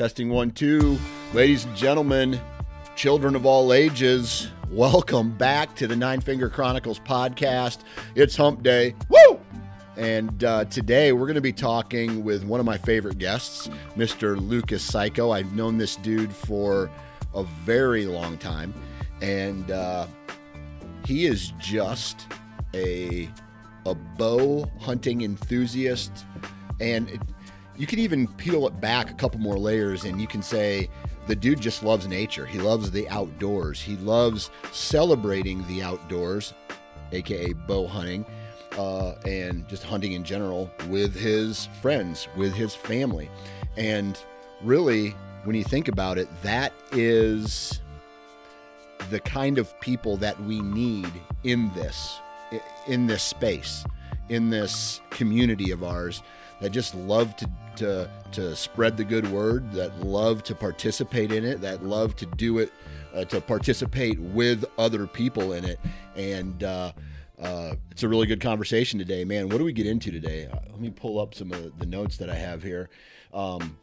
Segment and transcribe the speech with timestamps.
[0.00, 0.98] Testing one, two.
[1.34, 2.40] Ladies and gentlemen,
[2.96, 7.80] children of all ages, welcome back to the Nine Finger Chronicles podcast.
[8.14, 8.94] It's hump day.
[9.10, 9.38] Woo!
[9.98, 14.40] And uh, today we're going to be talking with one of my favorite guests, Mr.
[14.40, 15.36] Lucas Cayko.
[15.36, 16.90] I've known this dude for
[17.34, 18.72] a very long time,
[19.20, 20.06] and uh,
[21.04, 22.26] he is just
[22.72, 23.28] a
[23.84, 26.24] a bow hunting enthusiast.
[26.80, 27.20] And
[27.80, 30.86] you can even peel it back a couple more layers and you can say
[31.26, 32.44] the dude just loves nature.
[32.44, 33.80] He loves the outdoors.
[33.80, 36.52] He loves celebrating the outdoors,
[37.12, 38.26] aka bow hunting,
[38.76, 43.30] uh, and just hunting in general with his friends, with his family.
[43.78, 44.22] And
[44.60, 45.14] really,
[45.44, 47.80] when you think about it, that is
[49.08, 51.10] the kind of people that we need
[51.44, 52.18] in this
[52.86, 53.86] in this space
[54.28, 56.22] in this community of ours
[56.60, 61.44] that just love to to to spread the good word, that love to participate in
[61.44, 62.72] it, that love to do it,
[63.14, 65.78] uh, to participate with other people in it,
[66.16, 66.62] and.
[66.64, 66.92] Uh,
[67.42, 69.48] uh, it's a really good conversation today, man.
[69.48, 70.46] What do we get into today?
[70.46, 72.90] Uh, let me pull up some of the notes that I have here.
[73.32, 73.78] Um,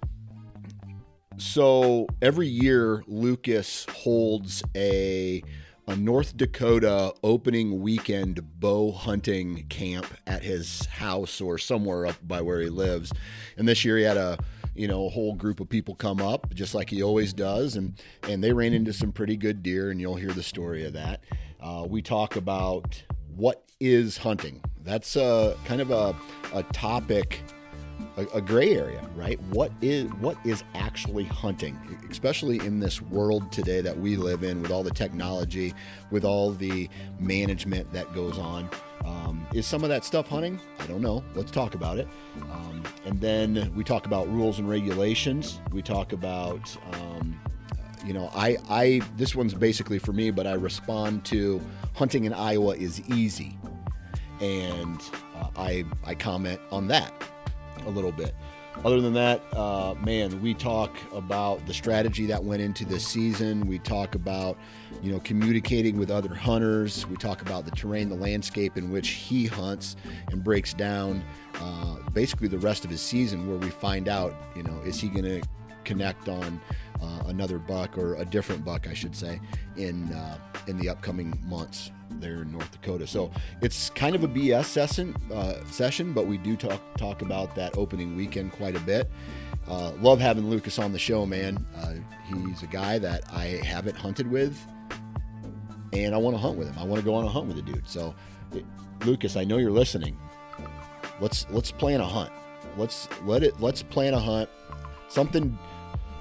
[1.38, 5.44] so every year, Lucas holds a
[5.88, 12.42] a North Dakota opening weekend bow hunting camp at his house or somewhere up by
[12.42, 13.14] where he lives.
[13.56, 14.38] And this year he had a
[14.76, 17.78] you know a whole group of people come up just like he always does.
[17.78, 20.94] And and they ran into some pretty good deer and you'll hear the story of
[20.94, 21.22] that.
[21.60, 23.02] Uh, we talk about
[23.36, 24.62] what is hunting.
[24.84, 26.16] That's a kind of a,
[26.54, 27.42] a topic
[28.18, 29.40] a, a, gray area, right?
[29.44, 31.78] What is what is actually hunting,
[32.10, 35.74] especially in this world today that we live in, with all the technology,
[36.12, 36.90] with all the
[37.20, 38.70] management that goes on.
[39.06, 40.60] Um, is some of that stuff hunting?
[40.80, 41.24] I don't know.
[41.36, 42.08] Let's talk about it.
[42.52, 45.60] Um, and then we talk about rules and regulations.
[45.72, 47.40] We talk about, um,
[48.06, 51.62] you know, I, I this one's basically for me, but I respond to
[51.94, 53.58] hunting in Iowa is easy,
[54.42, 55.00] and
[55.36, 57.14] uh, I I comment on that
[57.86, 58.34] a little bit.
[58.86, 63.66] Other than that, uh, man, we talk about the strategy that went into this season.
[63.66, 64.58] We talk about,
[65.02, 67.08] you know, communicating with other hunters.
[67.08, 69.96] We talk about the terrain, the landscape in which he hunts,
[70.32, 71.24] and breaks down
[71.56, 75.10] uh, basically the rest of his season, where we find out, you know, is he
[75.10, 75.42] going to
[75.84, 76.62] connect on
[77.02, 79.40] uh, another buck or a different buck, I should say,
[79.76, 80.38] in uh,
[80.68, 83.08] in the upcoming months there in North Dakota.
[83.08, 83.32] So
[83.62, 87.78] it's kind of a BS session, uh, session, but we do talk talk about that
[87.78, 89.10] opening weekend quite a bit.
[89.68, 91.66] Uh, love having Lucas on the show, man.
[91.78, 91.96] Uh,
[92.26, 94.58] he's a guy that I haven't hunted with,
[95.94, 96.80] and I want to hunt with him.
[96.80, 97.88] I want to go on a hunt with the dude.
[97.88, 98.16] So,
[99.06, 100.18] Lucas, I know you're listening.
[101.20, 102.32] Let's let's plan a hunt.
[102.78, 103.60] Let's let it.
[103.60, 104.50] Let's plan a hunt.
[105.10, 105.58] Something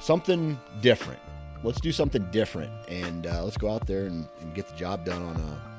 [0.00, 1.20] something different.
[1.62, 5.04] Let's do something different, and uh, let's go out there and, and get the job
[5.04, 5.75] done on a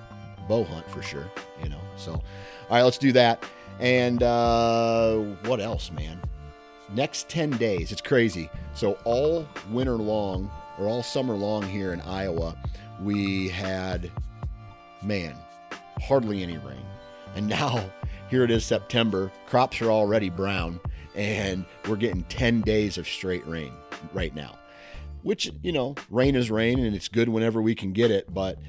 [0.48, 1.30] bow hunt for sure,
[1.62, 1.82] you know.
[1.96, 2.24] So, all
[2.70, 3.44] right, let's do that.
[3.80, 6.20] And uh, what else, man?
[6.94, 8.50] Next 10 days, it's crazy.
[8.74, 10.50] So, all winter long
[10.80, 12.58] or all summer long here in Iowa,
[13.02, 14.12] we had,
[15.04, 15.36] man,
[16.02, 16.86] hardly any rain.
[17.36, 17.84] And now,
[18.30, 20.80] here it is September, crops are already brown,
[21.16, 23.74] and we're getting 10 days of straight rain
[24.14, 24.58] right now.
[25.24, 28.60] Which, you know, rain is rain and it's good whenever we can get it, but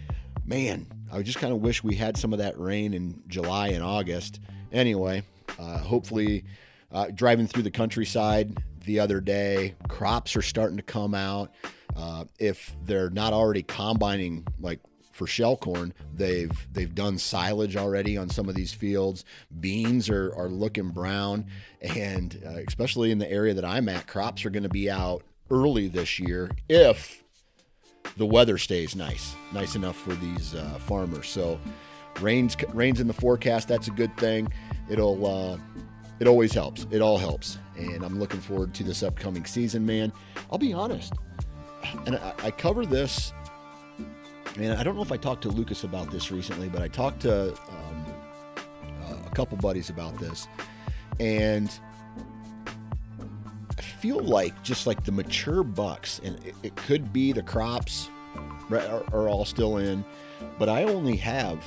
[0.44, 3.82] man, I just kind of wish we had some of that rain in July and
[3.82, 4.40] August.
[4.72, 5.22] Anyway,
[5.58, 6.44] uh, hopefully,
[6.92, 11.52] uh, driving through the countryside the other day, crops are starting to come out.
[11.96, 14.80] Uh, if they're not already combining like
[15.18, 15.92] for shell corn.
[16.14, 19.24] They've they've done silage already on some of these fields.
[19.60, 21.46] Beans are are looking brown,
[21.82, 25.24] and uh, especially in the area that I'm at, crops are going to be out
[25.50, 27.24] early this year if
[28.18, 31.28] the weather stays nice, nice enough for these uh, farmers.
[31.28, 31.58] So
[32.20, 33.68] rains rains in the forecast.
[33.68, 34.52] That's a good thing.
[34.90, 35.58] It'll uh,
[36.20, 36.86] it always helps.
[36.90, 40.12] It all helps, and I'm looking forward to this upcoming season, man.
[40.50, 41.14] I'll be honest,
[42.06, 43.32] and I, I cover this
[44.56, 47.20] and I don't know if I talked to Lucas about this recently, but I talked
[47.20, 48.06] to um,
[49.04, 50.48] uh, a couple buddies about this,
[51.20, 51.70] and
[53.98, 58.10] feel like just like the mature bucks, and it, it could be the crops
[58.70, 60.04] are, are all still in,
[60.58, 61.64] but I only have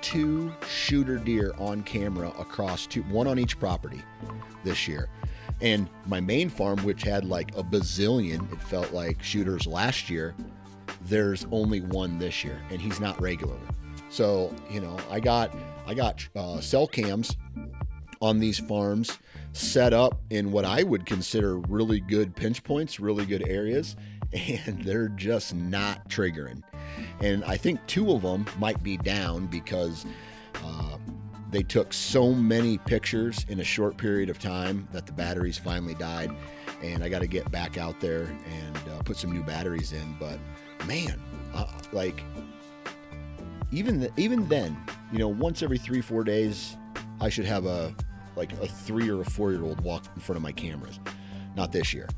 [0.00, 4.00] two shooter deer on camera across two, one on each property
[4.64, 5.08] this year.
[5.60, 10.34] And my main farm, which had like a bazillion, it felt like shooters last year,
[11.02, 13.58] there's only one this year, and he's not regular.
[14.08, 15.54] So you know, I got
[15.86, 17.36] I got uh, cell cams
[18.20, 19.18] on these farms
[19.52, 23.96] set up in what I would consider really good pinch points, really good areas,
[24.32, 26.62] and they're just not triggering.
[27.20, 30.06] And I think two of them might be down because
[30.64, 30.98] uh,
[31.50, 35.94] they took so many pictures in a short period of time that the batteries finally
[35.94, 36.30] died.
[36.82, 40.16] And I got to get back out there and uh, put some new batteries in.
[40.20, 40.38] But
[40.86, 41.20] man,
[41.54, 42.22] uh, like
[43.72, 44.76] even the, even then,
[45.12, 46.76] you know, once every three four days,
[47.20, 47.94] I should have a
[48.38, 50.98] like a three or a four year old walk in front of my cameras.
[51.56, 52.08] Not this year.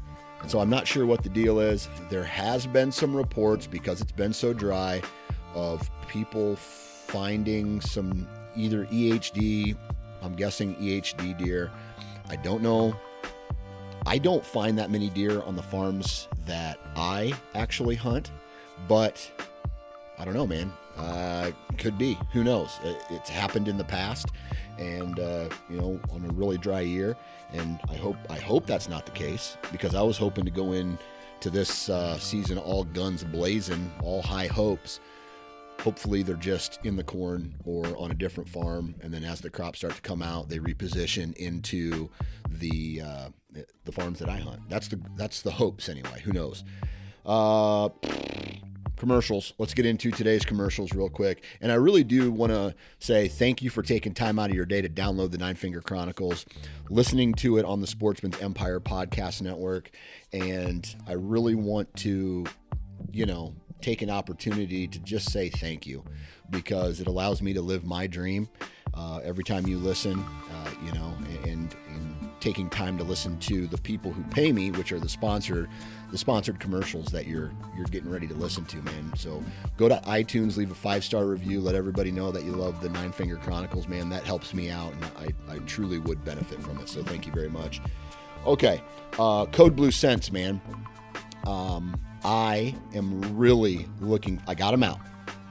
[0.43, 1.89] And so I'm not sure what the deal is.
[2.09, 5.03] There has been some reports because it's been so dry
[5.55, 9.77] of people finding some either EHD,
[10.23, 11.71] I'm guessing EHD deer.
[12.29, 12.95] I don't know.
[14.07, 18.31] I don't find that many deer on the farms that I actually hunt.
[18.89, 19.31] But
[20.19, 20.73] I don't know, man.
[21.01, 22.19] Uh, could be.
[22.33, 22.79] Who knows?
[23.09, 24.27] It's happened in the past,
[24.79, 27.17] and uh, you know, on a really dry year.
[27.53, 30.73] And I hope I hope that's not the case because I was hoping to go
[30.73, 30.99] in
[31.41, 35.01] to this uh, season all guns blazing, all high hopes.
[35.81, 39.49] Hopefully, they're just in the corn or on a different farm, and then as the
[39.49, 42.11] crops start to come out, they reposition into
[42.51, 43.29] the uh,
[43.85, 44.61] the farms that I hunt.
[44.69, 46.21] That's the that's the hopes anyway.
[46.25, 46.63] Who knows?
[49.01, 49.55] Commercials.
[49.57, 51.43] Let's get into today's commercials real quick.
[51.63, 54.67] And I really do want to say thank you for taking time out of your
[54.67, 56.45] day to download the Nine Finger Chronicles,
[56.91, 59.91] listening to it on the Sportsman's Empire podcast network.
[60.35, 62.45] And I really want to,
[63.11, 66.05] you know, take an opportunity to just say thank you
[66.51, 68.51] because it allows me to live my dream.
[68.93, 70.23] Uh, every time you listen,
[70.53, 71.15] uh, you know,
[71.45, 75.09] and, and taking time to listen to the people who pay me, which are the
[75.09, 75.69] sponsor,
[76.11, 79.13] the sponsored commercials that you're you're getting ready to listen to, man.
[79.17, 79.43] So
[79.77, 82.89] go to iTunes, leave a five star review, let everybody know that you love the
[82.89, 84.09] Nine Finger Chronicles, man.
[84.11, 86.89] That helps me out, and I, I truly would benefit from it.
[86.89, 87.81] So thank you very much.
[88.47, 88.83] Okay,
[89.19, 90.61] uh, Code Blue Scents, man.
[91.47, 94.43] Um, I am really looking.
[94.47, 95.01] I got them out.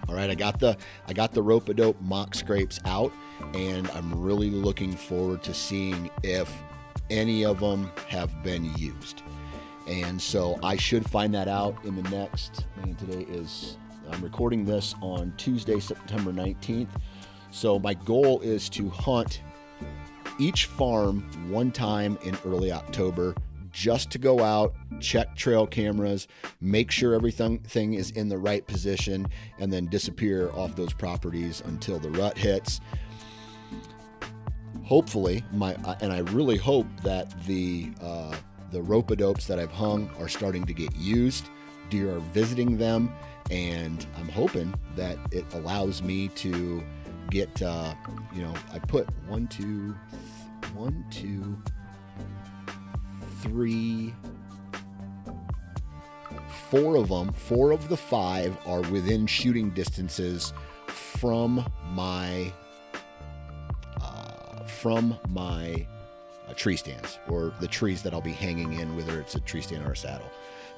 [0.08, 0.76] All right, I got the
[1.08, 3.14] I got the rope a dope mock scrapes out,
[3.54, 6.52] and I'm really looking forward to seeing if
[7.10, 9.24] any of them have been used.
[9.88, 12.66] And so I should find that out in the next.
[12.78, 13.78] Man, today is
[14.12, 16.90] I'm recording this on Tuesday, September 19th.
[17.52, 19.42] So my goal is to hunt
[20.40, 21.22] each farm
[21.52, 23.36] one time in early October
[23.72, 26.28] just to go out, check trail cameras,
[26.60, 29.28] make sure everything thing is in the right position,
[29.60, 32.82] and then disappear off those properties until the rut hits
[34.90, 38.36] hopefully my and I really hope that the uh,
[38.72, 41.50] the rope dopes that I've hung are starting to get used.
[41.92, 43.14] Deer are visiting them,
[43.52, 46.84] and I'm hoping that it allows me to
[47.30, 47.94] get uh,
[48.34, 49.96] you know I put one two
[50.74, 51.62] one two
[53.42, 54.14] three
[56.72, 60.52] four of them four of the five are within shooting distances
[60.88, 62.52] from my
[64.80, 65.86] from my
[66.48, 69.62] uh, tree stands or the trees that I'll be hanging in, whether it's a tree
[69.62, 70.30] stand or a saddle.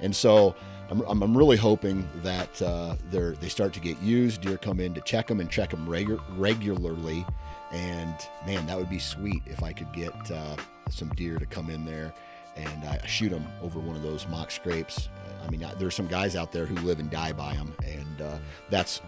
[0.02, 0.56] And so
[0.90, 4.42] I'm, I'm really hoping that uh, they start to get used.
[4.42, 7.26] Deer come in to check them and check them regu- regularly.
[7.72, 8.16] And
[8.46, 10.56] man, that would be sweet if I could get uh,
[10.90, 12.14] some deer to come in there
[12.56, 15.10] and I shoot them over one of those mock scrapes.
[15.46, 18.38] I mean, there's some guys out there who live and die by them, and uh,
[18.70, 19.02] that's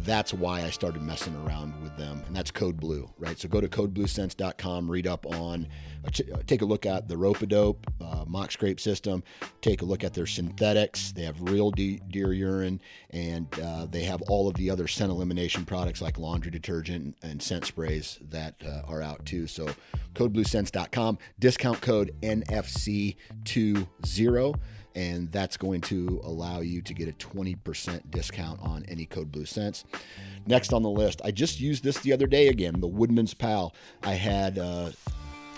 [0.00, 3.38] that's why I started messing around with them, and that's Code Blue, right?
[3.38, 5.66] So go to codebluescents.com, read up on,
[6.04, 9.22] uh, uh, take a look at the rope-a-dope, uh, mock scrape system.
[9.60, 11.12] Take a look at their synthetics.
[11.12, 15.10] They have real de- deer urine, and uh, they have all of the other scent
[15.10, 19.46] elimination products like laundry detergent and scent sprays that uh, are out too.
[19.46, 19.68] So,
[20.14, 23.16] codebluescents.com, discount code NFC20
[24.96, 29.44] and that's going to allow you to get a 20% discount on any code blue
[29.44, 29.84] scents
[30.46, 33.74] next on the list i just used this the other day again the woodman's pal.
[34.02, 34.90] I had uh,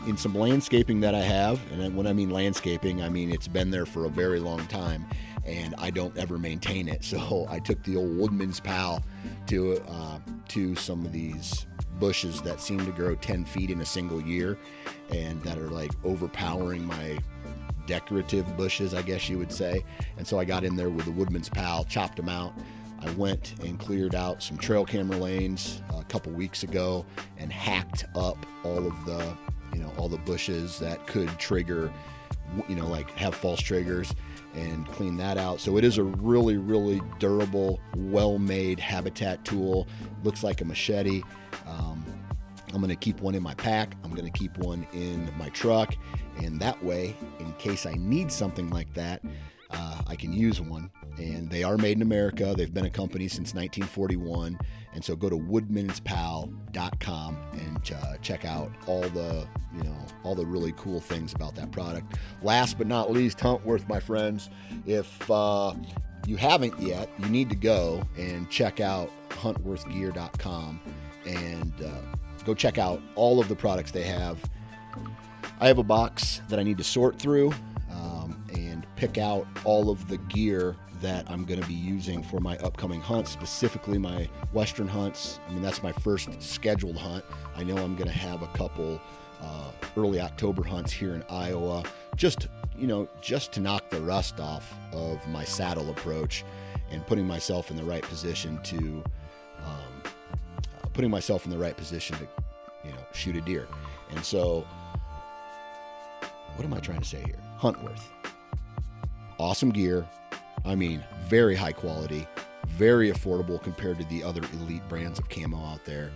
[0.06, 3.70] in some landscaping that i have and when i mean landscaping i mean it's been
[3.70, 5.06] there for a very long time
[5.44, 7.04] and i don't ever maintain it.
[7.08, 9.02] So i took the old woodman's pal
[9.46, 10.18] to uh,
[10.48, 11.66] to some of these
[11.98, 14.56] bushes that seem to grow 10 feet in a single year
[15.10, 17.18] and that are like overpowering my
[17.88, 19.84] decorative bushes, I guess you would say.
[20.16, 22.52] And so I got in there with the woodman's pal, chopped them out.
[23.00, 27.04] I went and cleared out some trail camera lanes a couple weeks ago
[27.38, 29.36] and hacked up all of the,
[29.72, 31.92] you know, all the bushes that could trigger,
[32.68, 34.14] you know, like have false triggers
[34.54, 35.60] and clean that out.
[35.60, 39.86] So it is a really, really durable, well-made habitat tool.
[40.24, 41.22] Looks like a machete.
[41.66, 42.04] Um,
[42.72, 43.96] I'm going to keep one in my pack.
[44.04, 45.94] I'm going to keep one in my truck.
[46.38, 49.22] And that way, in case I need something like that,
[49.70, 50.90] uh, I can use one.
[51.18, 52.54] And they are made in America.
[52.56, 54.58] They've been a company since 1941.
[54.94, 59.46] And so go to woodmanspal.com and uh, check out all the,
[59.76, 62.18] you know, all the really cool things about that product.
[62.42, 64.48] Last but not least, Huntworth, my friends.
[64.86, 65.74] If uh,
[66.26, 70.80] you haven't yet, you need to go and check out huntworthgear.com
[71.26, 72.17] and uh,
[72.48, 74.42] go check out all of the products they have.
[75.60, 77.52] I have a box that I need to sort through
[77.92, 82.40] um, and pick out all of the gear that I'm going to be using for
[82.40, 85.40] my upcoming hunts, specifically my Western hunts.
[85.46, 87.22] I mean, that's my first scheduled hunt.
[87.54, 88.98] I know I'm going to have a couple
[89.42, 91.84] uh, early October hunts here in Iowa,
[92.16, 96.44] just you know, just to knock the rust off of my saddle approach
[96.90, 99.04] and putting myself in the right position to
[100.98, 102.26] putting myself in the right position to,
[102.84, 103.68] you know, shoot a deer.
[104.10, 104.66] And so,
[106.56, 107.38] what am I trying to say here?
[107.56, 108.02] Huntworth.
[109.38, 110.04] Awesome gear.
[110.64, 112.26] I mean, very high quality,
[112.66, 116.10] very affordable compared to the other elite brands of camo out there.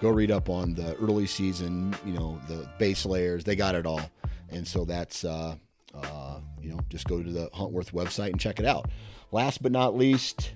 [0.00, 3.42] Go read up on the early season, you know, the base layers.
[3.42, 4.08] They got it all.
[4.50, 5.56] And so that's, uh,
[5.92, 8.88] uh, you know, just go to the Huntworth website and check it out.
[9.32, 10.52] Last but not least,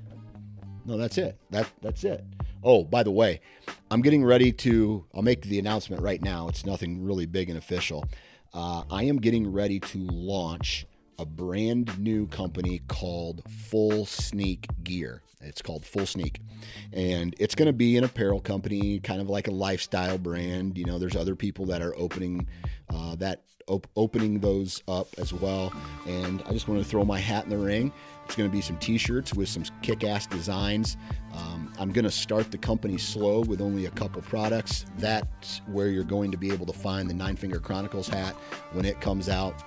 [0.85, 1.37] no, that's it.
[1.51, 2.25] That that's it.
[2.63, 3.41] Oh, by the way,
[3.91, 5.05] I'm getting ready to.
[5.15, 6.49] I'll make the announcement right now.
[6.49, 8.05] It's nothing really big and official.
[8.55, 10.87] Uh, I am getting ready to launch
[11.19, 15.23] a brand new company called Full Sneak Gear.
[15.41, 16.41] It's called Full Sneak.
[16.93, 20.79] And it's going to be an apparel company, kind of like a lifestyle brand.
[20.79, 22.47] You know, there's other people that are opening
[22.93, 25.73] uh, that op- opening those up as well.
[26.07, 27.93] And I just want to throw my hat in the ring.
[28.25, 30.97] It's going to be some T-shirts with some kick-ass designs.
[31.35, 34.87] Um, I'm going to start the company slow with only a couple products.
[34.99, 38.35] That's where you're going to be able to find the Nine Finger Chronicles hat
[38.73, 39.63] when it comes out.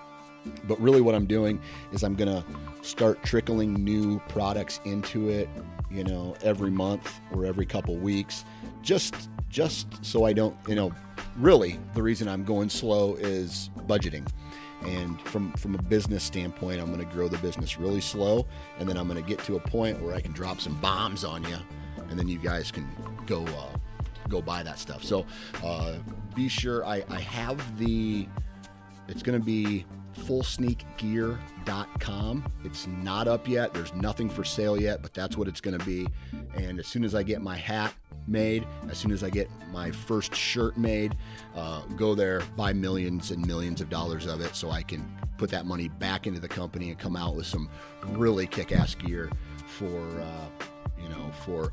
[0.67, 1.59] But really, what I'm doing
[1.91, 2.43] is I'm going to
[2.83, 5.49] start trickling new products into it,
[5.89, 8.45] you know, every month or every couple weeks,
[8.81, 10.91] just just so I don't, you know,
[11.37, 14.27] really the reason I'm going slow is budgeting.
[14.85, 18.47] And from from a business standpoint, I'm going to grow the business really slow,
[18.79, 21.23] and then I'm going to get to a point where I can drop some bombs
[21.23, 21.57] on you,
[22.09, 22.87] and then you guys can
[23.25, 23.77] go uh,
[24.29, 25.03] go buy that stuff.
[25.03, 25.25] So
[25.63, 25.97] uh,
[26.35, 28.27] be sure I, I have the.
[29.07, 32.51] It's going to be fullsneakgear.com.
[32.63, 33.73] It's not up yet.
[33.73, 36.07] There's nothing for sale yet, but that's what it's going to be.
[36.55, 37.93] And as soon as I get my hat
[38.27, 41.15] made, as soon as I get my first shirt made,
[41.55, 45.05] uh, go there, buy millions and millions of dollars of it so I can
[45.37, 47.69] put that money back into the company and come out with some
[48.09, 49.29] really kick ass gear
[49.67, 50.47] for, uh,
[51.01, 51.71] you know, for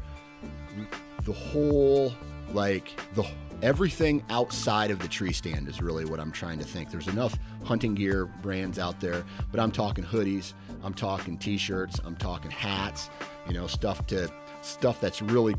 [1.24, 2.12] the whole,
[2.52, 3.24] like, the
[3.62, 6.90] everything outside of the tree stand is really what I'm trying to think.
[6.90, 10.52] There's enough hunting gear brands out there, but I'm talking hoodies,
[10.82, 13.08] I'm talking t-shirts, I'm talking hats,
[13.46, 14.28] you know, stuff to
[14.62, 15.54] stuff that's really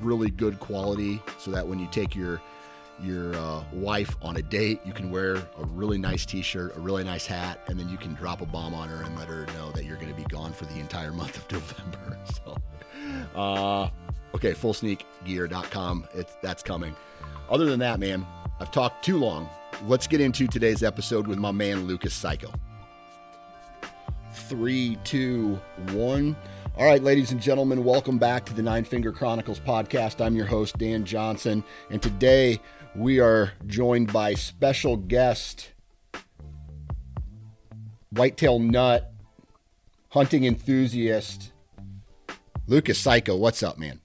[0.00, 2.40] really good quality so that when you take your
[3.02, 7.04] your uh, wife on a date, you can wear a really nice t-shirt, a really
[7.04, 9.70] nice hat, and then you can drop a bomb on her and let her know
[9.72, 12.18] that you're going to be gone for the entire month of November.
[12.34, 12.56] So,
[13.38, 13.90] uh,
[14.34, 16.08] okay, fullsneakgear.com.
[16.14, 16.96] It's that's coming.
[17.48, 18.26] Other than that, man,
[18.58, 19.48] I've talked too long.
[19.84, 22.52] Let's get into today's episode with my man Lucas Cayko.
[24.32, 25.60] Three, two,
[25.92, 26.34] one.
[26.76, 30.24] All right, ladies and gentlemen, welcome back to the Nine Finger Chronicles podcast.
[30.24, 32.60] I'm your host, Dan Johnson, and today
[32.96, 35.72] we are joined by special guest
[38.10, 39.12] whitetail nut,
[40.08, 41.52] hunting enthusiast,
[42.66, 43.38] Lucas Cayko.
[43.38, 44.00] What's up, man?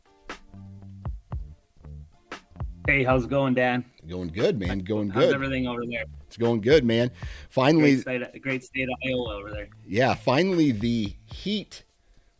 [2.88, 3.86] Hey, how's it going, Dan?
[4.08, 4.80] Going good, man.
[4.80, 5.36] Going how's good.
[5.36, 6.06] everything over there?
[6.26, 7.12] It's going good, man.
[7.50, 9.70] Finally, great state, great state of Iowa over there.
[9.86, 11.84] Yeah, finally the heat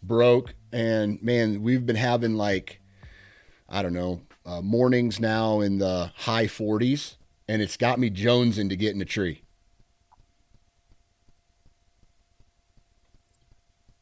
[0.02, 2.82] broke, and man, we've been having like,
[3.70, 7.18] I don't know, uh, mornings now in the high 40s,
[7.48, 9.44] and it's got me jonesing to get in a tree.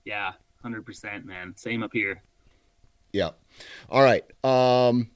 [0.05, 0.31] Yeah,
[0.63, 1.53] hundred percent, man.
[1.57, 2.23] Same up here.
[3.11, 3.31] Yeah.
[3.89, 4.23] All right.
[4.43, 5.09] Um,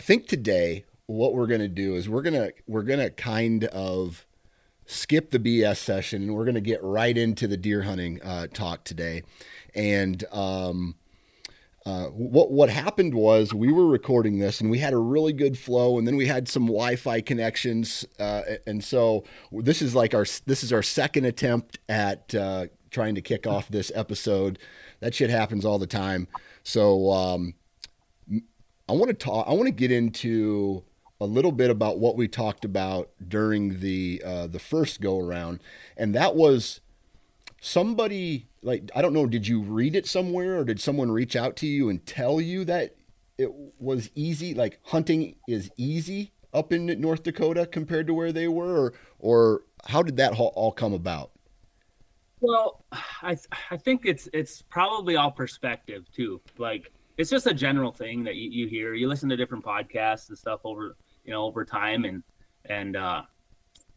[0.00, 4.24] I think today what we're gonna do is we're gonna we're gonna kind of
[4.86, 8.82] skip the BS session and we're gonna get right into the deer hunting uh, talk
[8.84, 9.24] today.
[9.74, 10.94] And um,
[11.84, 15.58] uh, what what happened was we were recording this and we had a really good
[15.58, 20.24] flow, and then we had some Wi-Fi connections, uh, and so this is like our
[20.46, 24.58] this is our second attempt at uh, trying to kick off this episode.
[25.00, 26.26] That shit happens all the time.
[26.62, 27.52] So um,
[28.90, 29.46] I want to talk.
[29.46, 30.82] I want to get into
[31.20, 35.60] a little bit about what we talked about during the uh, the first go around,
[35.96, 36.80] and that was
[37.60, 39.26] somebody like I don't know.
[39.26, 42.64] Did you read it somewhere, or did someone reach out to you and tell you
[42.64, 42.96] that
[43.38, 44.54] it was easy?
[44.54, 49.62] Like hunting is easy up in North Dakota compared to where they were, or, or
[49.86, 51.30] how did that all come about?
[52.40, 52.84] Well,
[53.22, 53.36] I
[53.70, 56.40] I think it's it's probably all perspective too.
[56.58, 58.94] Like it's just a general thing that you, you hear.
[58.94, 62.22] You listen to different podcasts and stuff over you know over time, and
[62.64, 63.22] and uh,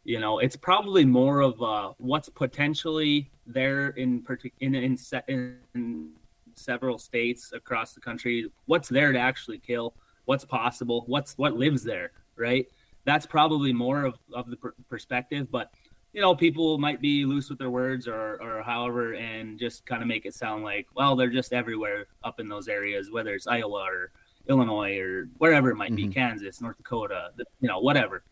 [0.03, 4.97] you know it's probably more of uh, what's potentially there in partic- in in,
[5.29, 6.11] in
[6.53, 8.51] several states across the country.
[8.65, 9.95] What's there to actually kill?
[10.25, 11.05] What's possible?
[11.07, 12.11] What's what lives there?
[12.35, 12.67] Right.
[13.05, 15.71] That's probably more of, of the per- perspective, but
[16.13, 20.01] you know, people might be loose with their words or, or however, and just kind
[20.03, 23.47] of make it sound like, well, they're just everywhere up in those areas, whether it's
[23.47, 24.11] Iowa or
[24.47, 26.07] Illinois or wherever it might mm-hmm.
[26.09, 28.23] be, Kansas, North Dakota, you know, whatever.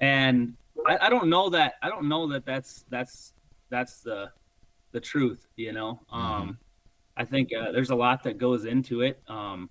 [0.00, 0.54] And
[0.86, 3.32] I, I, don't know that, I don't know that that's, that's,
[3.70, 4.30] that's the,
[4.92, 5.98] the truth, you know?
[6.12, 6.20] Mm-hmm.
[6.20, 6.58] Um,
[7.16, 9.18] I think uh, there's a lot that goes into it.
[9.28, 9.70] Um,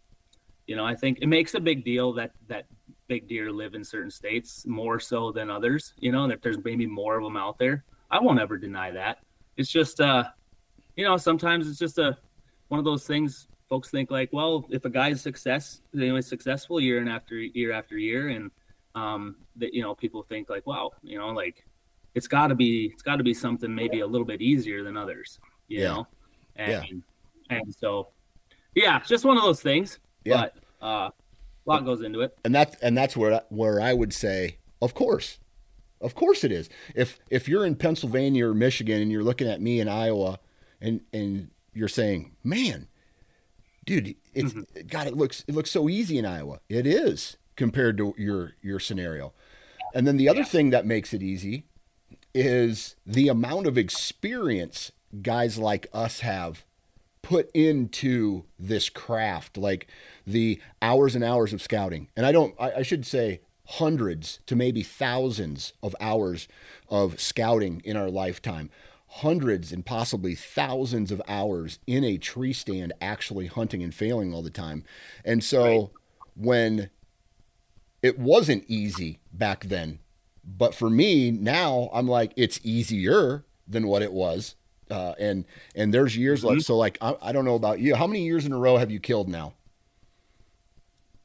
[0.66, 2.66] you know, I think it makes a big deal that, that
[3.10, 6.86] big deer live in certain states more so than others, you know, if there's maybe
[6.86, 7.84] more of them out there.
[8.10, 9.18] I won't ever deny that.
[9.58, 10.26] It's just, uh,
[10.96, 12.18] you know, sometimes it's just a
[12.70, 13.48] one of those things.
[13.68, 17.72] Folks think like, well, if a guy's success, you know, successful year and after year
[17.72, 18.52] after year, and
[18.96, 21.66] um, that you know, people think like, wow, you know, like
[22.16, 24.98] it's got to be, it's got to be something maybe a little bit easier than
[24.98, 25.88] others, you yeah.
[25.88, 26.08] know,
[26.56, 27.58] and yeah.
[27.58, 28.10] and so,
[28.76, 30.00] yeah, just one of those things.
[30.26, 30.48] Yeah.
[30.82, 31.10] But uh,
[31.70, 32.38] a lot goes into it.
[32.44, 35.40] And that's and that's where where I would say, of course,
[36.02, 36.70] of course it is.
[36.96, 40.40] If if you're in Pennsylvania or Michigan and you're looking at me in Iowa,
[40.82, 42.88] and and you're saying, man,
[43.86, 44.88] dude, it's mm-hmm.
[44.88, 46.60] God, it looks it looks so easy in Iowa.
[46.70, 49.34] It is compared to your your scenario.
[49.94, 50.46] And then the other yeah.
[50.46, 51.66] thing that makes it easy
[52.34, 56.64] is the amount of experience guys like us have
[57.22, 59.88] put into this craft, like
[60.26, 62.08] the hours and hours of scouting.
[62.16, 66.48] And I don't, I, I should say hundreds to maybe thousands of hours
[66.90, 68.70] of scouting in our lifetime
[69.10, 74.44] hundreds and possibly thousands of hours in a tree stand actually hunting and failing all
[74.44, 74.84] the time.
[75.26, 75.90] And so right.
[76.36, 76.90] when
[78.02, 80.00] it wasn't easy back then,
[80.44, 84.56] but for me now I'm like it's easier than what it was
[84.90, 86.56] uh, and and there's years mm-hmm.
[86.56, 87.96] like so like I, I, don't know about you.
[87.96, 89.54] How many years in a row have you killed now?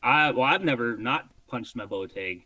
[0.03, 2.45] I well I've never not punched my bow tag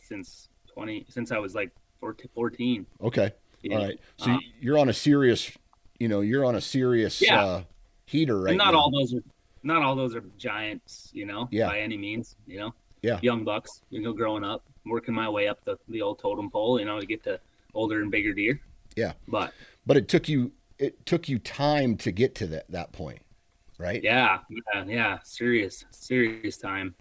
[0.00, 2.86] since twenty since I was like 14.
[3.02, 3.76] Okay, yeah.
[3.76, 4.00] all right.
[4.16, 5.50] So um, you're on a serious,
[5.98, 7.44] you know, you're on a serious yeah.
[7.44, 7.62] uh,
[8.06, 8.80] heater right and not now.
[8.80, 9.22] all those are
[9.62, 11.68] not all those are giants, you know, yeah.
[11.68, 12.74] by any means, you know.
[13.02, 13.20] Yeah.
[13.22, 16.80] Young bucks, you know, growing up, working my way up the, the old totem pole,
[16.80, 17.38] you know, to get to
[17.72, 18.60] older and bigger deer.
[18.96, 19.12] Yeah.
[19.28, 19.52] But
[19.86, 23.20] but it took you it took you time to get to that that point,
[23.78, 24.02] right?
[24.02, 25.18] Yeah, yeah, yeah.
[25.24, 26.94] Serious, serious time.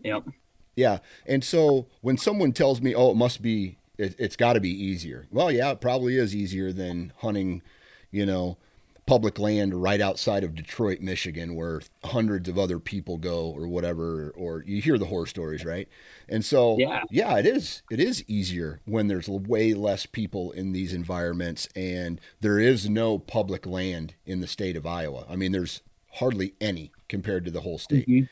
[0.00, 0.28] Yep.
[0.76, 4.60] Yeah, and so when someone tells me, "Oh, it must be," it, has got to
[4.60, 5.26] be easier.
[5.30, 7.62] Well, yeah, it probably is easier than hunting,
[8.10, 8.58] you know,
[9.06, 14.32] public land right outside of Detroit, Michigan, where hundreds of other people go or whatever,
[14.36, 15.88] or you hear the horror stories, right?
[16.28, 17.82] And so, yeah, yeah it is.
[17.90, 23.18] It is easier when there's way less people in these environments and there is no
[23.18, 25.26] public land in the state of Iowa.
[25.28, 25.82] I mean, there's
[26.14, 28.08] hardly any compared to the whole state.
[28.08, 28.24] Mm-hmm.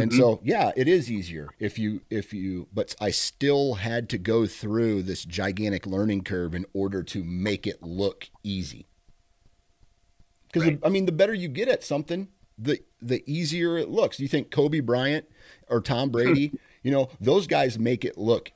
[0.00, 4.18] And so, yeah, it is easier if you if you but I still had to
[4.18, 8.86] go through this gigantic learning curve in order to make it look easy.
[10.52, 10.78] Cuz Right.
[10.82, 14.20] I mean, the better you get at something, the the easier it looks.
[14.20, 15.26] You think Kobe Bryant
[15.68, 18.52] or Tom Brady, you know, those guys make it look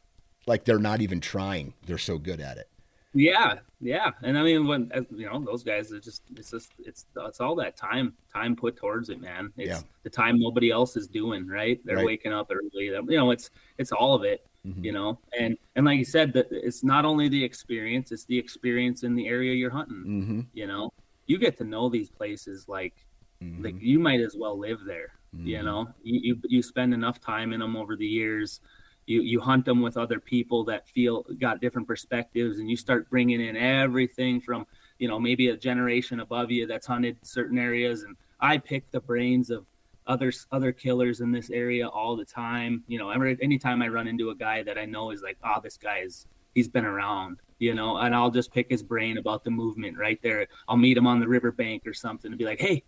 [0.47, 1.75] like they're not even trying.
[1.87, 2.69] They're so good at it.
[3.17, 7.07] Yeah, yeah, and I mean, when you know those guys, it's just it's just it's
[7.17, 9.53] it's all that time time put towards it, man.
[9.57, 9.81] It's Yeah.
[10.03, 11.81] the time nobody else is doing, right?
[11.85, 12.07] They're Right.
[12.07, 12.87] waking up early.
[12.87, 14.85] You know, it's it's all of it, Mhm.
[14.85, 15.21] you know.
[15.39, 19.15] And and like you said, that it's not only the experience; it's the experience in
[19.15, 20.05] the area you're hunting.
[20.05, 20.47] Mhm.
[20.53, 20.93] You know,
[21.27, 23.07] you get to know these places like
[23.43, 23.65] Mhm.
[23.65, 25.15] like you might as well live there.
[25.45, 25.65] You Mhm.
[25.65, 28.61] know, you, you you spend enough time in them over the years.
[29.07, 33.11] You you hunt them with other people that feel got different perspectives, and you start
[33.11, 34.67] bringing in everything from
[34.99, 39.01] you know maybe a generation above you that's hunted certain areas, and I pick the
[39.01, 39.67] brains of
[40.07, 42.85] other other killers in this area all the time.
[42.89, 45.61] You know, every anytime I run into a guy that I know is like, oh,
[45.63, 49.45] this guy is he's been around, you know, and I'll just pick his brain about
[49.45, 50.47] the movement right there.
[50.69, 52.83] I'll meet him on the riverbank or something and be like, hey,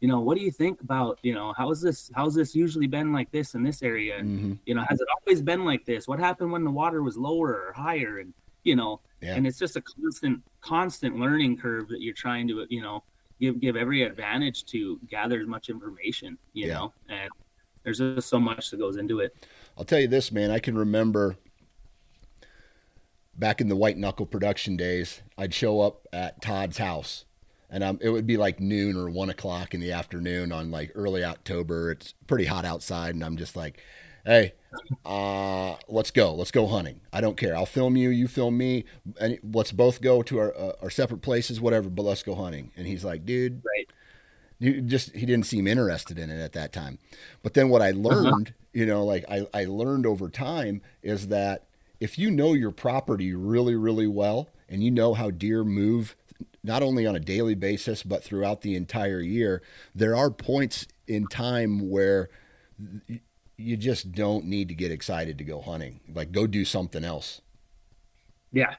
[0.00, 3.12] you know, what do you think about, you know, how's this, how's this usually been
[3.12, 4.18] like this in this area?
[4.18, 4.58] And, Mhm.
[4.66, 6.06] you know, has it always been like this?
[6.06, 8.18] What happened when the water was lower or higher?
[8.18, 9.34] And, you know, Yeah.
[9.36, 13.04] and it's just a constant, constant learning curve that you're trying to, you know,
[13.40, 16.74] give, give every advantage to gather as much information, you Yeah.
[16.74, 17.30] know, and
[17.82, 19.34] there's just so much that goes into it.
[19.78, 20.50] I'll tell you this, man.
[20.50, 21.36] I can remember
[23.38, 27.24] back in the white knuckle production days, I'd show up at Todd's house,
[27.70, 30.92] and um, it would be like noon or one o'clock in the afternoon on like
[30.94, 31.90] early October.
[31.90, 33.80] It's pretty hot outside, and I'm just like,
[34.24, 34.54] "Hey,
[35.04, 36.34] uh, let's go.
[36.34, 37.00] Let's go hunting.
[37.12, 37.56] I don't care.
[37.56, 38.10] I'll film you.
[38.10, 38.84] You film me,
[39.20, 41.88] and let's both go to our uh, our separate places, whatever.
[41.90, 43.88] But let's go hunting." And he's like, "Dude, Right.
[44.58, 46.98] you just he didn't seem interested in it at that time
[47.42, 51.65] but then what i learned you know like I, I learned over time is that
[52.00, 56.16] if you know your property really really well and you know how deer move
[56.62, 59.62] not only on a daily basis but throughout the entire year
[59.94, 62.28] there are points in time where
[63.58, 67.40] you just don't need to get excited to go hunting like go do something else
[68.52, 68.74] Yeah.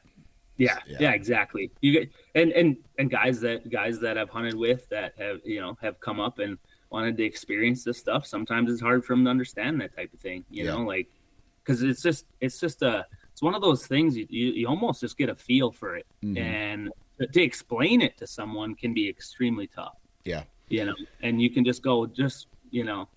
[0.58, 0.98] Yeah, Yeah.
[1.00, 1.72] yeah, exactly.
[1.82, 5.62] You get and and and guys that guys that I've hunted with that have you
[5.62, 6.58] know have come up and
[6.90, 8.26] wanted to experience this stuff.
[8.26, 10.46] Sometimes it's hard for them to understand that type of thing.
[10.50, 10.72] You Yeah.
[10.72, 11.10] know, like
[11.68, 15.02] because it's just it's just a it's one of those things you you, you almost
[15.02, 16.38] just get a feel for it, Mhm.
[16.40, 19.98] and to, to explain it to someone can be extremely tough.
[20.24, 20.44] Yeah.
[20.70, 23.08] you know, and you can just go just you know.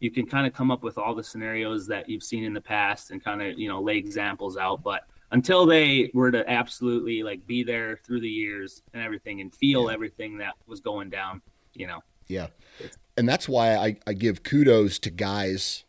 [0.00, 2.60] You can kind of come up with all the scenarios that you've seen in the
[2.60, 4.84] past and kind of, you know, lay examples out.
[4.84, 9.52] But until they were to absolutely like be there through the years and everything and
[9.52, 9.94] feel Yeah.
[9.94, 11.42] everything that was going down,
[11.74, 11.98] you know.
[12.28, 12.46] Yeah.
[13.16, 15.82] And that's why I, I give kudos to guys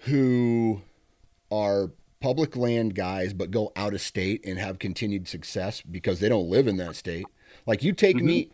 [0.00, 0.82] who
[1.50, 6.28] are public land guys but go out of state and have continued success because they
[6.28, 7.28] don't live in that state.
[7.66, 8.50] Like you take me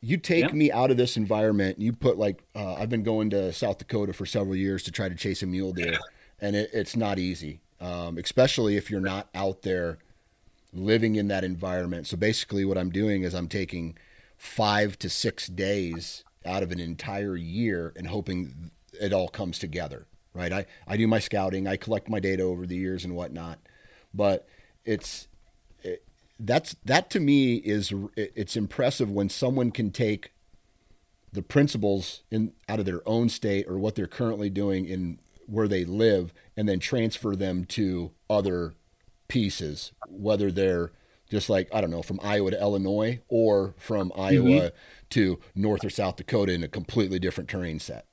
[0.00, 0.52] you take Yeah.
[0.52, 4.12] me out of this environment, you put like uh, I've been going to South Dakota
[4.12, 5.98] for several years to try to chase a mule deer
[6.40, 7.60] and it, it's not easy.
[7.80, 9.98] Um, especially if you're not out there
[10.72, 12.06] living in that environment.
[12.06, 13.96] So basically, what I'm doing is I'm taking
[14.36, 20.06] five to six days out of an entire year and hoping it all comes together.
[20.34, 20.52] Right?
[20.52, 23.58] I I do my scouting, I collect my data over the years and whatnot,
[24.12, 24.48] but
[24.84, 25.28] it's
[25.82, 26.04] it,
[26.38, 30.32] that's that to me is it's impressive when someone can take
[31.32, 35.68] the principles in out of their own state or what they're currently doing in where
[35.68, 38.74] they live and then transfer them to other
[39.28, 40.92] pieces whether they're
[41.30, 44.76] just like I don't know from Iowa to Illinois or from Iowa mm-hmm.
[45.10, 48.06] to North or South Dakota in a completely different terrain set.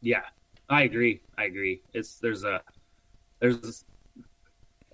[0.00, 0.22] Yeah,
[0.70, 1.20] I agree.
[1.36, 1.82] I agree.
[1.92, 2.62] It's there's a
[3.40, 3.84] there's this,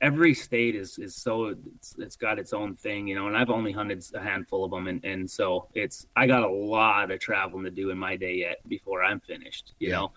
[0.01, 3.27] every state is is so it's, it's got its own thing, you know.
[3.29, 6.49] And I've only hunted a handful of them, and and so it's I got a
[6.49, 9.75] lot of traveling to do in my day yet before I'm finished.
[9.79, 9.97] You Yeah.
[10.01, 10.13] know,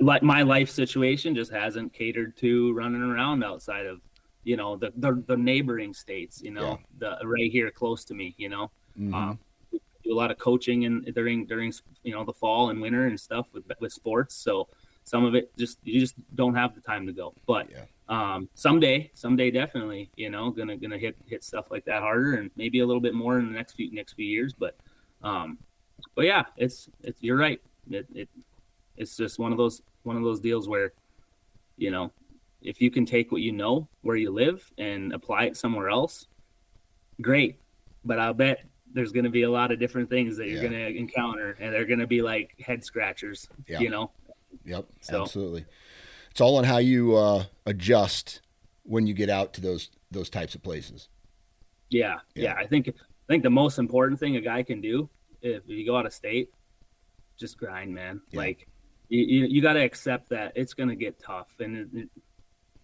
[0.00, 4.02] like my life situation just hasn't catered to running around outside of
[4.42, 6.42] you know the the, the neighboring states.
[6.42, 8.34] You know, the right here close to me.
[8.38, 8.70] You know.
[8.98, 9.14] Mhm.
[9.14, 9.38] Um,
[10.02, 11.72] do a lot of coaching and during during
[12.02, 14.34] you know the fall and winter and stuff with with sports.
[14.34, 14.68] So
[15.10, 17.34] some of it just you just don't have the time to go.
[17.44, 17.84] But Yeah.
[18.08, 22.48] um, someday, someday definitely, you know, gonna gonna hit hit stuff like that harder and
[22.54, 24.52] maybe a little bit more in the next few next few years.
[24.54, 24.76] But
[25.22, 25.58] um,
[26.14, 27.60] but yeah, it's it's you're right.
[27.90, 28.28] It, it
[28.96, 30.92] it's just one of those one of those deals where
[31.76, 32.12] you know
[32.62, 36.26] if you can take what you know where you live and apply it somewhere else
[37.22, 37.58] great
[38.04, 40.68] but i'll bet there's going to be a lot of different things that you're Yeah.
[40.68, 43.48] going to encounter, and they're going to be like head scratchers.
[43.68, 43.78] Yeah.
[43.78, 44.10] You know.
[44.64, 45.64] Yep, So- absolutely.
[46.30, 48.40] It's all on how you uh, adjust
[48.84, 51.08] when you get out to those those types of places.
[51.88, 52.42] Yeah, Yeah.
[52.44, 52.54] yeah.
[52.54, 52.92] I think I
[53.28, 55.08] think the most important thing a guy can do
[55.42, 56.50] if you go out of state,
[57.36, 58.20] just grind, man.
[58.30, 58.38] Yeah.
[58.40, 58.68] Like
[59.08, 62.08] you, you, you got to accept that it's going to get tough, and it, it-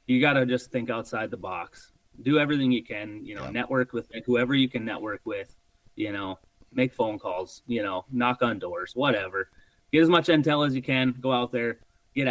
[0.08, 1.90] you got to just think outside the box.
[2.22, 3.24] Do everything you can.
[3.26, 3.50] You know, Yeah.
[3.50, 5.54] network with whoever you can network with.
[5.96, 6.38] You know,
[6.72, 7.62] make phone calls.
[7.66, 9.50] You know, knock on doors, whatever.
[9.92, 11.14] Get as much intel as you can.
[11.20, 11.78] Go out there,
[12.14, 12.26] get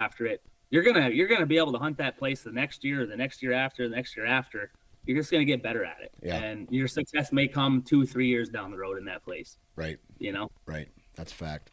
[0.00, 0.42] after it.
[0.70, 3.42] You're gonna you're gonna be able to hunt that place the next year, the next
[3.42, 4.70] year after, the next year after
[5.06, 6.12] you're just going to get better at it.
[6.22, 6.36] Yeah.
[6.36, 9.98] And your success may come two, three years down the road in that place, Right,
[10.18, 10.50] you know?
[10.66, 10.88] right.
[11.14, 11.70] That's a fact.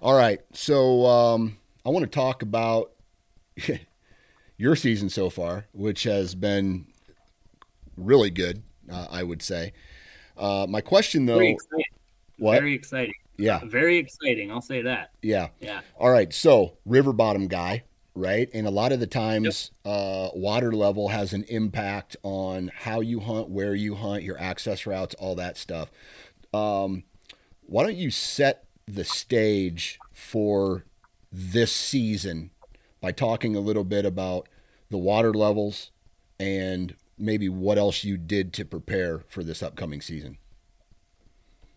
[0.00, 2.92] All right, so um, I want to talk about
[4.56, 6.86] your season so far, which has been
[7.98, 9.72] really good, uh, I would say.
[10.38, 11.58] Uh, my question though, Very
[12.38, 12.54] what?
[12.54, 13.12] Very exciting.
[13.40, 14.50] Yeah, Very exciting.
[14.50, 15.10] I'll say that.
[15.22, 15.48] yeah.
[15.60, 15.80] Yeah.
[15.98, 18.48] All right, so river bottom guy, right?
[18.52, 23.20] And a lot of the times, uh, water level has an impact on how you
[23.20, 25.90] hunt, where you hunt, your access routes, all that stuff.
[26.52, 27.04] Um,
[27.62, 30.84] why don't you set the stage for
[31.32, 32.50] this season
[33.00, 34.48] by talking a little bit about
[34.90, 35.90] the water levels
[36.40, 40.38] and maybe what else you did to prepare for this upcoming season?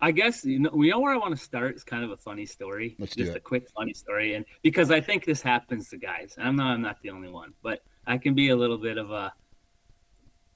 [0.03, 1.75] I guess you know we know where I want to start.
[1.75, 2.97] It's kind of a funny story.
[2.99, 6.35] Let's just a quick funny story, and because I think this happens to guys.
[6.37, 6.73] I'm not.
[6.73, 9.31] I'm not the only one, but I can be a little bit of a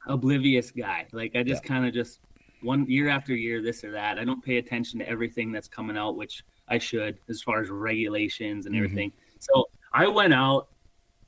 [0.05, 1.07] oblivious guy.
[1.13, 2.19] Like I just kind of just
[2.61, 4.19] one year after year, this or that.
[4.19, 7.69] I don't pay attention to everything that's coming out, which I should, as far as
[7.69, 8.79] regulations and Mhm.
[8.83, 9.13] everything.
[9.39, 10.67] So I went out.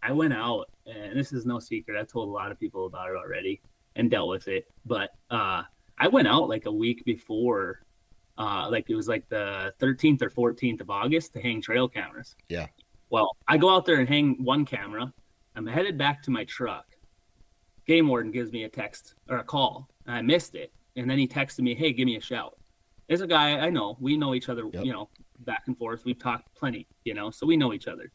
[0.04, 1.98] I went out, and this is no secret.
[1.98, 3.62] I've told a lot of people about it already
[3.96, 4.70] and dealt with it.
[4.86, 5.64] But uh,
[5.98, 7.80] I went out like a week before
[8.40, 12.36] uh, like it was like the 13th or 14th of August to hang trail cameras.
[12.48, 12.68] Yeah.
[13.10, 15.14] Well, I go out there and hang one camera.
[15.56, 16.86] I'm headed back to my truck.
[17.86, 20.72] Game warden gives me a text or a call, I missed it.
[20.96, 22.58] And then he texted me, "Hey, give me a shout."
[23.08, 23.98] It's a guy I know.
[24.00, 24.86] We know each other, Yep.
[24.86, 26.06] you know, back and forth.
[26.06, 28.12] We've talked plenty, you know, so we know each other.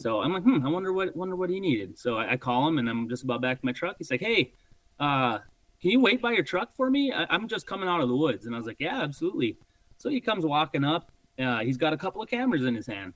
[0.00, 1.98] So I'm like, hmm, I wonder what wonder what he needed.
[1.98, 3.96] So I, I call him, and I'm just about back to my truck.
[3.98, 4.52] He's like, "Hey,
[4.98, 5.38] uh,
[5.82, 7.12] can you wait by your truck for me?
[7.12, 8.46] I, I'm just coming out of the woods.
[8.46, 9.58] And I was like, yeah, absolutely.
[9.98, 11.10] So he comes walking up.
[11.38, 13.14] Uh, he's got a couple of cameras in his hand,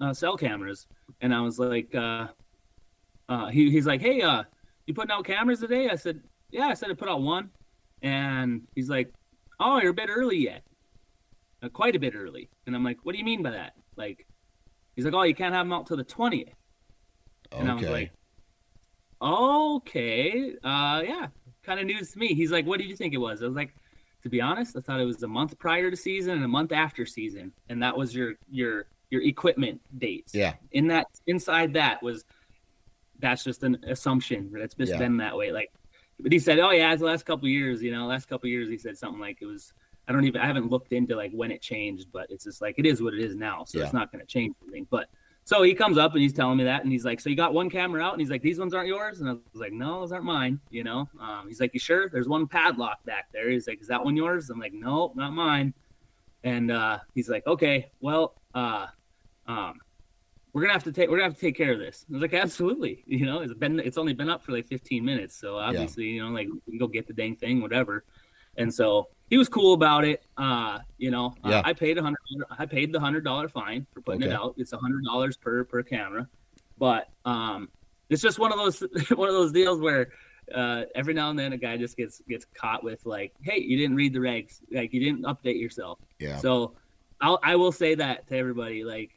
[0.00, 0.86] uh, cell cameras.
[1.20, 2.28] And I was like, uh,
[3.28, 4.44] uh, he, he's like, hey, uh,
[4.86, 5.90] you putting out cameras today?
[5.90, 6.68] I said, yeah.
[6.68, 7.50] I said I put out one.
[8.02, 9.12] And he's like,
[9.58, 10.62] oh, you're a bit early yet.
[11.62, 12.48] Uh, quite a bit early.
[12.66, 13.74] And I'm like, what do you mean by that?
[13.96, 14.26] Like,
[14.96, 16.52] he's like, oh, you can't have them out till the 20th.
[17.52, 17.92] And I was Okay.
[17.92, 18.12] like,
[19.22, 21.26] okay, uh, yeah,
[21.70, 22.34] kind of news to me.
[22.34, 23.42] He's like, what did you think it was?
[23.42, 23.72] I was like,
[24.24, 26.72] to be honest, I thought it was a month prior to season and a month
[26.72, 30.34] after season, and that was your your your equipment dates.
[30.34, 32.24] yeah, In that inside that was
[33.20, 34.50] that's just an assumption.
[34.52, 34.98] That's just Yeah.
[34.98, 35.52] been that way.
[35.52, 35.70] Like,
[36.18, 38.50] but he said, oh yeah, the last couple of years, you know, last couple of
[38.50, 39.72] years, he said something like it was.
[40.08, 42.74] I don't even I haven't looked into like when it changed, but it's just like
[42.78, 43.84] it is what it is now, so Yeah.
[43.84, 44.86] it's not going to change anything.
[44.90, 45.08] But
[45.50, 47.52] so he comes up and he's telling me that, and he's like, "So you got
[47.52, 49.98] one camera out?" And he's like, "These ones aren't yours?" And I was like, "No,
[49.98, 53.50] those aren't mine." You know, um, he's like, "You sure?" There's one padlock back there.
[53.50, 55.74] He's like, "Is that one yours?" I'm like, "No, not mine."
[56.44, 58.86] And uh, he's like, "Okay, well, uh,
[59.48, 59.80] um,
[60.52, 62.22] we're gonna have to take we're gonna have to take care of this." I was
[62.22, 65.56] like, "Absolutely." You know, it's been it's only been up for like 15 minutes, so
[65.56, 68.04] obviously, you know, like we can go get the dang thing, whatever.
[68.56, 70.22] And so he was cool about it.
[70.36, 71.62] Uh, you know, uh, Yeah.
[71.64, 72.18] I paid a hundred.
[72.58, 74.54] I paid the hundred dollar fine for putting it out.
[74.56, 76.28] It's a hundred dollars per per camera,
[76.78, 77.68] but um,
[78.08, 78.80] it's just one of those
[79.16, 80.10] one of those deals where
[80.54, 83.76] uh, every now and then a guy just gets gets caught with like, hey, you
[83.78, 85.98] didn't read the regs, like you didn't update yourself.
[86.18, 86.74] yeah, So
[87.20, 89.10] I'll I will say that to everybody, like,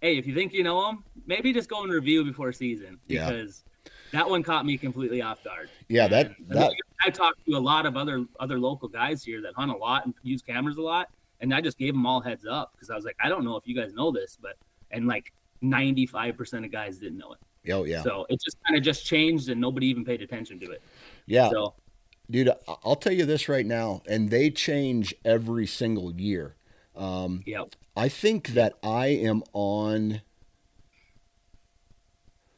[0.00, 3.30] hey, if you think you know them, maybe just go and review before season Yeah.
[3.30, 3.62] because
[4.14, 5.68] that one caught me completely off guard.
[5.88, 6.08] yeah.
[6.08, 6.72] That And that
[7.04, 10.04] I talked to a lot of other other local guys here that hunt a lot
[10.06, 12.96] and use cameras a lot, and I just gave them all heads up because I
[12.96, 14.56] was like, I don't know if you guys know this, but
[14.90, 17.72] and like ninety five percent of guys didn't know it.
[17.72, 20.70] oh yeah, So it just kind of just changed, and nobody even paid attention to
[20.70, 20.82] it.
[21.26, 21.50] yeah.
[21.50, 21.74] So
[22.30, 26.56] Dude, I'll tell you this right now, and they change every single year.
[26.96, 27.64] Um, yeah,
[27.96, 30.22] I think that I am on.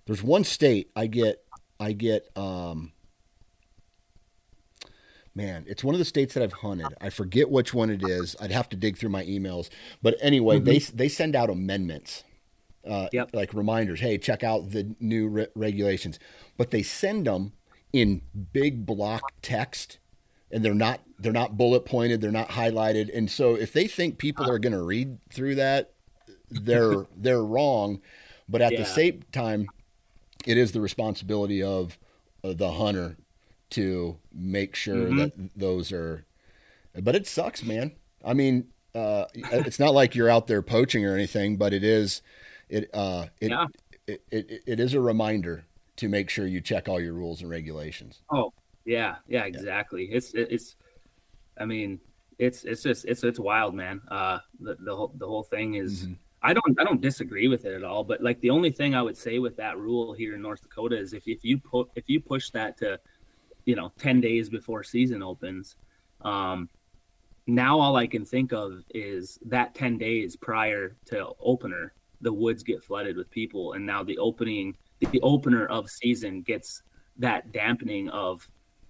[0.06, 1.42] There's one state I get,
[1.78, 2.28] I get.
[2.36, 2.92] Um,
[5.34, 6.88] man, it's one of the states that I've hunted.
[7.00, 8.36] I forget which one it is.
[8.40, 9.68] I'd have to dig through my emails,
[10.02, 12.24] but anyway, they they send out amendments,
[12.86, 13.30] uh, Yep.
[13.34, 14.00] like reminders.
[14.00, 16.18] Hey, check out the new re- regulations,
[16.56, 17.52] but they send them
[17.92, 19.98] in big block text
[20.50, 23.10] and they're not they're not bullet pointed, they're not highlighted.
[23.16, 25.92] And so if they think people are going to read through that,
[26.50, 28.00] they're they're wrong.
[28.48, 28.78] But at Yeah.
[28.80, 29.66] the same time,
[30.46, 31.98] it is the responsibility of
[32.44, 33.16] uh, the hunter
[33.70, 35.16] to make sure Mhm.
[35.18, 36.24] that those are.
[36.94, 37.92] But it sucks, man.
[38.24, 42.22] I mean, uh, it's not like you're out there poaching or anything, but it is.
[42.68, 43.66] It uh, it, Yeah.
[44.06, 45.64] it, it it is a reminder
[45.96, 48.22] to make sure you check all your rules and regulations.
[48.30, 48.52] Oh,
[48.85, 50.04] yeah, yeah, exactly.
[50.11, 50.76] It's it's,
[51.59, 52.00] I mean,
[52.38, 54.00] it's it's just it's it's wild, man.
[54.09, 56.06] Uh, the the whole the whole thing is.
[56.06, 56.16] Mhm.
[56.42, 59.03] I don't I don't disagree with it at all, but like the only thing I
[59.03, 62.09] would say with that rule here in North Dakota is if if you put if
[62.09, 63.01] you push that to,
[63.64, 65.77] you know, ten days before season opens,
[66.20, 66.68] um,
[67.46, 72.62] now all I can think of is that ten days prior to opener, the woods
[72.62, 76.83] get flooded with people, and now the opening the opener of season gets
[77.18, 78.46] that dampening of,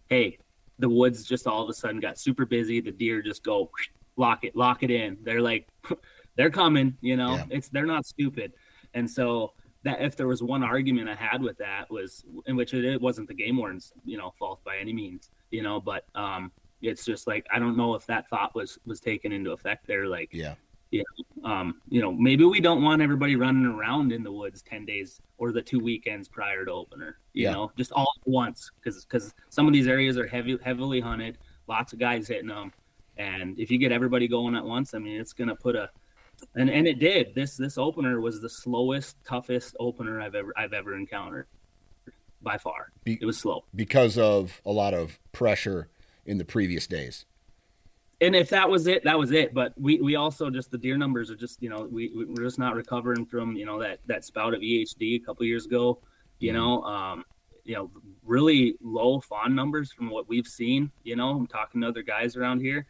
[0.09, 0.39] hey,
[0.79, 2.81] the woods just all of a sudden got super busy.
[2.81, 3.71] The deer just go
[4.17, 5.19] lock it, lock it in.
[5.23, 5.69] They're like,
[6.37, 6.96] they're coming.
[7.01, 7.44] You know, Yeah.
[7.51, 8.53] it's they're not stupid.
[8.94, 12.75] And so that if there was one argument I had with that was in which
[12.75, 15.31] it, it wasn't the game warden's you know fault by any means.
[15.51, 19.01] You know, but um, it's just like I don't know if that thought was was
[19.01, 20.07] taken into effect there.
[20.07, 20.55] Like Yeah,
[20.90, 21.03] Yeah,
[21.44, 25.20] um, you know, maybe we don't want everybody running around in the woods 10 days
[25.38, 27.53] or the two weekends prior to opener, you Yeah.
[27.53, 28.70] know, just all at once.
[28.85, 32.72] Cause, cause some of these areas are heavy, heavily hunted, lots of guys hitting them.
[33.16, 35.90] And if you get everybody going at once, I mean, it's going to put a,
[36.55, 40.72] and, and it did this, this opener was the slowest, toughest opener I've ever, I've
[40.72, 41.46] ever encountered
[42.42, 42.92] by far.
[43.05, 43.64] Be- It was slow.
[43.75, 45.88] because of a lot of pressure
[46.27, 47.25] in the previous days.
[48.20, 49.53] and if that was it, that was it.
[49.55, 52.44] But we, we also just the deer numbers are just you know we we- we're
[52.44, 55.99] just not recovering from you know that that spout of EHD a couple years ago.
[56.38, 56.55] You Mhm.
[56.55, 57.25] know, um,
[57.64, 57.90] you know,
[58.25, 60.90] really low fawn numbers from what we've seen.
[61.05, 62.87] You know, I'm talking to other guys around here.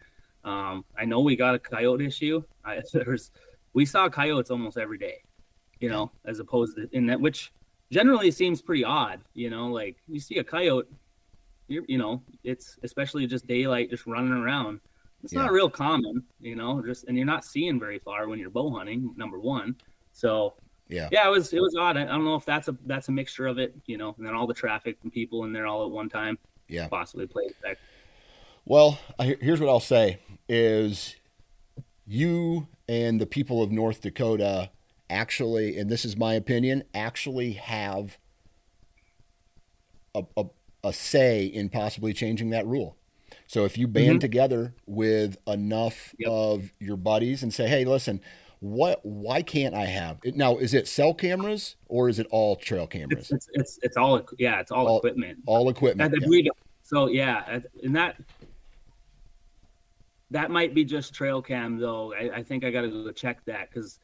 [0.46, 2.42] Um, I know we got a coyote issue.
[2.64, 3.30] I, there's
[3.74, 5.22] we saw coyotes almost every day.
[5.80, 7.52] You know, as opposed to in that which
[7.90, 9.20] generally seems pretty odd.
[9.34, 10.88] You know, like you see a coyote.
[11.68, 14.80] You're, you know, it's especially just daylight, just running around
[15.24, 15.42] it's Yeah.
[15.42, 18.70] not real common, you know, just and you're not seeing very far when you're bow
[18.70, 19.74] hunting, number one.
[20.12, 20.54] So
[20.88, 21.08] Yeah.
[21.10, 21.96] yeah, it was it was odd.
[21.96, 24.24] I, I don't know if that's a that's a mixture of it, you know, and
[24.26, 26.86] then all the traffic and people in there all at one time Yeah.
[26.86, 27.80] possibly played effect.
[28.66, 31.14] Well, I, here's what I'll say is
[32.04, 34.70] you and the people of North Dakota
[35.08, 38.18] actually, and this is my opinion, actually have
[40.16, 40.44] a, a,
[40.82, 42.96] a say in possibly changing that rule.
[43.46, 44.20] So if you band Mhm.
[44.20, 46.28] together with enough Yep.
[46.30, 48.20] of your buddies and say, "Hey, listen,
[48.58, 48.98] what?
[49.04, 50.56] Why can't I have it now?
[50.58, 53.30] Is it cell cameras or is it all trail cameras?
[53.30, 55.38] It's it's it's, it's all yeah, it's all, All- equipment.
[55.46, 56.50] all equipment." Yeah.
[56.82, 58.16] So yeah, and that
[60.30, 62.12] that might be just trail cam though.
[62.14, 64.00] I, I think I got to go check that because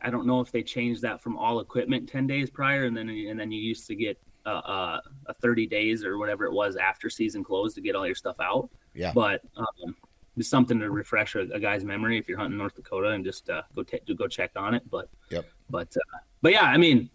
[0.00, 3.08] I don't know if they changed that from all equipment ten days prior, and then
[3.08, 6.76] and then you used to get uh, uh, a thirty days or whatever it was
[6.76, 8.68] after season closed to get all your stuff out.
[8.94, 9.12] Yeah.
[9.14, 9.94] But um,
[10.36, 13.48] it's something to refresh a, a guy's memory if you're hunting North Dakota and just
[13.50, 14.82] uh, go t- go check on it.
[14.90, 15.46] But Yep.
[15.70, 17.08] But uh, but yeah, I mean,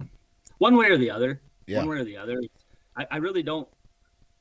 [0.60, 1.79] one way or the other Yeah.
[1.79, 2.39] one way or the other.
[2.95, 3.67] I, I really don't,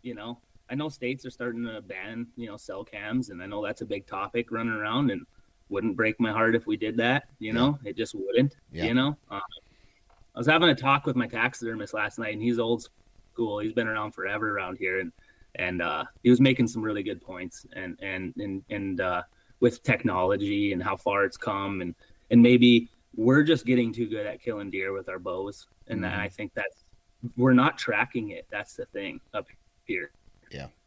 [0.03, 0.39] you know,
[0.69, 3.83] I know states are starting to ban, you know, cell cams, and I know that's
[3.83, 5.25] a big topic running around, and
[5.69, 7.29] wouldn't break my heart if we did that.
[7.39, 8.57] You know, it just wouldn't.
[8.73, 8.85] Yeah.
[8.85, 9.41] You know, um,
[10.35, 12.83] I was having a talk with my taxidermist last night, and he's old
[13.33, 13.59] school.
[13.59, 15.13] He's been around forever around here, and
[15.55, 19.23] and uh, he was making some really good points, and and and and uh,
[19.61, 21.95] with technology and how far it's come, and
[22.31, 26.19] and maybe we're just getting too good at killing deer with our bows, and Mhm.
[26.19, 26.85] I think that's
[27.37, 28.47] we're not tracking it.
[28.51, 29.47] That's the thing up
[29.85, 30.11] here.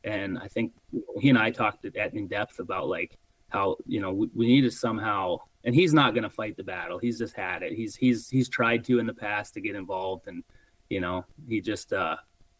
[0.04, 0.74] And I think
[1.20, 3.18] he and I talked at in depth about like
[3.50, 5.38] how you know we, we need to somehow.
[5.66, 7.00] And he's not going to fight the battle.
[7.00, 7.74] He's just had it.
[7.74, 10.44] He's he's he's tried to in the past to get involved, and
[10.90, 12.16] you know he just uh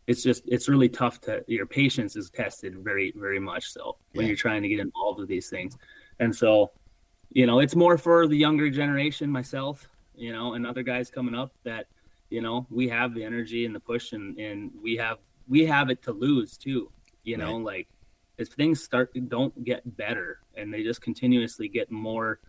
[0.08, 4.24] it's just it's really tough to your patience is tested very very much so when
[4.26, 4.30] Yeah.
[4.30, 5.78] you're trying to get involved with these things
[6.20, 6.72] and so
[7.32, 11.36] you know it's more for the younger generation myself you know and other guys coming
[11.36, 11.88] up that
[12.30, 15.90] you know we have the energy and the push and and we have we have
[15.90, 16.92] it to lose too
[17.30, 17.88] you know like
[18.38, 22.40] if things start don't get better and they just continuously get more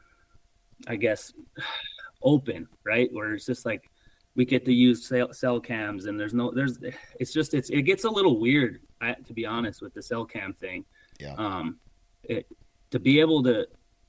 [0.86, 1.32] i guess
[2.22, 3.08] open right?
[3.12, 3.90] Where it's just like
[4.34, 6.78] we get to use cell, cell cams and there's no there's
[7.18, 10.24] it's just it's it gets a little weird I, to be honest with the cell
[10.24, 10.84] cam thing.
[11.18, 11.34] Yeah.
[11.34, 11.78] um
[12.22, 12.46] it,
[12.90, 13.66] to be able to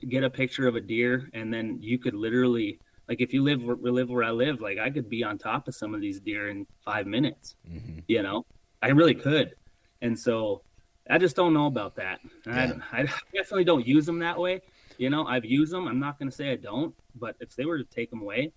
[0.08, 3.64] get a picture of a deer and then you could literally like if you live
[3.64, 6.20] where, live where I live like I could be on top of some of these
[6.20, 8.46] deer in 5 minutes hmm you know?
[8.82, 9.54] I really could
[10.02, 10.64] and so
[11.10, 12.20] I just don't know about that.
[12.46, 12.74] Yeah.
[12.92, 14.62] I, I definitely don't use them that way.
[14.98, 15.88] You know, I've used them.
[15.88, 18.52] I'm not going to say I don't, but if they were to take them away,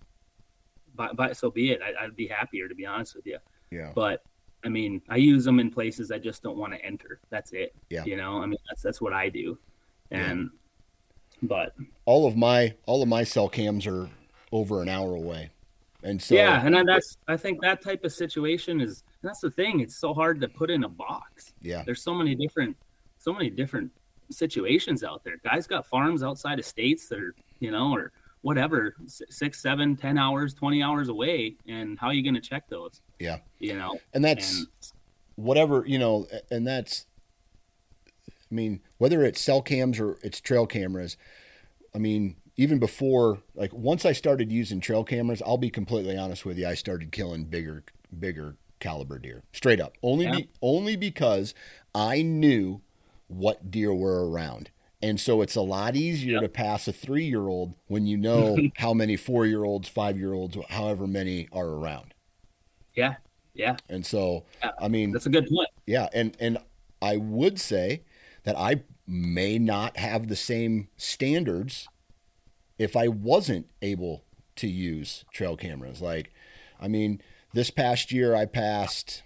[0.95, 1.81] but, but so be it.
[1.81, 3.39] I, would be happier to be honest with you.
[3.71, 3.91] Yeah.
[3.95, 4.23] But
[4.63, 7.19] I mean, I use them in places I just don't want to enter.
[7.29, 7.75] That's it.
[7.89, 8.03] Yeah.
[8.05, 9.57] You know, I mean, that's that's what I do.
[10.11, 10.49] And
[11.41, 11.47] yeah.
[11.47, 11.75] but
[12.05, 14.09] all of my all of my cell cams are
[14.51, 15.51] over an hour away.
[16.05, 19.79] And so Yeah, and that's I think that type of situation is that's the thing.
[19.79, 21.53] It's so hard to put in a box.
[21.61, 21.81] Yeah.
[21.83, 22.77] There's so many different
[23.17, 23.91] so many different
[24.29, 25.37] situations out there.
[25.43, 30.19] Guys got farms outside of states that are, you know, or whatever, six, seven, ten
[30.19, 33.01] hours, twenty hours away, and how are you going to check those?
[33.19, 34.67] Yeah, you know, and that's and,
[35.35, 37.07] whatever you know, and that's,
[38.27, 41.17] I mean, whether it's cell cams or it's trail cameras,
[41.95, 46.45] I mean, even before, like once I started using trail cameras, I'll be completely honest
[46.45, 47.83] with you, I started killing bigger,
[48.17, 50.35] bigger caliber deer, straight up, only yeah.
[50.35, 51.53] be, only because
[51.93, 52.81] I knew
[53.27, 54.69] what deer were around.
[55.01, 56.41] And so it's a lot easier yep.
[56.43, 60.17] to pass a three year old when you know how many four year olds, five
[60.17, 62.13] year olds, however many are around.
[62.95, 63.15] Yeah.
[63.53, 63.77] Yeah.
[63.89, 64.71] And so, yeah.
[64.79, 65.69] I mean, that's a good point.
[65.85, 66.07] Yeah.
[66.13, 66.57] And, and
[67.01, 68.03] I would say
[68.43, 71.87] that I may not have the same standards
[72.77, 74.23] if I wasn't able
[74.57, 76.01] to use trail cameras.
[76.01, 76.31] Like,
[76.79, 77.21] I mean,
[77.53, 79.23] this past year I passed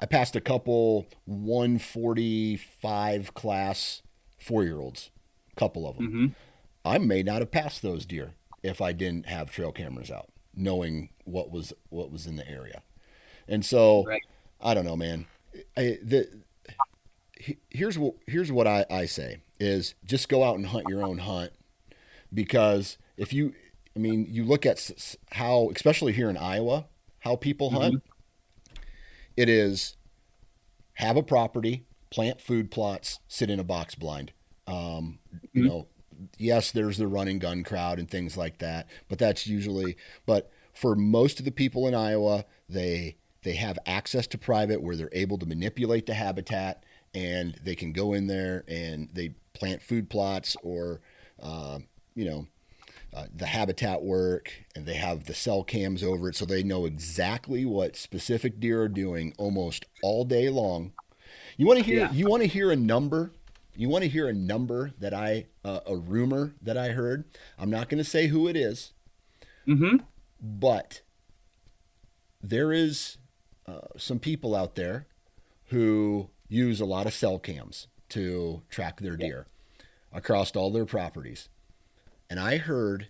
[0.00, 4.02] I passed a couple 145 class
[4.38, 5.10] four year olds,
[5.52, 6.06] a couple of them.
[6.06, 6.26] Mm-hmm.
[6.84, 11.10] I may not have passed those deer if I didn't have trail cameras out, knowing
[11.24, 12.82] what was what was in the area.
[13.48, 14.22] And so right.
[14.60, 15.26] I don't know, man.
[15.76, 16.28] I, the,
[17.70, 21.18] here's what here's what I, I say is just go out and hunt your own
[21.18, 21.52] hunt
[22.34, 23.54] because if you
[23.96, 24.90] I mean you look at
[25.32, 26.86] how especially here in Iowa
[27.20, 28.82] how people hunt mm-hmm.
[29.36, 29.96] it is
[30.94, 34.32] have a property plant food plots, sit in a box blind.
[34.68, 35.18] Um,
[35.52, 35.68] you mm-hmm.
[35.68, 35.88] know,
[36.38, 39.96] yes, there's the run and gun crowd and things like that, but that's usually.
[40.24, 44.94] But for most of the people in Iowa, they they have access to private where
[44.96, 49.82] they're able to manipulate the habitat and they can go in there and they plant
[49.82, 51.00] food plots or
[51.42, 51.80] uh,
[52.14, 52.46] you know
[53.12, 56.84] uh, the habitat work and they have the cell cams over it so they know
[56.84, 60.92] exactly what specific deer are doing almost all day long
[61.56, 62.00] you want to hear?
[62.00, 62.12] Yeah.
[62.12, 63.32] You want to hear a number?
[63.76, 67.24] You want to hear a number that I uh, a rumor that I heard?
[67.58, 68.92] I'm not going to say who it is,
[69.66, 69.96] mm-hmm.
[70.40, 71.02] but
[72.42, 73.18] there is
[73.66, 75.06] uh, some people out there
[75.66, 79.46] who use a lot of cell cams to track their deer
[80.12, 81.48] across all their properties,
[82.28, 83.08] and I heard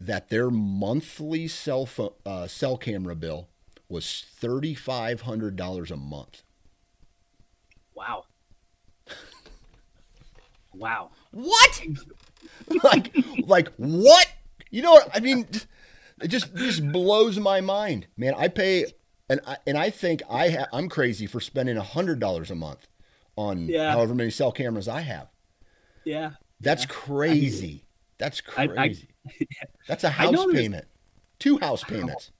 [0.00, 3.48] that their monthly cell phone, uh, cell camera bill
[3.88, 6.42] was thirty five hundred dollars a month.
[7.94, 8.24] Wow.
[10.74, 11.10] wow.
[11.32, 11.82] What?
[12.84, 14.26] like, like what?
[14.70, 15.08] You know what?
[15.12, 15.46] I mean,
[16.20, 18.34] it just just blows my mind, man.
[18.36, 18.86] I pay,
[19.28, 22.54] and I, and I think I ha- I'm crazy for spending a hundred dollars a
[22.54, 22.86] month
[23.36, 23.92] on yeah.
[23.92, 25.28] however many cell cameras I have.
[26.04, 26.90] Yeah, that's yeah.
[26.90, 27.84] crazy.
[28.18, 28.72] That's crazy.
[28.76, 28.94] I, I,
[29.88, 30.86] that's a house payment,
[31.38, 32.32] two house payments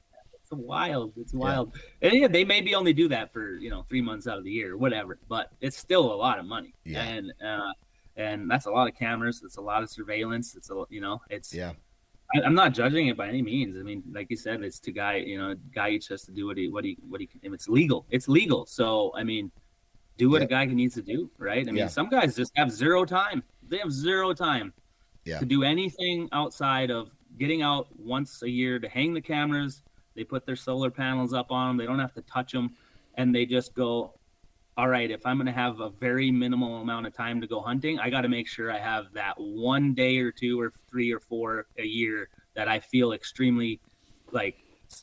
[0.51, 1.13] it's wild.
[1.17, 1.77] It's wild.
[2.01, 2.09] Yeah.
[2.09, 4.51] And yeah, they maybe only do that for you know three months out of the
[4.51, 5.19] year, or whatever.
[5.29, 6.75] But it's still a lot of money.
[6.85, 7.03] Yeah.
[7.03, 7.73] And uh,
[8.17, 9.43] and that's a lot of cameras.
[9.45, 10.55] It's a lot of surveillance.
[10.55, 11.73] It's a you know it's yeah.
[12.35, 13.77] I, am not judging it by any means.
[13.77, 16.47] I mean, like you said, it's to guy you know guy each has to do
[16.47, 18.07] what he what he what he if it's legal.
[18.11, 18.65] It's legal.
[18.67, 19.51] So I mean,
[20.17, 20.47] do what yeah.
[20.47, 21.67] a guy needs to do, right?
[21.67, 21.87] I mean, yeah.
[21.89, 23.43] some guys just have zero time.
[23.69, 24.73] They have zero time
[25.29, 25.39] yeah.
[25.39, 29.83] to do anything outside of getting out once a year to hang the cameras
[30.19, 31.77] they put their solar panels up on them.
[31.77, 32.75] They don't have to touch them,
[33.15, 34.15] and they just go.
[34.77, 37.61] All right, if I'm going to have a very minimal amount of time to go
[37.61, 41.13] hunting, I got to make sure I have that one day or two or three
[41.13, 43.81] or four a year that I feel extremely
[44.33, 44.57] like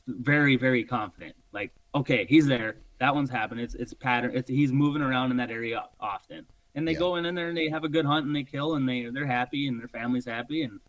[0.08, 1.36] very very confident.
[1.54, 2.76] Like okay, he's there.
[3.00, 3.62] That one's happened.
[3.62, 4.32] It's it's pattern.
[4.34, 6.46] It's he's moving around in that area often,
[6.76, 7.00] and they yeah.
[7.00, 9.06] go in, in there and they have a good hunt and they kill and they
[9.06, 10.80] they're happy and their family's happy and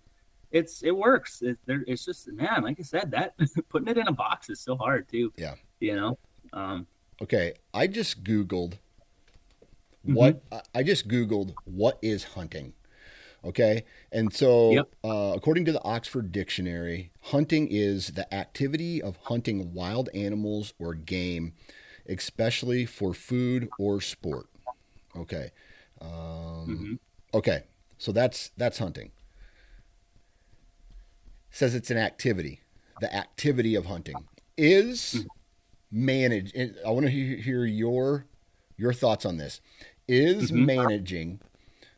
[0.50, 1.42] it's it works.
[1.42, 3.34] It, it's just man, like I said, that
[3.68, 5.32] putting it in a box is so hard too.
[5.36, 6.18] Yeah, you know.
[6.52, 6.86] Um,
[7.22, 8.74] okay, I just googled
[10.02, 10.58] what mm-hmm.
[10.74, 12.74] I just googled what is hunting.
[13.44, 14.88] Okay, and so yep.
[15.04, 20.94] uh, according to the Oxford Dictionary, hunting is the activity of hunting wild animals or
[20.94, 21.52] game,
[22.08, 24.46] especially for food or sport.
[25.16, 25.50] Okay.
[26.00, 26.94] Um, mm-hmm.
[27.34, 27.64] Okay,
[27.98, 29.10] so that's that's hunting
[31.56, 32.60] says it's an activity,
[33.00, 34.16] the activity of hunting
[34.58, 35.26] is
[35.90, 36.56] managed.
[36.84, 38.26] I want to hear your
[38.76, 39.60] your thoughts on this.
[40.06, 40.66] Is mm-hmm.
[40.66, 41.40] managing,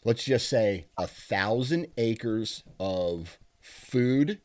[0.04, 4.40] let's just say, a thousand acres of food,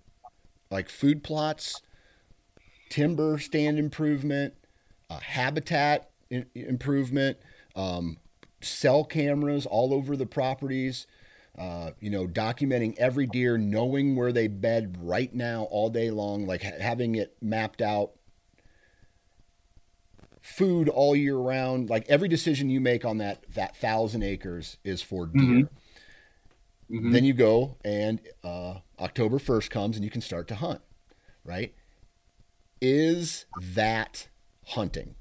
[0.72, 1.82] like food plots,
[2.90, 4.56] timber stand improvement,
[5.10, 7.38] uh, habitat in- improvement,
[7.76, 8.18] um,
[8.64, 11.06] cell cameras all over the properties,
[11.58, 16.48] uh, you know, documenting every deer, knowing where they bed right now all day long,
[16.48, 18.12] like ha- having it mapped out
[20.42, 21.90] food all year round.
[21.90, 25.42] Like every decision you make on that that thousand acres is for deer.
[25.42, 26.96] Mm-hmm.
[26.96, 27.12] Mm-hmm.
[27.12, 30.82] Then you go and uh, October first comes and you can start to hunt.
[31.44, 31.74] Right?
[32.82, 34.28] Is that
[34.68, 35.16] hunting?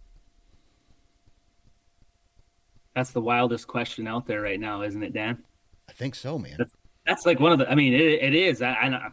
[2.94, 5.42] That's the wildest question out there right now, isn't it, Dan?
[5.88, 6.56] I think so, man.
[6.58, 6.72] That's,
[7.06, 7.70] that's like one of the.
[7.70, 8.62] I mean, it, it is.
[8.62, 9.10] I, I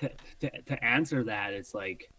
[0.00, 0.10] to,
[0.40, 2.10] to, to answer that, it's like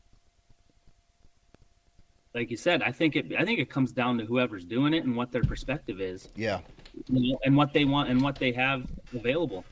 [2.34, 5.04] like you said, I think it I think it comes down to whoever's doing it
[5.04, 6.30] and what their perspective is.
[6.36, 6.62] Yeah.
[7.08, 9.64] You know, and what they want and what they have available.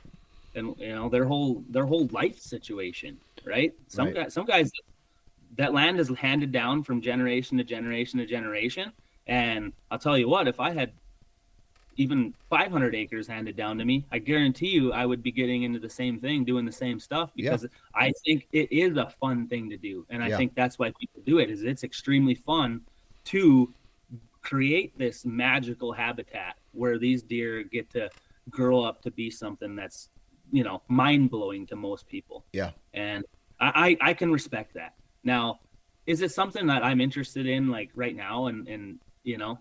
[0.54, 3.74] And you know, their whole their whole life situation, right?
[3.88, 4.16] Some right.
[4.16, 4.72] guys some guys
[5.58, 8.92] that land is handed down from generation to generation to generation.
[9.32, 10.91] And I'll tell you what, if I had
[11.95, 15.79] even 500 acres handed down to me, I guarantee you I would be getting into
[15.79, 17.69] the same thing, doing the same stuff because yeah.
[17.95, 20.05] I think it is a fun thing to do.
[20.09, 20.38] And I yeah.
[20.38, 22.82] think that's why people do it is it's extremely fun
[23.25, 23.73] to
[24.41, 28.09] create this magical habitat where these deer get to
[28.49, 30.09] grow up to be something that's,
[30.51, 32.43] you know, mind blowing to most people.
[32.51, 32.71] Yeah.
[32.93, 33.23] And
[33.61, 34.95] I, I, I can respect that.
[35.23, 35.61] Now,
[36.05, 39.59] is it something that I'm interested in like right now and, and, you know,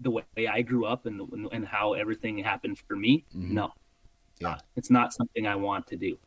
[0.00, 1.20] the way I grew up and
[1.52, 3.24] and how everything happened for me.
[3.34, 3.54] Mm-hmm.
[3.54, 3.72] No,
[4.40, 6.18] yeah, it's not something I want to do.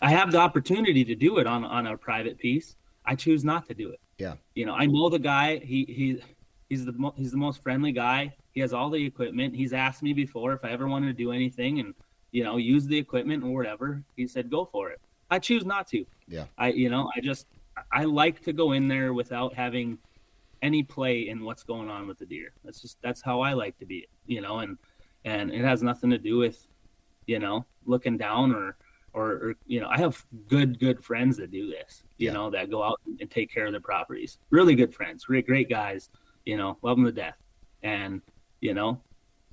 [0.00, 2.76] I have the opportunity to do it on on a private piece.
[3.04, 4.00] I choose not to do it.
[4.18, 5.58] Yeah, you know, I know the guy.
[5.58, 6.22] He he
[6.68, 8.34] he's the mo- he's the most friendly guy.
[8.52, 9.54] He has all the equipment.
[9.54, 11.94] He's asked me before if I ever wanted to do anything and
[12.32, 14.02] you know use the equipment or whatever.
[14.16, 15.00] He said go for it.
[15.30, 16.04] I choose not to.
[16.28, 16.44] Yeah.
[16.58, 17.46] I you know I just
[17.92, 19.98] I like to go in there without having
[20.66, 22.52] any play in what's going on with the deer.
[22.64, 24.76] That's just that's how I like to be, you know, and
[25.24, 26.66] and it has nothing to do with,
[27.26, 28.76] you know, looking down or
[29.12, 32.32] or, or you know, I have good good friends that do this, you yeah.
[32.32, 34.38] know, that go out and take care of their properties.
[34.50, 36.10] Really good friends, great great guys,
[36.44, 37.38] you know, love them to death,
[37.84, 38.20] and
[38.60, 39.00] you know,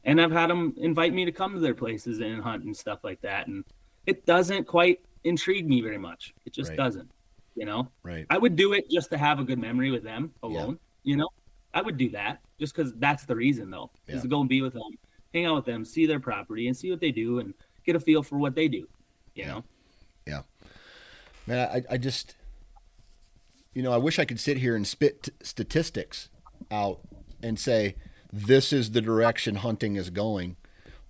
[0.03, 3.03] and I've had them invite me to come to their places and hunt and stuff
[3.03, 3.63] like that, and
[4.07, 6.33] it doesn't quite intrigue me very much.
[6.45, 6.77] It just right.
[6.77, 7.09] doesn't
[7.55, 10.31] you know right i would do it just to have a good memory with them
[10.43, 11.29] alone you know,
[11.73, 14.15] I would do that just because that's the reason, though, yeah.
[14.15, 14.83] is to go and be with them,
[15.33, 17.53] hang out with them, see their property, and see what they do, and
[17.85, 18.87] get a feel for what they do.
[19.35, 19.63] You know.
[20.27, 20.41] Yeah.
[21.47, 22.35] Man, I, I just,
[23.73, 26.29] you know, I wish I could sit here and spit t- statistics
[26.71, 27.01] out
[27.41, 27.95] and say
[28.31, 30.55] this is the direction hunting is going,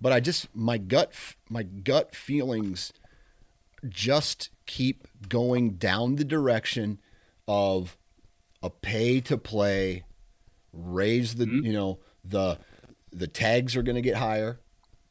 [0.00, 1.12] but I just my gut
[1.48, 2.92] my gut feelings
[3.88, 7.00] just keep going down the direction
[7.46, 7.96] of
[8.64, 10.04] a pay to play,
[10.72, 11.66] raise the mm-hmm.
[11.66, 12.58] you know the
[13.12, 14.58] the tags are going to get higher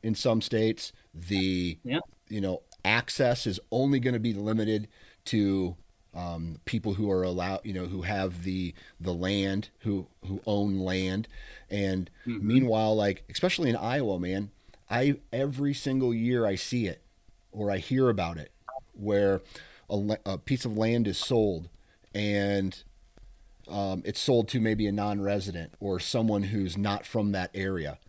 [0.02, 0.92] in some states.
[1.14, 2.00] The yeah.
[2.28, 4.88] you know access is only going to be limited
[5.26, 5.78] to
[6.16, 10.80] um, people who are allowed, you know, who have the the land, who who own
[10.80, 11.28] land,
[11.70, 12.46] and mm-hmm.
[12.46, 14.50] meanwhile, like especially in Iowa, man,
[14.90, 17.04] I every single year I see it
[17.52, 18.52] or I hear about it
[18.94, 19.42] where
[19.92, 21.70] a, a piece of land is sold
[22.16, 22.84] and
[23.68, 28.00] um, it's sold to maybe a non-resident or someone who's not from that area.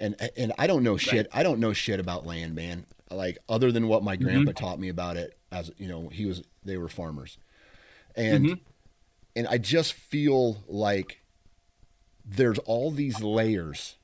[0.00, 1.28] And and I don't know shit.
[1.32, 1.40] Right.
[1.40, 2.86] I don't know shit about land, man.
[3.10, 4.24] Like other than what my mm-hmm.
[4.24, 7.38] grandpa taught me about it as you know, he was they were farmers.
[8.16, 8.54] And mm-hmm.
[9.36, 11.20] and I just feel like
[12.24, 13.96] there's all these layers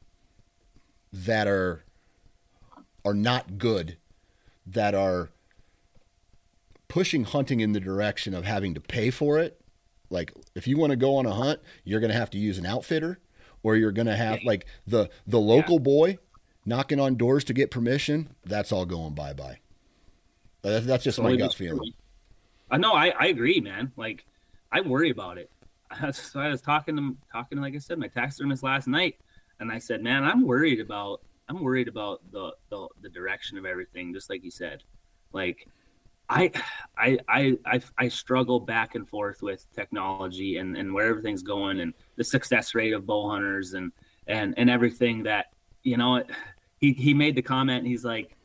[1.13, 1.85] that are
[3.05, 3.97] are not good
[4.67, 5.31] that are
[6.87, 9.60] pushing hunting in the direction of having to pay for it
[10.11, 12.59] like if you want to go on a hunt, you're going to have to use
[12.59, 13.21] an outfitter
[13.63, 15.83] or you're going to have like the the local yeah.
[15.83, 16.19] boy
[16.67, 18.35] knocking on doors to get permission.
[18.45, 19.59] That's all going bye bye.
[20.63, 21.95] That's, that's just my gut feeling.
[22.71, 22.93] I know.
[22.93, 23.93] I, I agree, man.
[23.97, 24.27] Like
[24.71, 25.51] I worry about it.
[26.13, 29.17] So I was talking to talking, like I said, my taxidermist last night,
[29.59, 33.67] and I said, man, I'm worried about I'm worried about the the, the direction of
[33.67, 34.15] everything.
[34.15, 34.85] Just like you said,
[35.33, 35.67] like
[36.31, 36.51] I,
[36.97, 37.19] I,
[37.67, 42.25] I, I, struggle back and forth with technology and, and where everything's going and the
[42.25, 43.91] success rate of bow hunters and,
[44.27, 45.47] and, and everything that,
[45.83, 46.23] you know,
[46.79, 47.87] he, he made the comment.
[47.87, 48.37] He's like,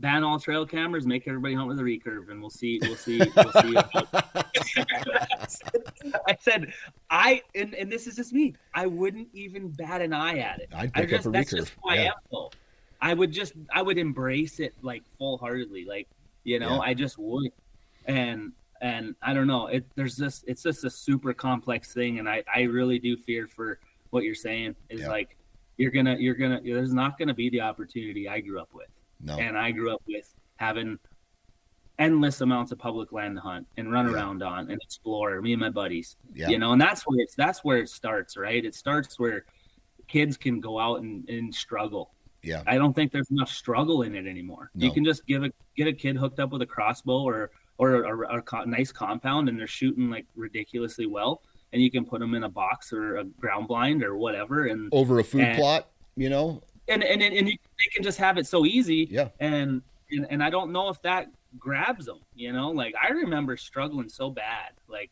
[0.00, 2.78] ban all trail cameras, make everybody hunt with a recurve, and we'll see.
[2.82, 3.20] We'll see.
[3.36, 3.76] We'll see.
[6.26, 6.72] I said,
[7.10, 8.54] I and, and this is just me.
[8.74, 10.68] I wouldn't even bat an eye at it.
[10.74, 11.56] I'd I pick just, up a that's recurve.
[11.58, 12.04] just who I Yeah.
[12.06, 12.50] am, though.
[13.00, 16.08] I would just, I would embrace it like full heartedly, like
[16.44, 16.78] you know, Yeah.
[16.80, 17.50] I just would,
[18.06, 19.66] and and I don't know.
[19.66, 23.46] It there's just, it's just a super complex thing, and I I really do fear
[23.46, 23.80] for
[24.10, 25.08] what you're saying is Yeah.
[25.08, 25.36] like
[25.76, 28.88] you're gonna you're gonna there's not gonna be the opportunity I grew up with
[29.20, 29.36] No.
[29.36, 30.98] and I grew up with having
[31.98, 34.12] endless amounts of public land to hunt and run Yeah.
[34.14, 35.40] around on and explore.
[35.42, 36.48] Me and my buddies, Yeah.
[36.48, 38.64] you know, and that's where it's that's where it starts, right?
[38.64, 39.44] It starts where
[40.06, 42.14] kids can go out and, and struggle.
[42.42, 42.62] Yeah.
[42.66, 44.70] I don't think there's enough struggle in it anymore.
[44.74, 44.86] No.
[44.86, 48.02] You can just give a get a kid hooked up with a crossbow or or
[48.24, 52.20] a, a co- nice compound, and they're shooting like ridiculously well, and you can put
[52.20, 55.58] them in a box or a ground blind or whatever, and Over a food And-
[55.58, 56.62] plot, you know?
[56.88, 59.06] and and and you, they can just have it so easy.
[59.10, 59.28] Yeah.
[59.40, 61.28] And, and and I don't know if that
[61.58, 62.20] grabs them.
[62.34, 65.10] You know, like I remember struggling so bad, like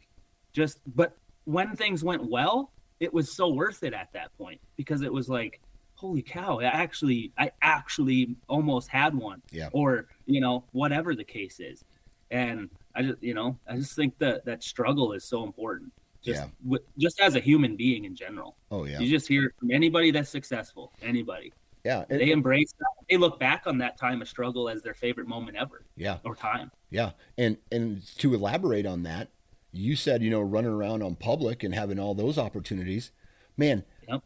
[0.53, 0.81] just.
[0.97, 5.13] But when things went well, it was so worth it at that point because it
[5.13, 5.61] was like,
[5.97, 6.61] holy cow!
[6.61, 9.43] I actually, I actually almost had one.
[9.51, 9.69] Yeah.
[9.73, 11.85] Or you know, whatever the case is,
[12.31, 15.93] and I just, you know, I just think that that struggle is so important.
[16.23, 16.49] Just, Yeah.
[16.65, 18.57] with, just as a human being in general.
[18.71, 18.99] Oh yeah.
[18.99, 21.53] You just hear from anybody that's successful, anybody
[21.85, 22.05] Yeah.
[22.11, 22.87] And- they embrace that.
[23.09, 26.19] They look back on that time of struggle as their favorite moment ever yeah.
[26.25, 26.73] or time.
[26.91, 27.13] Yeah.
[27.39, 29.29] And and to elaborate on that,
[29.71, 33.13] you said, you know, running around on public and having all those opportunities.
[33.57, 34.23] Man, Yep.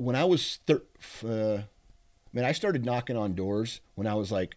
[0.00, 0.82] When I was thir-
[1.24, 1.62] uh,
[2.32, 4.56] man, I started knocking on doors when I was like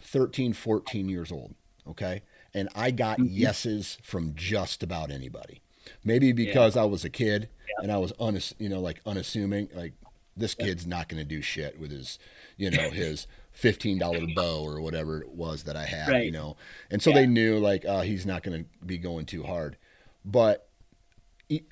[0.00, 1.54] 13, 14 years old.
[1.88, 2.22] Okay.
[2.54, 3.28] And I got Mhm.
[3.30, 5.60] yeses from just about anybody.
[6.04, 7.48] Maybe because I was a kid
[7.82, 9.92] and I was unass- you know, like unassuming, like
[10.36, 12.18] this kid's not going to do shit with his,
[12.56, 16.24] you know, his $15 bow or whatever it was that I had, right.
[16.24, 16.56] you know?
[16.90, 17.16] And so Yeah.
[17.16, 19.76] they knew like, uh, he's not going to be going too hard.
[20.24, 20.65] But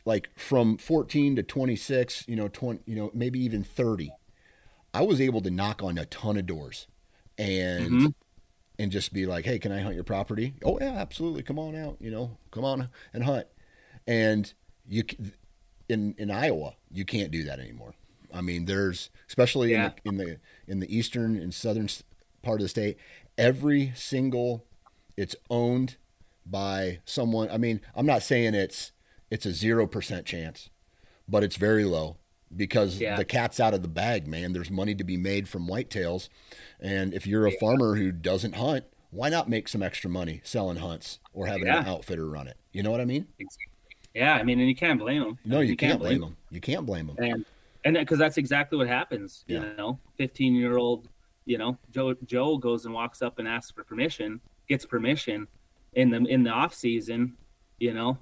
[0.04, 4.12] like from 14 to 26, you know, 20, you know, maybe even 30,
[4.92, 6.86] I was able to knock on a ton of doors
[7.38, 8.14] and Mhm.
[8.78, 11.42] and just be like, "Hey, can I hunt your property?" "Oh yeah, absolutely.
[11.42, 12.38] Come on out, you know.
[12.52, 13.46] Come on and hunt."
[14.06, 14.52] And
[14.88, 15.04] you
[15.88, 17.94] in in Iowa, you can't do that anymore.
[18.32, 19.92] I mean, there's especially Yeah.
[20.04, 20.40] in, the, in the
[20.72, 21.88] in the eastern and southern
[22.42, 22.96] part of the state,
[23.36, 24.64] every single
[25.16, 25.96] it's owned
[26.46, 27.48] by someone.
[27.50, 28.92] I mean, I'm not saying it's
[29.30, 30.70] it's a 0% chance,
[31.28, 32.16] but it's very low
[32.54, 33.16] because Yeah.
[33.16, 34.52] the cat's out of the bag, man.
[34.52, 36.28] There's money to be made from whitetails.
[36.80, 40.76] And if you're a farmer who doesn't hunt, why not make some extra money selling
[40.78, 42.56] hunts or having an outfitter run it?
[42.72, 43.26] You know what I mean?
[44.14, 45.38] Yeah, I mean, and you can't blame them.
[45.44, 46.36] No, you, can't, blame them.
[46.50, 47.16] You can't blame them.
[47.18, 47.44] And
[47.84, 49.44] and because that's exactly what happens.
[49.46, 51.08] You know, fifteen year old,
[51.44, 55.48] you know, Joe Joe goes and walks up and asks for permission, gets permission
[55.94, 57.36] in the in the off season.
[57.78, 58.18] You know,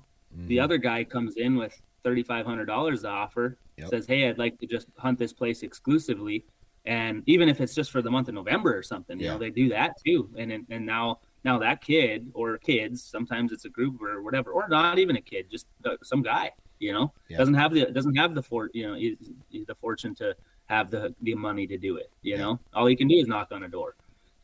[0.47, 0.63] the Mhm.
[0.63, 3.89] other guy comes in with thirty five hundred dollars to offer, Yep.
[3.89, 6.45] says, "Hey, I'd like to just hunt this place exclusively."
[6.85, 9.33] And even if it's just for the month of November or something, you Yeah.
[9.35, 10.29] know, they do that too.
[10.37, 14.51] And and and now now that kid or kids, sometimes it's a group or whatever,
[14.53, 17.39] or not even a kid, just uh, some guy, you know, Yeah.
[17.39, 19.33] doesn't have the doesn't have the for you know is
[19.67, 22.11] the fortune to have the the money to do it.
[22.23, 22.43] You Yeah.
[22.43, 23.95] know, all he can do is knock on a door,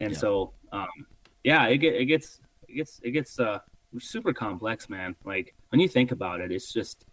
[0.00, 1.06] and so um,
[1.44, 3.60] yeah, it get it gets it gets it gets uh
[3.98, 5.16] super complex, man.
[5.24, 7.04] Like when you think about it, it's just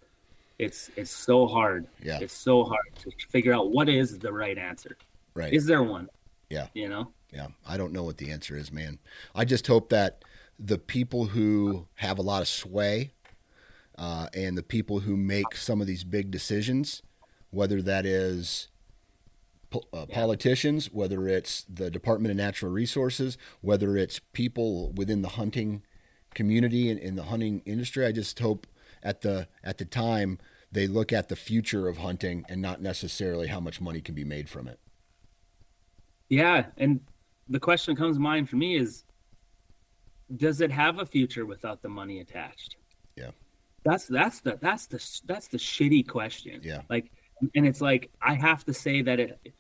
[0.60, 1.88] it's it's so hard.
[2.02, 2.20] Yeah.
[2.22, 4.98] It's so hard to figure out what is the right answer.
[5.34, 5.54] Right.
[5.54, 6.10] Is there one?
[6.50, 6.68] Yeah.
[6.74, 7.12] You know.
[7.32, 9.00] Yeah, I don't know what the answer is, man.
[9.34, 10.24] I just hope that
[10.58, 13.12] the people who have a lot of sway
[13.98, 17.02] uh, and the people who make some of these big decisions,
[17.52, 18.70] whether that is
[19.70, 25.30] po- uh, politicians, whether it's the Department of Natural Resources, whether it's people within the
[25.30, 25.84] hunting
[26.36, 28.68] community and in the hunting industry, I just hope
[29.02, 30.38] at the at the time
[30.72, 34.26] they look at the future of hunting and not necessarily how much money can be
[34.26, 34.80] made from it.
[36.30, 37.00] Yeah, and
[37.48, 39.06] the question that comes to mind for me is
[40.36, 42.78] does it have a future without the money attached?
[43.16, 43.32] Yeah.
[43.84, 46.62] That's that's the that's the that's the shitty question.
[46.64, 46.82] Yeah.
[46.90, 47.12] Like
[47.54, 49.54] and it's like I have to say that it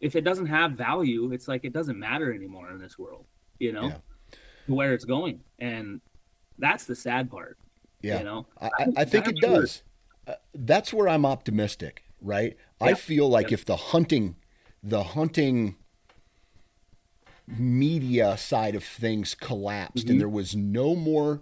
[0.00, 3.26] if it doesn't have value, it's like it doesn't matter anymore in this world,
[3.58, 3.96] you know, Yeah.
[4.68, 5.40] To where it's going.
[5.58, 6.00] And
[6.58, 7.58] that's the sad part.
[8.02, 8.18] Yeah.
[8.18, 8.46] You know?
[8.60, 9.82] I, I- think it where- does.
[10.26, 12.56] Uh, that's where I'm optimistic, right?
[12.80, 13.54] I feel like Yeah.
[13.54, 14.36] if the hunting,
[14.82, 15.76] the hunting
[17.46, 20.10] media side of things collapsed Mhm.
[20.10, 21.40] and there was no more,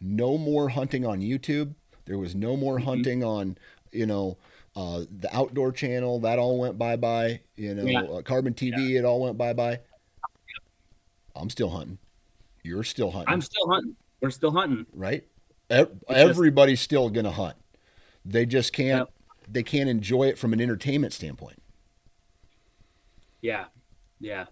[0.00, 1.74] no more hunting on YouTube,
[2.06, 2.84] there was no more Mm-hmm.
[2.84, 3.58] hunting on,
[3.90, 4.38] you know,
[4.76, 7.40] uh, the outdoor channel that all went bye bye.
[7.56, 8.02] You know, Yeah.
[8.02, 9.80] uh, Carbon TV it all went bye bye.
[11.34, 11.98] I'm still hunting.
[12.62, 13.32] You're still hunting.
[13.32, 13.96] I'm still hunting.
[14.20, 14.86] We're still hunting.
[14.92, 15.24] right?
[15.70, 17.56] Ev- Everybody's still gonna hunt.
[18.24, 19.08] They just can't.
[19.48, 21.60] They can't enjoy it from an entertainment standpoint.
[23.42, 23.64] Yeah,
[24.20, 24.44] yeah,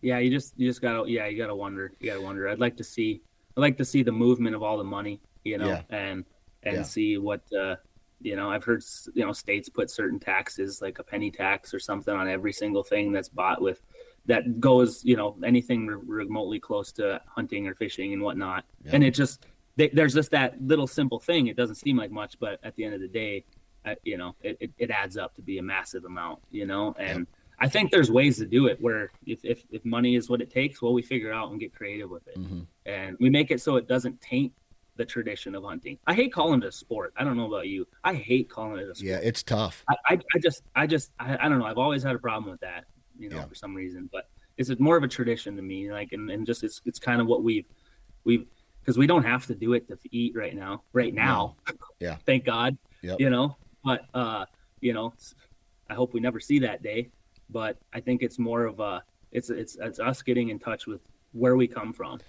[0.00, 0.18] yeah.
[0.18, 2.48] You just you just gotta yeah you gotta wonder you gotta wonder.
[2.48, 3.22] I'd like to see
[3.56, 5.82] I'd like to see the movement of all the money, you know, Yeah.
[5.90, 6.24] and
[6.62, 6.82] and Yeah.
[6.82, 7.76] see what uh,
[8.20, 8.50] you know.
[8.50, 8.82] I've heard
[9.14, 12.82] you know states put certain taxes like a penny tax or something on every single
[12.82, 13.82] thing that's bought with
[14.26, 18.64] that goes you know anything re- remotely close to hunting or fishing and whatnot.
[18.84, 18.92] Yeah.
[18.94, 19.46] And it just
[19.76, 21.48] they, there's just that little simple thing.
[21.48, 23.44] It doesn't seem like much, but at the end of the day,
[23.84, 26.94] uh, you know, it, it, it adds up to be a massive amount, you know,
[26.98, 27.26] and
[27.58, 30.50] I think there's ways to do it where if, if, if money is what it
[30.50, 33.62] takes, well, we figure out and get creative with it hmm and we make it
[33.62, 34.52] so it doesn't taint
[34.96, 35.98] the tradition of hunting.
[36.06, 37.14] I hate calling it a sport.
[37.16, 37.88] I don't know about you.
[38.04, 39.08] I hate calling it a sport.
[39.08, 39.82] Yeah, it's tough.
[39.88, 41.64] I, I, I just, I just, I, I don't know.
[41.64, 42.84] I've always had a problem with that,
[43.18, 43.46] you know, Yeah.
[43.46, 45.90] for some reason, but it's more of a tradition to me.
[45.90, 47.66] Like, and, and just, it's, it's kind of what we've,
[48.24, 48.46] we've,
[48.80, 51.56] because we don't have to do it to eat right now, right now.
[52.00, 52.16] Yeah.
[52.26, 52.76] Thank God.
[53.02, 53.20] Yep.
[53.20, 54.46] You know, but, uh,
[54.80, 55.14] you know,
[55.90, 57.10] I hope we never see that day,
[57.50, 59.02] but I think it's more of a,
[59.32, 61.00] it's, it's, it's us getting in touch with
[61.32, 62.20] where we come from.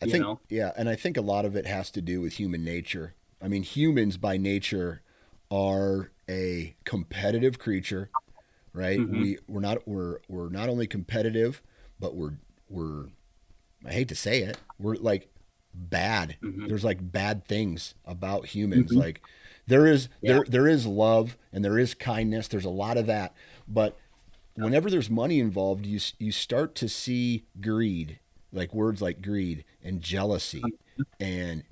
[0.00, 0.40] I you think, know?
[0.48, 3.14] yeah, and I think a lot of it has to do with human nature.
[3.40, 5.02] I mean, humans by nature
[5.50, 8.10] are a competitive creature,
[8.72, 8.98] right?
[8.98, 9.20] Mhm.
[9.20, 11.62] We we're not we're we're not only competitive,
[12.00, 12.34] but we're
[12.68, 13.06] we're
[13.84, 15.28] I hate to say it, we're like
[15.74, 16.36] bad.
[16.42, 16.68] Mhm.
[16.68, 18.92] There's like bad things about humans.
[18.92, 18.96] Mhm.
[18.98, 19.22] Like
[19.66, 20.34] there is Yeah.
[20.34, 22.48] there there is love and there is kindness.
[22.48, 23.34] There's a lot of that,
[23.68, 23.96] but
[24.54, 28.18] whenever there's money involved, you you start to see greed,
[28.52, 30.62] like words like greed and jealousy,
[31.20, 31.64] and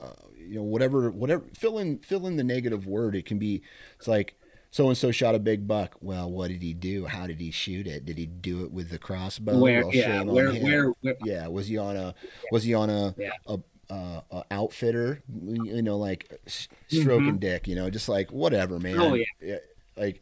[0.00, 3.14] uh, you know whatever whatever fill in fill in the negative word.
[3.16, 3.62] It can be
[3.98, 4.38] it's like
[4.76, 5.96] so and so shot a big buck.
[6.02, 7.06] Well, what did he do?
[7.06, 8.04] How did he shoot it?
[8.04, 9.58] Did he do it with the crossbow?
[9.58, 12.14] where, well, yeah, where, where, where, Yeah, was he on a
[12.52, 13.30] was he on a Yeah.
[13.46, 13.58] a,
[13.88, 15.22] a, a outfitter?
[15.42, 17.66] You know, like s- stroking dick.
[17.66, 18.96] You know, just like whatever, man.
[18.96, 19.12] Mm-hmm.
[19.14, 19.56] Oh, yeah.
[19.96, 20.20] like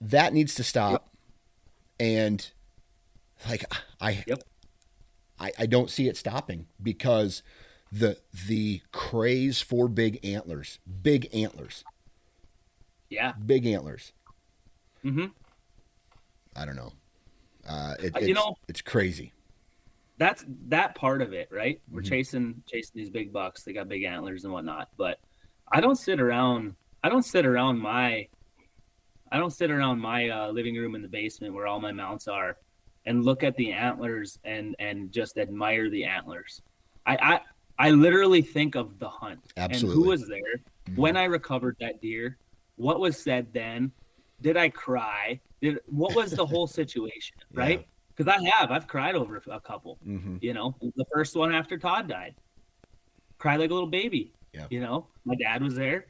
[0.00, 1.08] that needs to stop.
[2.00, 2.50] And
[3.48, 3.64] like
[4.00, 4.42] I, Yep.
[5.38, 7.44] I I don't see it stopping because
[7.92, 8.18] the
[8.48, 11.84] the craze for big antlers, big antlers,
[13.10, 13.32] yeah.
[13.44, 14.12] big antlers.
[15.04, 15.26] Mm-hmm.
[16.56, 16.92] I don't know.
[17.68, 19.32] Uh, it, Uh, it's, you know- it's crazy.
[20.18, 21.80] that's that part of it, right?
[21.90, 22.08] We're Mhm.
[22.08, 23.62] chasing chasing these big bucks.
[23.62, 24.90] They got big antlers and whatnot.
[24.96, 25.18] But
[25.72, 26.74] I don't sit around.
[27.02, 28.28] I don't sit around my.
[29.32, 32.28] I don't sit around my uh, living room in the basement where all my mounts
[32.28, 32.58] are,
[33.06, 36.60] and look at the antlers and and just admire the antlers.
[37.06, 37.16] I
[37.78, 40.58] I, I literally think of the hunt and who was there
[40.90, 40.96] Mhm.
[40.96, 42.36] when I recovered that deer.
[42.80, 43.92] What was said then?
[44.40, 45.38] Did I cry?
[45.60, 47.36] Did what was the whole situation?
[47.52, 47.60] Yeah.
[47.60, 47.86] Right?
[48.16, 48.70] Because I have.
[48.70, 49.98] I've cried over a couple.
[50.06, 50.36] Mm-hmm.
[50.40, 52.34] You know, the first one after Todd died,
[53.38, 54.32] cried like a little baby.
[54.54, 54.66] Yeah.
[54.70, 56.06] You know, my dad was there.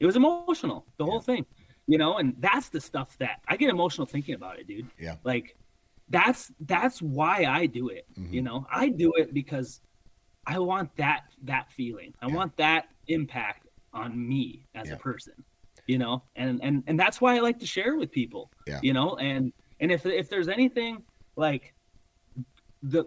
[0.00, 1.44] It was emotional, the whole thing.
[1.86, 4.86] You know, and that's the stuff that I get emotional thinking about it, dude.
[4.98, 5.16] Yeah.
[5.24, 5.56] Like,
[6.08, 8.06] that's that's why I do it.
[8.18, 8.32] Mhm.
[8.32, 9.80] You know, I do it because
[10.46, 12.14] I want that that feeling.
[12.22, 12.34] I Yeah.
[12.34, 14.94] want that impact on me as Yeah.
[14.94, 15.34] a person.
[15.88, 18.50] You know, and and and that's why I like to share with people.
[18.66, 18.78] Yeah.
[18.82, 21.02] You know, and and if if there's anything
[21.34, 21.74] like
[22.82, 23.04] the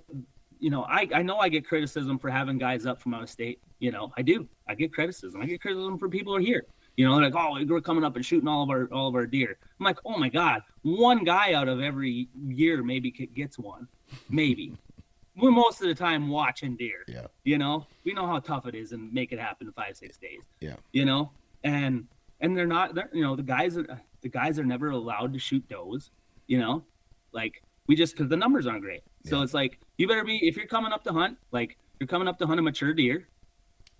[0.59, 3.29] you know I, I know i get criticism for having guys up from out of
[3.29, 6.41] state you know i do i get criticism i get criticism for people who are
[6.41, 6.65] here
[6.97, 9.25] you know like oh we're coming up and shooting all of our all of our
[9.25, 13.87] deer i'm like oh my god one guy out of every year maybe gets one
[14.29, 14.73] maybe
[15.37, 17.27] we're most of the time watching deer Yeah.
[17.45, 20.17] you know we know how tough it is and make it happen in five six
[20.17, 20.75] days Yeah.
[20.91, 21.31] you know
[21.63, 22.07] and
[22.41, 23.85] and they're not they're, you know the guys are
[24.21, 26.11] the guys are never allowed to shoot does
[26.47, 26.83] you know?
[27.31, 29.01] Like we just because the numbers aren't great.
[29.25, 29.43] So Yeah.
[29.43, 32.37] it's like you better be if you're coming up to hunt like you're coming up
[32.39, 33.27] to hunt a mature deer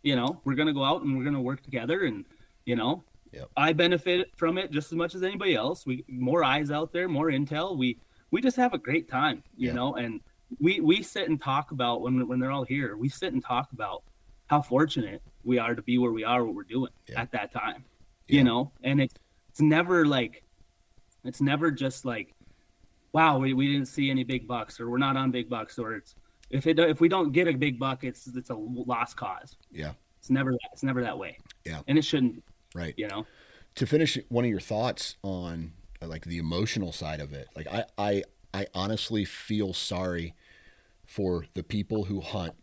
[0.03, 2.25] you know we're gonna go out and we're gonna work together and
[2.65, 3.03] you know?
[3.31, 3.49] Yep.
[3.55, 5.85] i benefit from it just as much as anybody else.
[5.85, 7.77] We more eyes out there more intel.
[7.77, 7.99] We
[8.31, 9.95] we just have a great time you know?
[9.95, 10.19] And
[10.59, 13.71] we we sit and talk about when when they're all here we sit and talk
[13.71, 14.03] about
[14.47, 17.85] how fortunate we are to be where we are what we're doing at that time
[18.31, 18.37] Yeah.
[18.39, 19.13] you know and it's
[19.49, 20.43] it's never like
[21.25, 22.33] it's never just like
[23.13, 25.95] wow we, we didn't see any big bucks or we're not on big bucks or
[25.95, 26.15] it's
[26.49, 29.93] if it if we don't get a big buck it's it's a lost cause Yeah.
[30.19, 31.81] it's never that it's never that way Yeah.
[31.87, 32.93] and it shouldn't Right.
[32.97, 33.25] you know
[33.75, 37.67] to finish one of your thoughts on uh, like the emotional side of it like
[37.67, 38.23] i i
[38.53, 40.33] i honestly feel sorry
[41.05, 42.53] for the people who hunt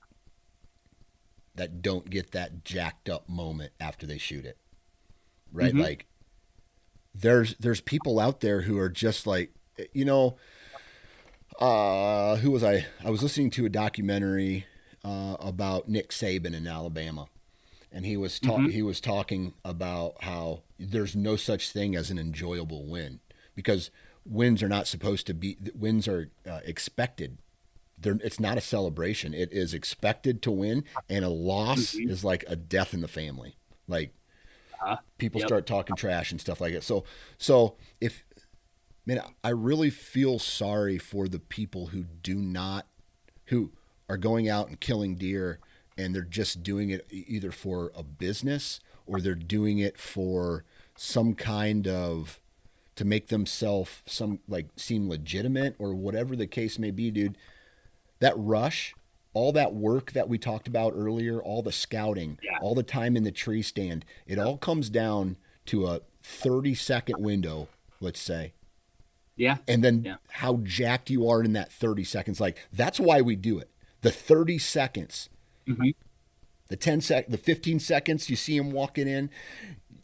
[1.55, 4.57] that don't get that jacked up moment after they shoot it
[5.53, 5.81] right Mhm.
[5.83, 6.07] like
[7.15, 9.53] there's there's people out there who are just like
[9.93, 10.37] you know
[11.61, 12.87] uh, who was I?
[13.05, 14.67] I was listening to a documentary
[15.05, 17.27] uh, about Nick Saban in Alabama,
[17.91, 18.71] and he was ta- Mhm.
[18.71, 23.19] he was talking about how there's no such thing as an enjoyable win
[23.57, 23.91] because
[24.25, 27.39] wins are not supposed to be wins are uh, expected.
[28.01, 29.35] They're, it's not a celebration.
[29.35, 32.09] It is expected to win, and a loss Mhm.
[32.09, 33.57] is like a death in the family.
[33.89, 34.15] Like
[34.85, 35.49] Uh, people Yep.
[35.49, 36.85] start talking trash and stuff like that.
[36.85, 37.05] So,
[37.39, 38.25] so if
[39.07, 42.87] man, I really feel sorry for the people who do not,
[43.47, 43.73] who
[44.09, 45.59] are going out and killing deer,
[45.97, 50.65] and they're just doing it either for a business or they're doing it for
[50.97, 52.41] some kind of
[52.97, 57.37] to make themselves some like seem legitimate or whatever the case may be, dude.
[58.21, 58.95] That rush,
[59.35, 62.59] all that work that we talked about earlier, all the scouting, Yeah.
[62.61, 67.23] all the time in the tree stand, it all comes down to a 30 second
[67.23, 67.69] window,
[68.01, 68.53] let's say.
[69.37, 69.59] Yeah.
[69.69, 70.17] And then Yeah.
[70.29, 72.41] how jacked you are in that 30 seconds.
[72.41, 73.71] Like, that's why we do it.
[74.01, 75.29] The 30 seconds,
[75.67, 75.95] Mhm.
[76.69, 79.31] the 10 sec, the 15 seconds, you see him walking in,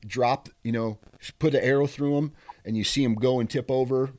[0.07, 0.99] drop, you know,
[1.39, 2.33] put an arrow through him,
[2.65, 4.13] and you see him go and tip over,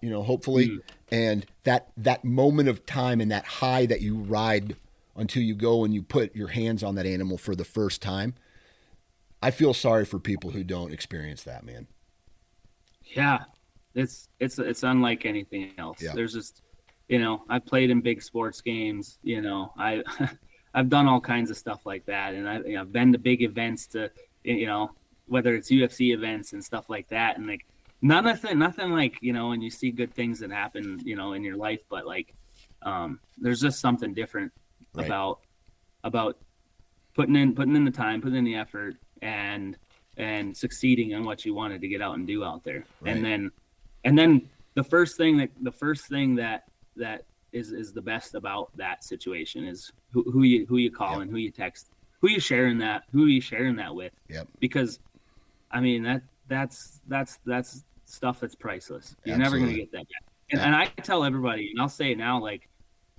[0.00, 0.68] you know, hopefully.
[0.68, 0.80] Mm.
[1.10, 4.76] And that, that moment of time and that high that you ride
[5.16, 8.34] until you go and you put your hands on that animal for the first time.
[9.42, 11.88] I feel sorry for people who don't experience that, man.
[13.04, 13.40] Yeah,
[13.94, 16.00] it's it's it's unlike anything else.
[16.00, 16.12] Yeah.
[16.14, 16.62] There's just,
[17.08, 19.18] you know, I've played in big sports games.
[19.22, 20.02] You know, I
[20.74, 23.18] I've done all kinds of stuff like that, and I, you know, I've been to
[23.18, 24.10] big events to,
[24.44, 24.92] you know,
[25.26, 27.66] whether it's UFC events and stuff like that, and like
[28.02, 31.32] of the, nothing like you know, and you see good things that happen, you know,
[31.34, 32.34] in your life, but like,
[32.82, 34.52] um, there's just something different
[34.94, 35.06] Right.
[35.06, 35.40] about
[36.04, 36.36] about
[37.14, 39.76] putting in putting in the time, putting in the effort, and
[40.18, 42.84] and succeeding on what you wanted to get out and do out there.
[43.00, 43.16] Right.
[43.16, 43.50] And then
[44.04, 46.64] and then the first thing that the first thing that
[46.96, 51.28] that is is the best about that situation is who, who you who you calling,
[51.30, 51.88] who you text,
[52.20, 54.12] who you sharing that, who you sharing that with.
[54.28, 54.48] Yep.
[54.60, 54.98] Because
[55.70, 57.82] I mean that that's that's that's
[58.12, 59.16] stuff that's priceless.
[59.24, 60.22] You're never gonna get that back.
[60.50, 60.66] And, Yeah.
[60.66, 62.68] and I tell everybody, and I'll say it now, like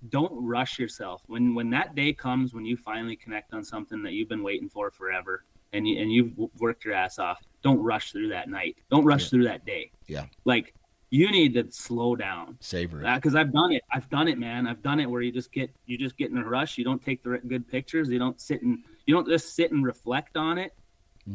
[0.09, 4.11] don't rush yourself when when that day comes when you finally connect on something that
[4.11, 8.11] you've been waiting for forever and you and you've worked your ass off don't rush
[8.11, 9.29] through that night don't rush Yeah.
[9.29, 10.25] through that day Yeah.
[10.43, 10.73] like
[11.09, 13.15] you need to slow down Savor it.
[13.15, 15.71] because i've done it i've done it man i've done it where you just get
[15.85, 18.61] you just get in a rush you don't take the good pictures you don't sit
[18.61, 20.73] and you don't just sit and reflect on it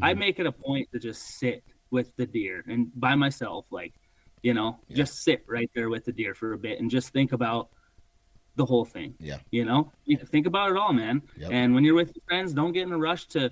[0.02, 0.18] i Mhm.
[0.18, 3.94] make it a point to just sit with the deer and by myself like
[4.42, 4.96] you know Yeah.
[4.98, 7.70] just sit right there with the deer for a bit and just think about
[8.56, 9.38] the whole thing Yeah.
[9.50, 9.92] you know
[10.26, 11.50] think about it all man Yep.
[11.52, 13.50] and when you're with your friends don't get in a rush to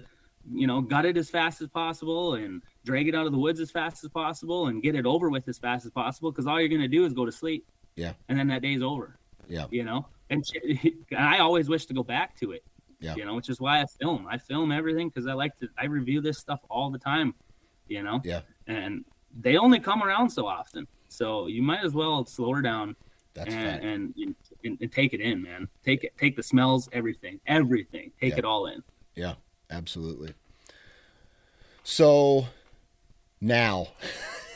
[0.53, 3.59] you know gut it as fast as possible and drag it out of the woods
[3.61, 6.61] as fast as possible and get it over with as fast as possible because all
[6.61, 7.67] you're going to do is go to sleep
[7.97, 8.13] Yeah.
[8.29, 9.19] and then that day's over
[9.49, 9.67] Yeah.
[9.71, 12.65] you know and and i always wish to go back to it
[13.01, 13.15] Yeah.
[13.17, 15.87] you know which is why i film i film everything because i like to i
[15.87, 17.35] review this stuff all the time
[17.89, 18.41] you know Yeah.
[18.67, 19.05] and
[19.41, 22.97] they only come around so often so you might as well slow her down
[23.35, 24.15] That's and, and,
[24.65, 28.39] and and take it in man take it take the smells everything everything take Yeah.
[28.39, 28.83] it all in
[29.15, 29.35] Yeah,
[29.71, 30.35] absolutely.
[31.85, 32.49] So
[33.41, 33.89] now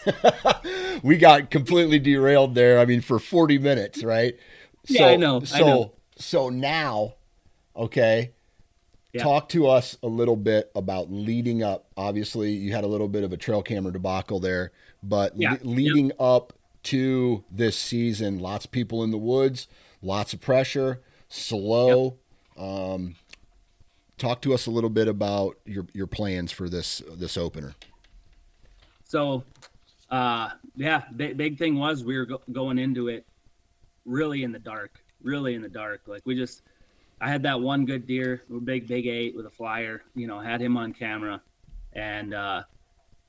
[1.03, 2.79] we got completely derailed there.
[2.81, 4.35] I mean, for 40 minutes, right?
[4.89, 5.93] Yeah, I know, I So, know.
[6.17, 7.15] so now,
[7.77, 8.33] okay,
[9.13, 9.23] Yeah.
[9.25, 11.87] talk to us a little bit about leading up.
[11.97, 15.69] Obviously, you had a little bit of a trail camera debacle there, but Yeah, le-
[15.71, 16.53] leading up
[16.85, 19.67] to this season, lots of people in the woods,
[20.01, 22.19] lots of pressure, slow.
[22.57, 23.17] Um,
[24.17, 27.75] talk to us a little bit about your your plans for this this opener.
[29.05, 29.43] So,
[30.11, 33.27] uh, yeah, big, big thing was we were go- going into it
[34.05, 36.03] really in the dark, really in the dark.
[36.07, 36.63] Like we just,
[37.21, 40.61] I had that one good deer, big, big eight with a flyer, you know, had
[40.61, 41.43] him on camera
[41.93, 42.63] and, uh,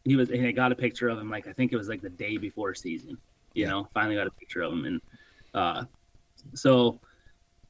[0.04, 1.30] he was, and I got a picture of him.
[1.30, 3.18] Like, I think it was like the day before season,
[3.54, 3.70] you Yeah.
[3.70, 4.86] know, finally got a picture of him.
[4.86, 5.02] And,
[5.54, 5.86] uh,
[6.54, 7.00] so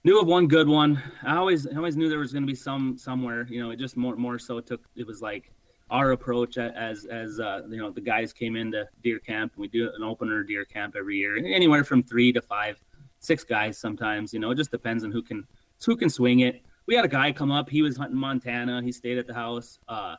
[0.03, 1.01] knew of one good one.
[1.23, 3.79] I always, I always knew there was going to be some somewhere, you know, it
[3.79, 5.51] just more, more so took, it was like,
[5.89, 9.67] our approach as as uh, you know the guys came into deer camp and we
[9.67, 12.81] do an opener deer camp every year anywhere from three to five
[13.19, 15.45] six guys sometimes you know it just depends on who can
[15.85, 16.61] who can swing it?
[16.85, 17.69] We had a guy come up.
[17.69, 18.81] He was hunting montana.
[18.83, 19.79] He stayed at the house.
[19.87, 20.15] Uh,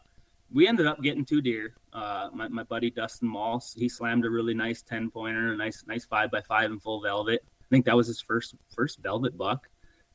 [0.52, 1.74] we ended up getting two deer.
[1.92, 5.84] Uh, my, my buddy dustin moss he slammed a really nice 10 pointer a nice
[5.86, 7.44] nice five by five in full velvet.
[7.44, 9.68] I think that was his first first velvet buck.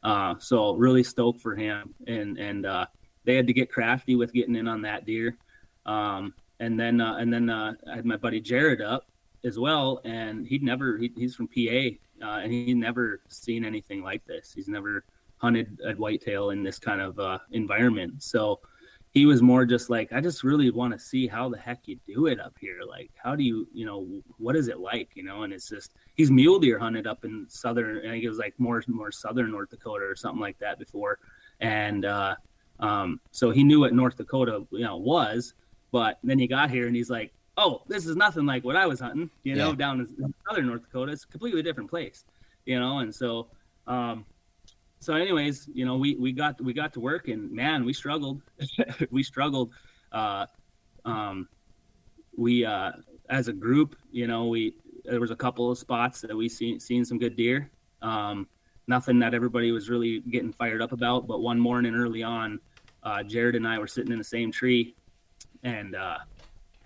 [0.04, 1.94] Uh, so really stoked for him.
[2.08, 2.86] And and uh,
[3.26, 5.38] they had to get crafty with getting in on that deer.
[5.86, 9.08] Um, and then uh, and then uh, I had my buddy Jared up
[9.44, 11.90] as well, and he'd never he, he's from PA,
[12.26, 14.54] uh, and he's never seen anything like this.
[14.54, 15.04] He's never
[15.38, 18.24] hunted a whitetail in this kind of uh, environment.
[18.24, 18.60] So
[19.12, 21.98] he was more just like, I just really want to see how the heck you
[22.06, 22.82] do it up here.
[22.88, 24.08] Like, how do you, you know,
[24.38, 25.44] what is it like, you know?
[25.44, 28.54] And it's just he's mule deer hunted up in southern, I think it was like
[28.60, 31.20] more more southern North Dakota or something like that before,
[31.60, 32.36] and uh,
[32.80, 35.54] um, so he knew what North Dakota, you know, was.
[35.92, 38.86] But then he got here and he's like, oh, this is nothing like what I
[38.86, 39.76] was hunting, you know, yeah.
[39.76, 41.14] down in southern North Dakota.
[41.14, 42.26] It's a completely different place,
[42.66, 43.48] you know, and so.
[43.88, 44.26] Um,
[45.00, 48.42] so anyways you know we we got we got to work and man we struggled.
[49.12, 49.72] We struggled.
[50.12, 50.46] Uh
[51.06, 51.48] um
[52.36, 52.92] we uh
[53.30, 54.74] as a group you know we
[55.06, 57.70] there was a couple of spots that we seen seen some good deer.
[58.02, 58.48] Um
[58.88, 62.58] nothing that everybody was really getting fired up about but one morning early on
[63.04, 64.96] uh jared and i were sitting in the same tree
[65.64, 66.18] and uh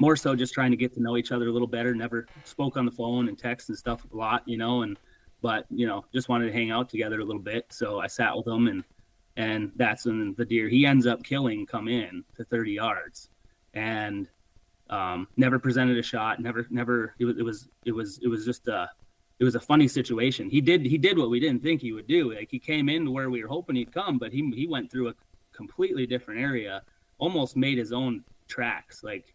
[0.01, 1.93] more so just trying to get to know each other a little better.
[1.93, 4.97] Never spoke on the phone and text and stuff a lot you know and
[5.41, 7.65] but you know just wanted to hang out together a little bit.
[7.69, 8.83] So i sat with him and
[9.37, 13.29] and that's when the deer he ends up killing come in to 30 yards.
[13.73, 14.27] And
[14.89, 18.45] um, never presented a shot never never it was it was it was it was
[18.45, 18.89] just a
[19.39, 20.49] it was a funny situation.
[20.49, 22.33] He did he did what we didn't think he would do.
[22.33, 25.09] Like he came in where we were hoping he'd come but he he went through
[25.09, 25.15] a
[25.53, 26.81] completely different area
[27.17, 29.33] almost made his own tracks like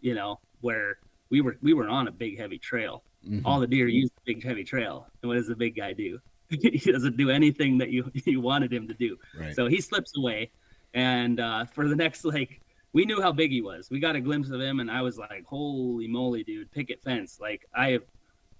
[0.00, 0.98] you know where
[1.30, 3.46] we were we were on a big heavy trail Mm-hmm.
[3.46, 5.08] All the deer use the big heavy trail.
[5.22, 6.18] And what does the big guy do?
[6.48, 9.16] he doesn't do anything that you you wanted him to do.
[9.38, 9.54] Right.
[9.54, 10.50] So he slips away,
[10.94, 12.60] and uh, for the next like
[12.92, 13.90] we knew how big he was.
[13.90, 16.70] We got a glimpse of him, and I was like, "Holy moly, dude!
[16.70, 18.02] Picket fence!" Like I have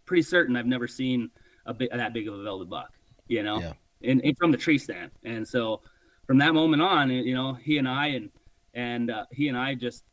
[0.04, 1.30] pretty certain I've never seen
[1.64, 2.90] a bit that big of a velvet buck,
[3.28, 3.72] you know, yeah.
[4.02, 5.10] and, and, from the tree stand.
[5.24, 5.82] And so
[6.26, 8.30] from that moment on, you know, he and I and
[8.74, 10.04] and uh, he and I just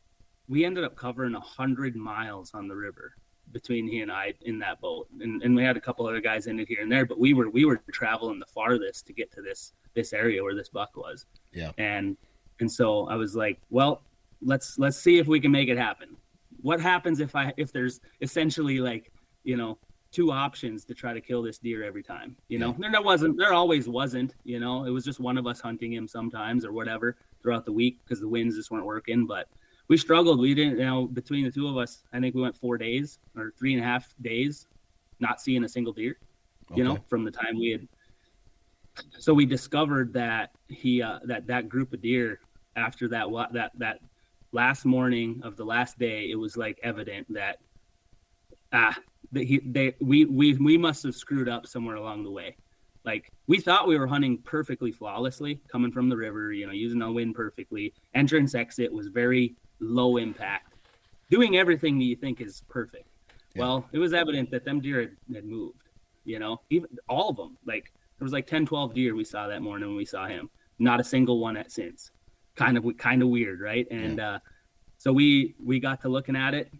[0.48, 3.14] we ended up covering a hundred miles on the river
[3.54, 6.46] between he and I in that boat, and, and we had a couple other guys
[6.46, 9.32] in it here and there, but we were we were traveling the farthest to get
[9.32, 11.24] to this this area where this buck was.
[11.54, 11.70] Yeah.
[11.78, 12.18] And
[12.60, 14.02] and so I was like, well,
[14.42, 16.16] let's let's see if we can make it happen.
[16.60, 19.10] What happens if I if there's essentially like
[19.44, 19.78] you know
[20.10, 22.36] two options to try to kill this deer every time.
[22.46, 22.74] You know, yeah.
[22.78, 24.34] there, there wasn't, there always wasn't.
[24.44, 27.72] You know, it was just one of us hunting him sometimes or whatever throughout the
[27.72, 29.26] week because the winds just weren't working.
[29.26, 29.48] But
[29.88, 30.40] we struggled.
[30.40, 33.18] We didn't, you know, between the two of us, I think we went four days
[33.36, 34.66] or three and a half days
[35.20, 36.18] not seeing a single deer,
[36.74, 37.88] you know, from the time we had.
[39.18, 42.40] So we discovered that he, uh, that, that group of deer
[42.76, 44.00] after that, that, that
[44.52, 47.58] last morning of the last day, it was like evident that,
[48.72, 48.96] ah,
[49.32, 52.56] that he, they, we, we, we must have screwed up somewhere along the way.
[53.04, 57.00] Like we thought we were hunting perfectly flawlessly, coming from the river, you know, using
[57.00, 57.92] the wind perfectly.
[58.14, 60.74] Entrance exit was very low impact,
[61.30, 63.06] doing everything that you think is perfect.
[63.54, 63.62] Yeah.
[63.62, 65.82] Well, it was evident that them deer had, had, moved,
[66.24, 67.56] you know, even all of them.
[67.66, 70.50] Like there was like 10, 12 deer we saw that morning when we saw him.
[70.78, 72.10] Not a single one at since.
[72.56, 73.86] Kind of kind of weird, right?
[73.90, 74.30] And yeah.
[74.30, 74.38] uh,
[74.98, 76.70] so we we got to looking at it.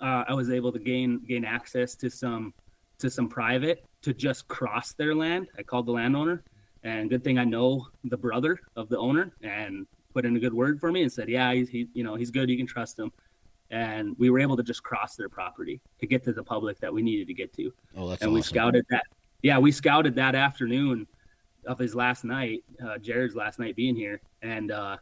[0.00, 2.52] Uh, I was able to gain gain access to some
[2.98, 5.48] to some private to just cross their land.
[5.56, 6.42] I called the landowner,
[6.82, 10.54] and good thing I know the brother of the owner, and put in a good
[10.54, 12.48] word for me and said, yeah, he's he, you know he's good.
[12.48, 13.12] You can trust him.
[13.70, 16.92] And we were able to just cross their property to get to the public that
[16.92, 17.72] we needed to get to.
[17.96, 18.34] Oh, that's and awesome.
[18.34, 19.04] we scouted that.
[19.42, 21.06] Yeah, we scouted that afternoon
[21.66, 24.96] of his last night, uh, Jared's last night being here, and uh,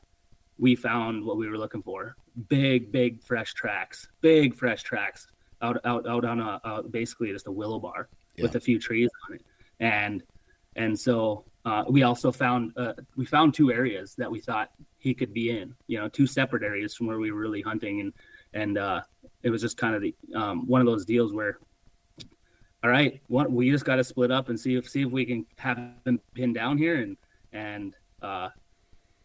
[0.59, 2.17] we found what we were looking for:
[2.49, 5.27] big, big fresh tracks, big fresh tracks
[5.61, 8.45] out out out on a uh, basically just a willow bar yeah.
[8.45, 9.43] with a few trees on it,
[9.81, 10.23] and
[10.77, 14.71] and so uh, we also found uh, we found two areas that we thought
[15.03, 15.75] he could be in.
[15.89, 18.13] You know, two separate areas from where we were really hunting, and
[18.55, 19.03] and uh,
[19.43, 21.59] it was just kind of the um, one of those deals where,
[22.85, 25.25] all right, what we just got to split up and see if see if we
[25.25, 27.17] can have them pinned down here, and
[27.53, 28.51] and uh,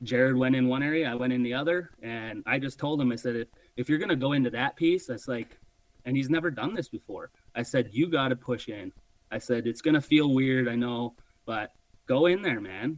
[0.02, 3.12] Jared went in one area, I went in the other, and I just told him
[3.12, 3.48] I said if
[3.78, 5.60] if you're gonna go into that piece, that's like,
[6.06, 7.30] and he's never done this before.
[7.54, 8.92] I said you got to push in.
[9.30, 11.16] I said it's gonna feel weird, I know,
[11.46, 11.72] but
[12.08, 12.98] go in there, man.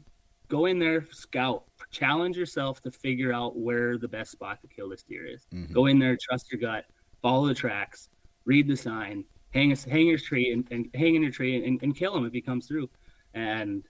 [0.49, 4.89] Go in there, scout challenge yourself to figure out where the best spot to kill
[4.89, 5.47] this deer is.
[5.53, 5.73] Mm-hmm.
[5.73, 6.85] Go in there, trust your gut,
[7.21, 8.09] follow the tracks,
[8.45, 11.81] read the sign, hang a, hang your tree and, and hang in your tree and,
[11.81, 12.89] and kill him if he comes through.
[13.33, 13.83] And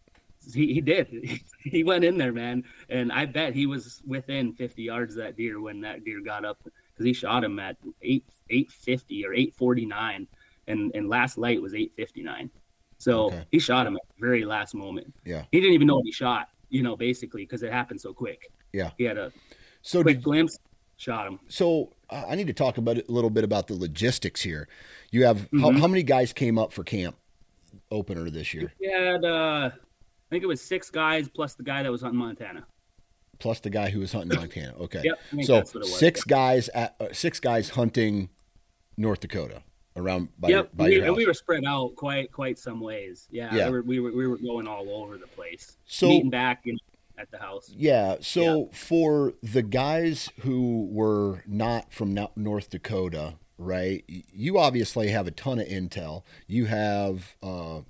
[0.54, 1.42] he, he did.
[1.64, 2.64] he went in there, man.
[2.90, 6.46] And I bet he was within 50 yards of that deer when that deer got
[6.46, 10.28] up because he shot him at eight 850 or 849,
[10.68, 12.50] and and last light was 859.
[13.00, 13.46] So okay.
[13.52, 15.14] he shot him at the very last moment.
[15.26, 18.14] Yeah, he didn't even know what he shot you know, basically because it happened so
[18.14, 18.52] quick.
[18.72, 19.32] Yeah, he had a
[19.82, 20.60] so quick did, glimpse,
[20.98, 21.40] shot him.
[21.48, 24.68] So uh, I need to talk about a little bit about the logistics here.
[25.12, 25.60] You have mm-hmm.
[25.60, 27.18] how, how many guys came up for camp
[27.92, 28.72] opener this year?
[28.80, 32.20] We had, uh, I think it was six guys plus the guy that was hunting
[32.20, 32.66] Montana.
[33.40, 34.74] Plus the guy who was hunting Montana.
[34.80, 35.02] Okay.
[35.04, 35.46] Yep.
[35.46, 35.98] So that's what it was.
[35.98, 38.30] six guys at uh, six guys hunting
[38.98, 39.64] North Dakota
[40.00, 40.70] around by, Yep.
[40.76, 43.28] by we, we were spread out quite quite some ways.
[43.32, 43.54] Yeah.
[43.54, 43.66] Yeah.
[43.70, 45.78] We, were, we were we were going all over the place.
[45.86, 46.78] So- meeting back in,
[47.18, 47.72] at the house.
[47.76, 48.16] Yeah.
[48.22, 54.04] So for the guys who were not from North Dakota, right?
[54.08, 56.24] You obviously have a ton of intel.
[56.48, 57.82] You have, uh,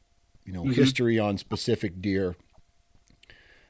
[0.45, 0.73] you know, Mhm.
[0.73, 2.35] history on specific deer.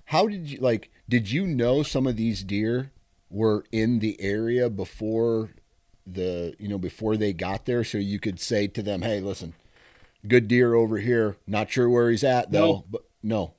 [0.05, 0.89] How did you like?
[1.07, 2.91] Did you know some of these deer
[3.29, 5.51] were in the area before
[6.13, 9.53] the, you know, before they got there, so you could say to them, "Hey, listen,
[10.27, 11.37] good deer over here.
[11.47, 12.85] Not sure where he's at though, No.
[12.89, 13.53] but no,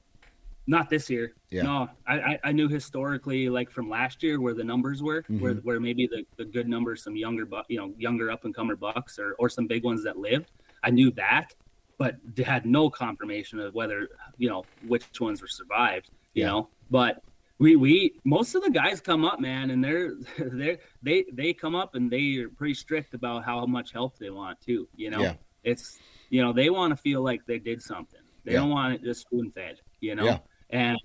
[0.66, 1.32] Not this year.
[1.50, 1.62] Yeah.
[1.62, 5.64] No, I, I, knew historically, like from last year, where the numbers were, where Mhm.
[5.64, 8.76] where maybe the, the good numbers, some younger, bu- you know, younger up and comer
[8.76, 10.52] bucks, or or some big ones that lived.
[10.84, 11.54] I knew that,
[11.98, 16.10] but they had no confirmation of whether you know which ones were survived.
[16.34, 16.48] You Yeah.
[16.50, 17.22] know, but
[17.60, 21.76] we we most of the guys come up, man, and they're they they they come
[21.76, 24.88] up and they are pretty strict about how much help they want too.
[24.96, 25.34] You know, Yeah.
[25.62, 25.98] it's
[26.30, 28.20] you know they want to feel like they did something.
[28.44, 28.60] They Yeah.
[28.60, 29.80] don't want it just spoon fed.
[30.00, 30.38] You know Yeah.
[30.70, 30.98] and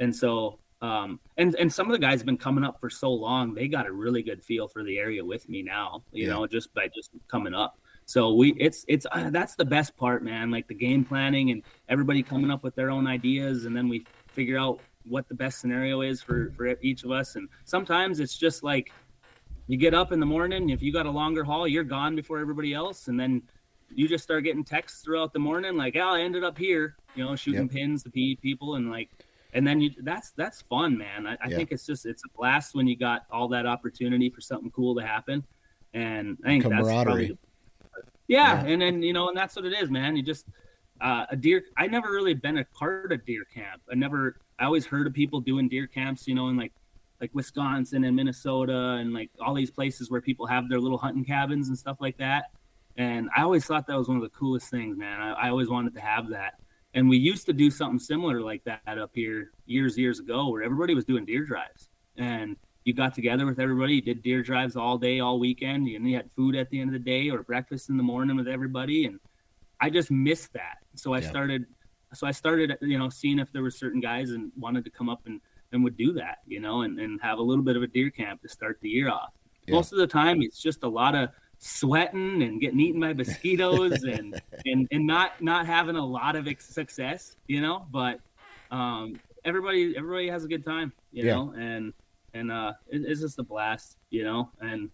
[0.00, 3.08] and so um and and some of the guys have been coming up for so
[3.12, 6.44] long they got a really good feel for the area with me now you know
[6.44, 10.50] just by just coming up so we it's it's uh, that's the best part man
[10.50, 14.04] like the game planning and everybody coming up with their own ideas and then we
[14.26, 18.36] figure out what the best scenario is for for each of us and sometimes it's
[18.36, 18.92] just like
[19.66, 22.38] you get up in the morning if you got a longer haul you're gone before
[22.38, 23.42] everybody else and then
[23.94, 27.24] you just start getting texts throughout the morning like oh i ended up here you
[27.24, 27.70] know shooting Yep.
[27.70, 29.10] pins to pe- people and like
[29.54, 31.56] and then you that's that's fun man i, I Yeah.
[31.56, 34.94] think it's just it's a blast when you got all that opportunity for something cool
[34.96, 35.44] to happen
[35.94, 37.04] and i think that's Camaraderie.
[37.04, 37.38] probably
[38.28, 38.72] yeah, Yeah.
[38.72, 40.46] and then you know and that's what it is man you just
[41.00, 44.64] uh, a deer i never really been a part of deer camp i never i
[44.64, 46.72] always heard of people doing deer camps you know in like
[47.20, 51.24] like wisconsin and minnesota and like all these places where people have their little hunting
[51.24, 52.44] cabins and stuff like that.
[52.96, 55.20] And i always thought that was one of the coolest things man.
[55.20, 56.54] I, I always wanted to have that.
[56.94, 60.62] And we used to do something similar like that up here years years ago where
[60.62, 61.88] everybody was doing deer drives.
[62.16, 66.08] And you got together with everybody you did deer drives all day all weekend and
[66.08, 68.48] you had food at the end of the day or breakfast in the morning with
[68.48, 69.06] everybody.
[69.06, 69.18] And
[69.80, 70.78] i just missed that.
[70.96, 71.30] So i Yeah.
[71.30, 71.62] started
[72.14, 75.08] so i started you know seeing if there were certain guys and wanted to come
[75.08, 75.40] up and
[75.72, 78.10] and would do that you know and, and have a little bit of a deer
[78.10, 79.32] camp to start the year off
[79.66, 79.74] Yeah.
[79.76, 84.02] most of the time it's just a lot of sweating and getting eaten by mosquitoes
[84.16, 88.18] and and and not not having a lot of success you know but
[88.70, 91.34] um everybody everybody has a good time you Yeah.
[91.34, 91.92] know and
[92.34, 94.90] and uh it, it's just a blast you know and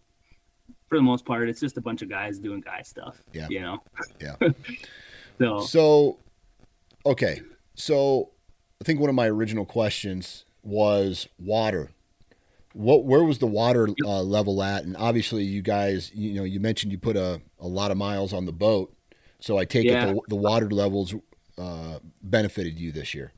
[0.88, 3.46] for the most part it's just a bunch of guys doing guy stuff Yeah.
[3.50, 3.82] you know
[4.20, 4.36] Yeah.
[5.38, 6.18] so So,
[7.12, 7.40] okay.
[7.74, 8.30] So,
[8.80, 11.90] I think one of my original questions was water.
[12.74, 14.84] What, where was the water uh, level at?
[14.84, 18.32] And obviously, you guys, you know, you mentioned you put a, a lot of miles
[18.32, 18.94] on the boat.
[19.40, 20.10] So I take Yeah.
[20.10, 21.14] it the, the water levels
[21.56, 23.32] uh, benefited you this year.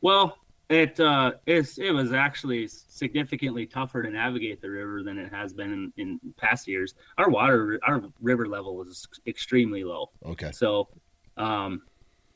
[0.00, 0.36] Well,
[0.68, 5.52] it uh, it's it was actually significantly tougher to navigate the river than it has
[5.52, 6.94] been in, in past years.
[7.18, 10.10] Our water, our river level was extremely low.
[10.24, 10.52] Okay.
[10.52, 10.88] So,
[11.36, 11.82] um,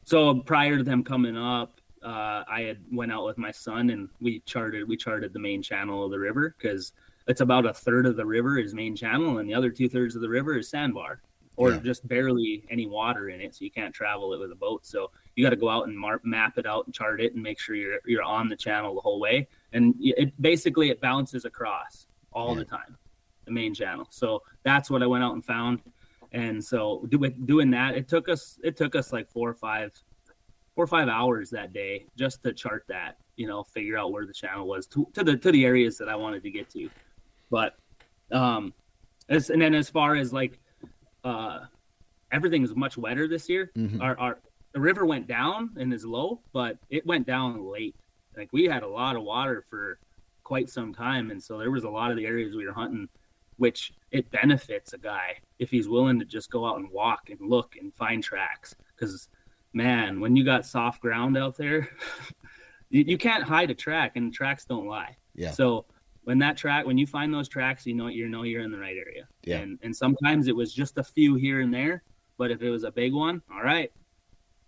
[0.08, 4.08] so prior to them coming up, uh, I had went out with my son and
[4.22, 6.92] we charted we charted the main channel of the river because
[7.26, 10.14] it's about a third of the river is main channel and the other two thirds
[10.14, 11.20] of the river is sandbar
[11.56, 11.78] or Yeah.
[11.80, 14.86] just barely any water in it, so you can't travel it with a boat.
[14.86, 17.42] So you got to go out and mar- map it out and chart it and
[17.42, 19.46] make sure you're you're on the channel the whole way.
[19.74, 22.60] And it basically it bounces across all Yeah.
[22.60, 22.96] the time,
[23.44, 24.06] the main channel.
[24.08, 25.82] So that's what I went out and found.
[26.32, 29.92] And so with doing that, it took us it took us like four or five
[30.74, 34.26] four or five hours that day just to chart that, you know, figure out where
[34.26, 36.90] the channel was to, to the to the areas that I wanted to get to.
[37.50, 37.76] But
[38.30, 38.74] um
[39.28, 40.58] as and then as far as like
[41.24, 41.60] uh
[42.30, 43.70] everything is much wetter this year.
[43.76, 44.00] Mhm.
[44.02, 44.38] Our our
[44.72, 47.96] the river went down and is low, but it went down late.
[48.36, 49.98] Like we had a lot of water for
[50.44, 53.08] quite some time, and so there was a lot of the areas we were hunting,
[53.58, 57.38] which it benefits a guy if he's willing to just go out and walk and
[57.40, 58.74] look and find tracks.
[58.94, 59.28] Because
[59.72, 61.88] man, when you got soft ground out there,
[62.90, 65.16] you, you can't hide a track, and tracks don't lie.
[65.34, 65.50] Yeah.
[65.50, 65.84] So
[66.24, 68.78] when that track, when you find those tracks, you know you know you're in the
[68.78, 69.28] right area.
[69.44, 69.58] Yeah.
[69.58, 72.02] And and sometimes it was just a few here and there,
[72.38, 73.92] but if it was a big one, all right,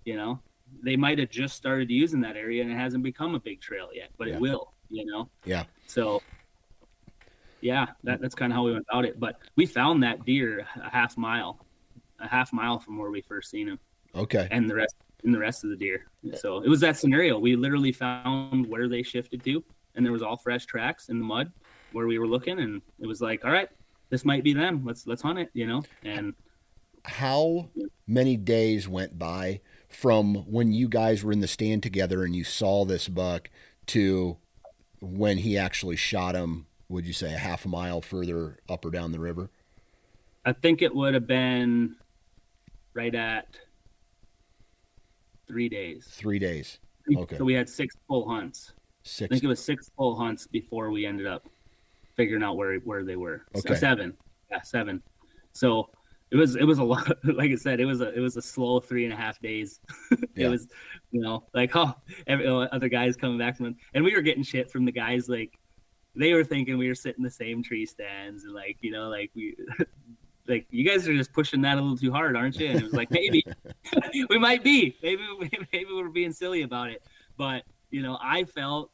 [0.04, 0.40] you know,
[0.82, 3.88] they might have just started using that area and it hasn't become a big trail
[3.94, 4.34] yet, but Yeah.
[4.34, 5.28] it will, you know.
[5.44, 5.64] Yeah.
[5.86, 6.22] So
[7.60, 9.18] yeah, that, that's kind of how we went about it.
[9.20, 11.64] But we found that deer a half mile,
[12.18, 13.78] a half mile from where we first seen him.
[14.14, 14.48] Okay.
[14.50, 16.06] and the rest and the rest of the deer.
[16.34, 17.38] So it was that scenario.
[17.38, 19.62] We literally found where they shifted to,
[19.94, 21.52] and there was all fresh tracks in the mud
[21.92, 23.68] where we were looking, and it was like, all right,
[24.08, 24.82] this might be them.
[24.84, 25.82] Let's let's hunt it, you know.
[26.04, 26.34] And
[27.04, 27.70] How
[28.06, 32.44] many days went by from when you guys were in the stand together and you
[32.44, 33.50] saw this buck
[33.86, 34.38] to
[35.00, 36.66] when he actually shot him?
[36.90, 39.48] Would you say a half a mile further up or down the river?
[40.44, 41.94] I think it would have been
[42.94, 43.46] right at
[45.46, 46.08] three days.
[46.10, 46.80] Three days.
[47.16, 47.36] Okay.
[47.38, 48.72] So we had six full hunts.
[49.04, 49.30] Six.
[49.30, 51.48] I think it was six full hunts before we ended up
[52.16, 53.46] figuring out where where they were.
[53.54, 53.76] So Okay.
[53.78, 54.16] seven,
[54.50, 55.00] yeah, seven.
[55.52, 55.90] So
[56.32, 57.08] it was it was a lot.
[57.24, 59.78] Like I said, it was a it was a slow three and a half days.
[60.10, 60.48] it Yeah.
[60.48, 60.66] was,
[61.12, 61.94] you know, like oh,
[62.26, 65.28] every, oh, other guys coming back from, and we were getting shit from the guys.
[65.28, 65.56] Like
[66.20, 69.30] they were thinking we were sitting the same tree stands, and like you know, like
[69.34, 69.56] we.
[70.48, 72.66] Like you guys are just pushing that a little too hard, aren't you?
[72.66, 73.46] And it was like maybe
[74.30, 75.22] we might be, maybe
[75.72, 77.04] maybe we're being silly about it,
[77.36, 78.90] but you know, I felt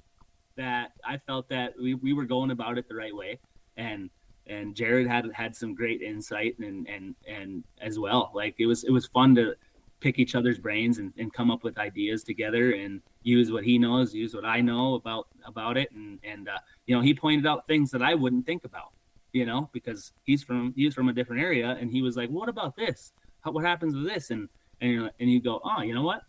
[0.56, 3.38] that I felt that we, we were going about it the right way,
[3.78, 4.10] and
[4.46, 8.32] and Jared had had some great insight and and and as well.
[8.34, 9.54] Like it was it was fun to
[10.00, 13.78] pick each other's brains and, and come up with ideas together and use what he
[13.78, 17.46] knows, use what I know about about it, and and uh, you know he pointed
[17.46, 18.92] out things that I wouldn't think about,
[19.32, 22.48] you know, because he's from he's from a different area, and he was like, "What
[22.48, 23.12] about this?
[23.40, 24.48] How, what happens with this?" And
[24.80, 26.22] and you're, and you go, "Oh, you know what?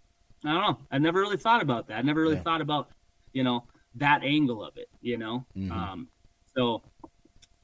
[0.45, 0.77] I don't know.
[0.91, 1.97] I never really thought about that.
[1.97, 2.43] I never really Yeah.
[2.43, 2.89] thought about,
[3.33, 3.65] you know,
[3.95, 5.45] that angle of it, you know?
[5.57, 5.71] Mhm.
[5.71, 6.07] Um,
[6.55, 6.83] so,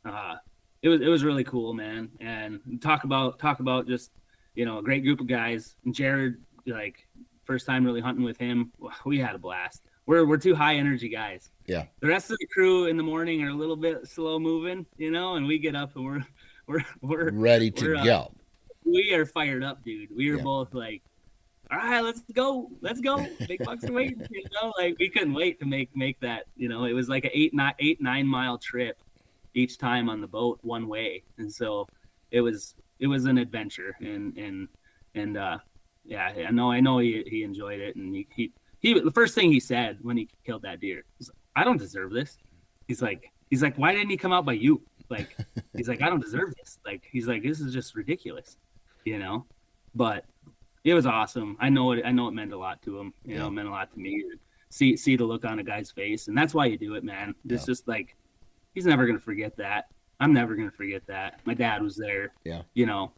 [0.04, 0.36] uh,
[0.82, 2.10] it was, it was really cool, man.
[2.20, 4.12] And talk about, talk about just,
[4.56, 5.76] you know, a great group of guys.
[5.86, 6.36] And Jared,
[6.66, 7.08] like
[7.44, 8.72] first time really hunting with him,
[9.06, 9.82] we had a blast.
[10.06, 11.50] We're, we're two high energy guys.
[11.66, 11.86] Yeah.
[12.02, 15.12] The rest of the crew in the morning are a little bit slow moving, you
[15.12, 16.26] know, and we get up and we're,
[16.68, 18.34] we're, we're, Ready to we're, uh, go.
[18.84, 20.10] we are fired up, dude.
[20.16, 20.44] We were Yeah.
[20.44, 21.02] both like,
[21.72, 23.26] all right, let's go, let's go.
[23.48, 24.74] Big bucks are waiting, you know.
[24.78, 26.44] Like we couldn't wait to make make that.
[26.58, 29.02] You know, it was like an eight nine eight nine mile trip
[29.56, 31.88] each time on the boat one way, and so
[32.30, 34.68] it was it was an adventure, and and
[35.14, 35.58] and uh,
[36.06, 39.36] yeah, I know I know he he enjoyed it, and he he, he the first
[39.36, 42.38] thing he said when he killed that deer was, I don't deserve this.
[42.88, 44.82] He's like he's like why didn't he come out by you?
[45.10, 45.36] Like
[45.76, 46.80] he's like I don't deserve this.
[46.86, 48.56] Like he's like this is just ridiculous,
[49.04, 49.46] you know.
[49.94, 50.24] But
[50.86, 51.58] it was awesome.
[51.60, 52.04] I know it.
[52.06, 53.14] I know it meant a lot to him.
[53.26, 54.24] You know, it meant a lot to me.
[54.70, 57.36] See see the look on a guy's face, and that's why you do it, man.
[57.50, 57.66] It's Yeah.
[57.74, 58.16] just like
[58.74, 59.88] he's never gonna forget that.
[60.24, 61.42] I'm never gonna forget that.
[61.46, 62.32] My dad was there.
[62.46, 62.62] Yeah.
[62.74, 63.12] You know,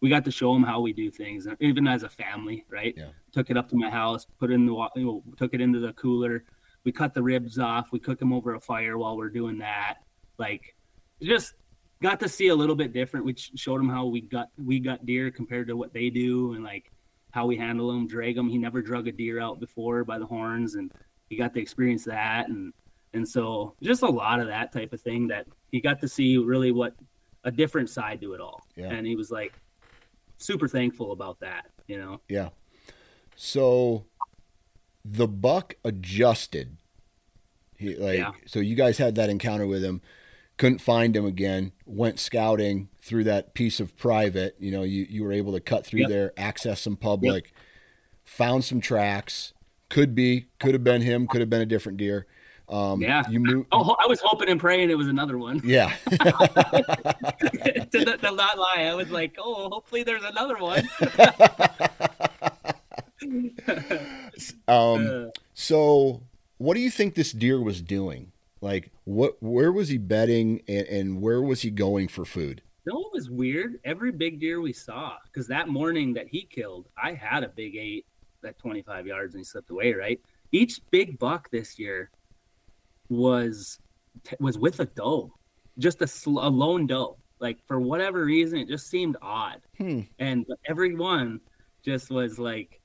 [0.00, 2.94] we got to show him how we do things, even as a family, right?
[2.94, 3.08] Yeah.
[3.32, 5.80] Took it up to my house, put it in the you know, took it into
[5.80, 6.44] the cooler.
[6.84, 7.92] We cut the ribs off.
[7.92, 10.00] We cook them over a fire while we're doing that.
[10.36, 10.76] Like,
[11.22, 11.54] just
[12.02, 13.24] got to see a little bit different.
[13.24, 16.62] We showed him how we got we got deer compared to what they do, and
[16.62, 16.92] like
[17.30, 18.50] how we handle them, drag them.
[18.50, 20.92] He never drug a deer out before by the horns, and
[21.30, 22.74] he got to experience that, and
[23.14, 26.36] and so just a lot of that type of thing that he got to see
[26.38, 26.94] really what
[27.44, 28.90] a different side to it all, Yeah.
[28.90, 29.52] and he was like
[30.38, 32.20] super thankful about that, you know.
[32.28, 32.50] Yeah.
[33.36, 34.06] So
[35.04, 36.76] the buck adjusted.
[37.76, 38.32] He like Yeah.
[38.46, 40.00] so you guys had that encounter with him,
[40.56, 45.24] couldn't find him again, went scouting through that piece of private, you know, you, you
[45.24, 46.08] were able to cut through Yep.
[46.08, 47.52] there, access some public,
[48.24, 49.52] found some tracks.
[49.90, 52.26] Could be, could have been him, could have been a different deer.
[52.68, 53.22] Um Yeah.
[53.28, 55.60] you Oh, I was hoping and praying it was another one.
[55.64, 55.94] yeah.
[56.10, 60.88] to, not- to not lie, I was like, oh, hopefully there's another one.
[64.68, 66.22] um Uh, So,
[66.58, 68.32] what do you think this deer was doing?
[68.60, 69.36] Like, what?
[69.42, 72.62] Where was he bedding, and, and where was he going for food?
[72.86, 73.78] No, it was weird.
[73.84, 77.76] Every big deer we saw, because that morning that he killed, I had a big
[77.76, 78.06] eight
[78.44, 79.92] at 25 yards and he slipped away.
[79.94, 80.20] Right,
[80.52, 82.10] each big buck this year
[83.14, 83.78] was
[84.40, 85.32] was with a doe,
[85.78, 87.18] just a, sl- a lone doe.
[87.40, 90.00] Like for whatever reason, it just seemed odd, Hmm.
[90.18, 91.40] and everyone
[91.84, 92.80] just was like,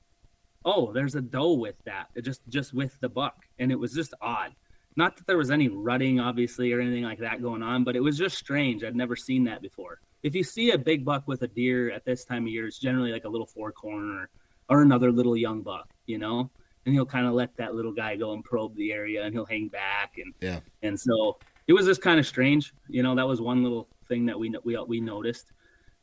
[0.64, 3.92] "Oh, there's a doe with that." It just just with the buck, and it was
[3.94, 4.52] just odd.
[4.96, 8.00] Not that there was any rutting, obviously, or anything like that going on, but it
[8.00, 8.82] was just strange.
[8.82, 10.00] I'd never seen that before.
[10.22, 12.78] If you see a big buck with a deer at this time of year, it's
[12.78, 14.26] generally like a little forkhorn
[14.68, 16.50] or another little young buck, you know,
[16.86, 19.46] and he'll kind of let that little guy go and probe the area, and he'll
[19.46, 20.60] hang back, and Yeah.
[20.82, 23.14] and so it was just kind of strange, you know.
[23.14, 25.52] That was one little thing that we we we noticed,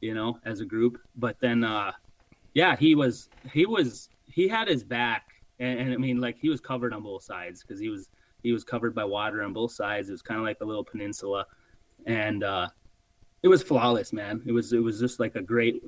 [0.01, 0.99] you know, as a group.
[1.15, 1.91] But then, uh,
[2.53, 5.27] yeah, he was he was he had his back,
[5.59, 8.09] and, and I mean, like he was covered on both sides because he was
[8.43, 10.09] he was covered by water on both sides.
[10.09, 11.45] It was kind of like a little peninsula,
[12.05, 12.69] and uh,
[13.43, 14.41] it was flawless, man.
[14.45, 15.83] It was it was just like a great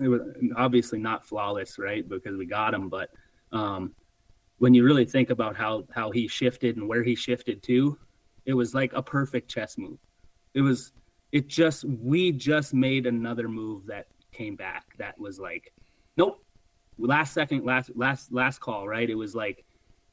[0.00, 0.20] it was
[0.56, 2.08] obviously not flawless, right?
[2.08, 3.10] Because we got him, but
[3.54, 3.94] um,
[4.58, 7.98] when you really think about how how he shifted and where he shifted to,
[8.44, 9.98] it was like a perfect chess move.
[10.52, 10.92] It was
[11.32, 15.72] it just we just made another move that came back that was like,
[16.16, 16.44] nope,
[16.98, 19.08] last second, last last last call, right?
[19.08, 19.64] It was like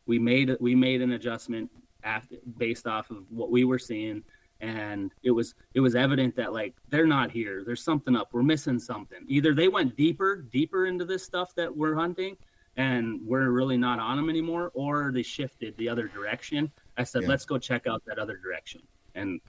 [0.05, 1.69] we made we made an adjustment
[2.03, 4.23] after based off of what we were seeing
[4.59, 8.43] and it was it was evident that like they're not here there's something up we're
[8.43, 12.35] missing something either they went deeper deeper into this stuff that we're hunting
[12.77, 17.23] and we're really not on them anymore or they shifted the other direction i said
[17.23, 17.27] yeah.
[17.27, 18.81] let's go check out that other direction
[19.15, 19.41] and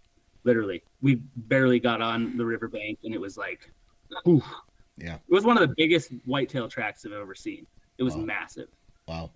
[0.45, 3.71] literally we barely got on the riverbank and it was like
[4.25, 4.43] whew.
[4.97, 7.67] yeah it was one of the biggest whitetail tracks i've ever seen
[7.99, 8.23] it was wow.
[8.23, 8.69] massive
[9.07, 9.31] wow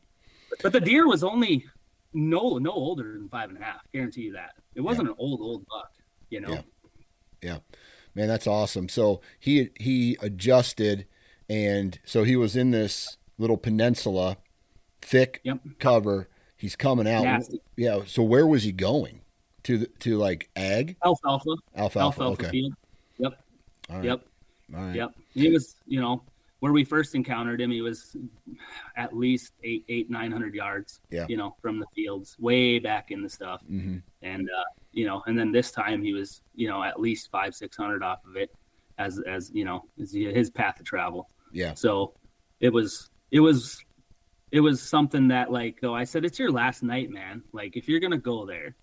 [0.62, 1.64] but the deer was only
[2.12, 5.12] no no older than five and a half guarantee you that it wasn't yeah.
[5.12, 5.90] an old old buck,
[6.30, 6.50] you know.
[6.50, 6.60] Yeah.
[7.42, 7.58] yeah.
[8.14, 8.88] Man, that's awesome.
[8.88, 11.06] So he he adjusted
[11.48, 14.36] and so he was in this little peninsula,
[15.02, 15.58] thick yep.
[15.78, 16.28] cover.
[16.56, 17.24] He's coming out.
[17.24, 17.60] Nasty.
[17.76, 18.00] Yeah.
[18.06, 19.20] So where was he going?
[19.64, 20.96] To the, to like ag?
[21.04, 21.50] Alfalfa.
[21.76, 22.00] Alfalfa.
[22.00, 22.50] Alfalfa okay.
[22.50, 22.74] field.
[23.18, 23.32] Yep.
[24.02, 24.26] Yep.
[24.74, 24.94] All right.
[24.94, 25.14] Yep.
[25.34, 26.22] He was, you know,
[26.60, 28.16] where we first encountered him, he was
[28.96, 31.00] at least eight, eight, nine hundred yards.
[31.10, 31.26] Yeah.
[31.28, 33.98] You know, from the fields, way back in the stuff, mm-hmm.
[34.22, 37.54] and uh, you know, and then this time he was, you know, at least five,
[37.54, 38.54] six hundred off of it,
[38.98, 41.28] as as you know, as his path of travel.
[41.52, 41.74] Yeah.
[41.74, 42.14] So,
[42.60, 43.84] it was, it was,
[44.52, 47.42] it was something that like, oh, I said, it's your last night, man.
[47.52, 48.76] Like, if you're gonna go there,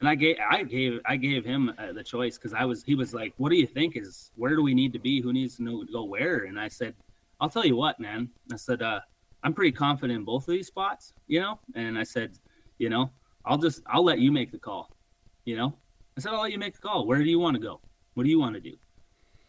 [0.00, 2.94] and I gave I gave I gave him uh, the choice because I was he
[2.94, 5.20] was like, "What do you think is where do we need to be?
[5.20, 6.94] Who needs to know go where?" And I said,
[7.40, 8.30] I'll tell you what, man.
[8.52, 9.00] I said, uh,
[9.42, 11.60] I'm pretty confident in both of these spots, you know?
[11.74, 12.36] And I said,
[12.78, 13.10] you know,
[13.44, 14.90] I'll just, I'll let you make the call,
[15.44, 15.74] you know?
[16.16, 17.06] I said, I'll let you make the call.
[17.06, 17.80] Where do you want to go?
[18.14, 18.76] What do you want to do?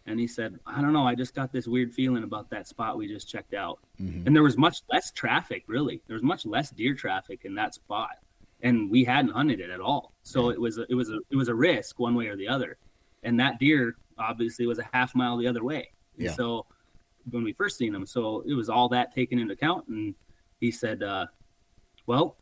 [0.09, 1.07] And he said, I don't know.
[1.07, 3.79] I just got this weird feeling about that spot we just checked out.
[4.01, 4.25] Mm-hmm.
[4.25, 6.01] And there was much less traffic, really.
[6.07, 8.17] There was much less deer traffic in that spot.
[8.61, 10.13] And we hadn't hunted it at all.
[10.23, 12.47] So it was, a, it was a, it was a risk one way or the
[12.47, 12.77] other.
[13.23, 15.91] And that deer obviously was a half mile the other way.
[16.17, 16.33] Yeah.
[16.33, 16.65] so
[17.29, 18.05] when we first seen him.
[18.05, 19.87] So it was all that taken into account.
[19.87, 20.15] And
[20.59, 21.27] he said, uh,
[22.05, 22.37] well,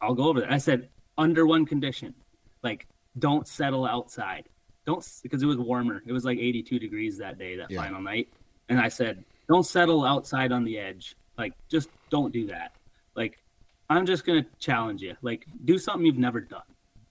[0.00, 0.52] I'll go over there.
[0.52, 0.88] I said,
[1.18, 2.14] under one condition,
[2.62, 2.86] like
[3.18, 4.48] don't settle outside.
[4.84, 6.02] Don't because it was warmer.
[6.06, 7.82] It was like 82 degrees that day, that yeah.
[7.82, 8.28] final night.
[8.68, 11.16] And I said, don't settle outside on the edge.
[11.38, 12.72] Like just don't do that.
[13.14, 13.42] Like
[13.88, 15.16] I'm just gonna challenge you.
[15.22, 16.62] Like do something you've never done.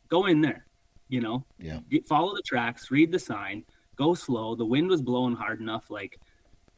[0.10, 0.66] Go in there.
[1.08, 1.46] You know.
[1.60, 1.80] Yeah.
[1.90, 2.92] Get, follow the tracks.
[2.92, 3.64] Read the sign.
[3.96, 4.56] Go slow.
[4.56, 5.90] The wind was blowing hard enough.
[5.90, 6.20] Like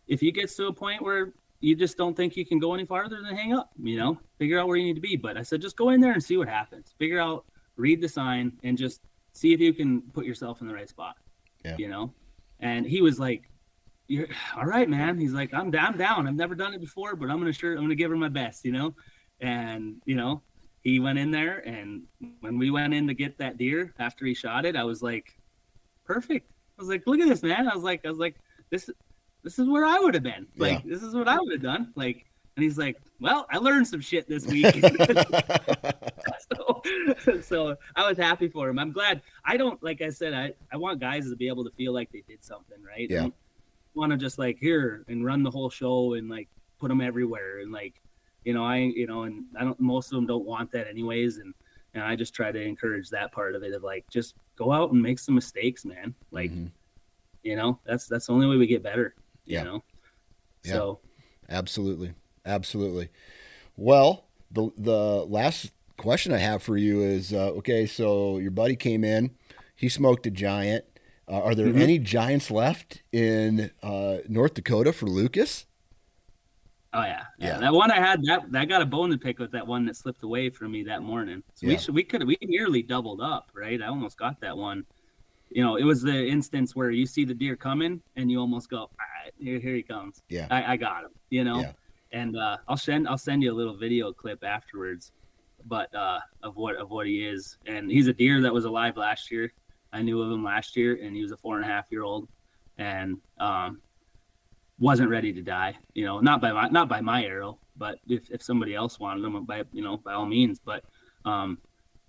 [0.07, 2.85] if you get to a point where you just don't think you can go any
[2.85, 3.71] farther, then hang up.
[3.81, 5.15] You know, figure out where you need to be.
[5.15, 6.93] But I said, just go in there and see what happens.
[6.99, 7.45] Figure out,
[7.77, 9.01] read the sign, and just
[9.33, 11.15] see if you can put yourself in the right spot.
[11.65, 11.75] Yeah.
[11.77, 12.13] You know,
[12.59, 13.49] and he was like,
[14.07, 14.27] "You're
[14.57, 16.27] all right, man." He's like, "I'm down, down.
[16.27, 18.65] I've never done it before, but I'm gonna sure I'm gonna give her my best."
[18.65, 18.95] You know,
[19.39, 20.41] and you know,
[20.81, 22.03] he went in there, and
[22.39, 25.37] when we went in to get that deer after he shot it, I was like,
[26.05, 28.35] "Perfect." I was like, "Look at this, man." I was like, "I was like,
[28.69, 28.89] this."
[29.43, 30.47] this is where I would have been.
[30.57, 30.91] Like, yeah.
[30.91, 31.91] this is what I would have done.
[31.95, 34.73] Like, and he's like, well, I learned some shit this week.
[37.43, 38.79] so, I was happy for him.
[38.79, 39.21] I'm glad.
[39.45, 42.11] I don't, like I said, I, I want guys to be able to feel like
[42.11, 43.09] they did something, right?
[43.09, 43.27] Yeah.
[43.95, 46.49] want to just like here and run the whole show and like
[46.79, 47.59] put them everywhere.
[47.59, 48.01] And like,
[48.43, 51.37] you know, I, you know, and I don't, most of them don't want that anyways.
[51.37, 51.53] And,
[51.93, 54.91] and I just try to encourage that part of it of like, just go out
[54.91, 56.13] and make some mistakes, man.
[56.31, 56.67] Like, mm-hmm.
[57.43, 59.15] you know, that's, that's the only way we get better
[59.45, 59.83] you know
[60.63, 60.73] yeah.
[60.73, 60.99] so
[61.49, 62.13] absolutely
[62.45, 63.09] absolutely
[63.75, 68.75] well the the last question i have for you is uh, okay so your buddy
[68.75, 69.29] came in
[69.75, 70.83] he smoked a giant
[71.29, 71.81] uh, are there mm-hmm.
[71.81, 75.65] any giants left in uh, north dakota for lucas
[76.95, 77.23] Oh yeah.
[77.39, 77.57] yeah, yeah.
[77.57, 79.95] That one I had that that got a bone to pick with that one that
[79.95, 81.41] slipped away from me that morning.
[81.55, 81.73] So yeah.
[81.73, 83.81] we should we could we nearly doubled up, right?
[83.81, 84.85] I almost got that one
[85.53, 88.69] you know, it was the instance where you see the deer coming and you almost
[88.69, 88.89] go, all
[89.23, 90.21] right, here, here he comes.
[90.27, 90.47] Yeah.
[90.49, 91.59] I, I got him, you know?
[91.59, 91.71] Yeah.
[92.11, 95.11] And uh, I'll send I'll send you a little video clip afterwards,
[95.65, 97.57] but uh, of what of what he is.
[97.65, 99.51] And he's a deer that was alive last year.
[99.91, 102.03] I knew of him last year, and he was a four and a half year
[102.03, 102.27] old,
[102.77, 103.81] and um,
[104.79, 105.77] wasn't ready to die.
[105.93, 109.23] You know, not by my not by my arrow, but if, if somebody else wanted
[109.23, 110.59] him, by you know by all means.
[110.59, 110.83] But
[111.25, 111.59] um,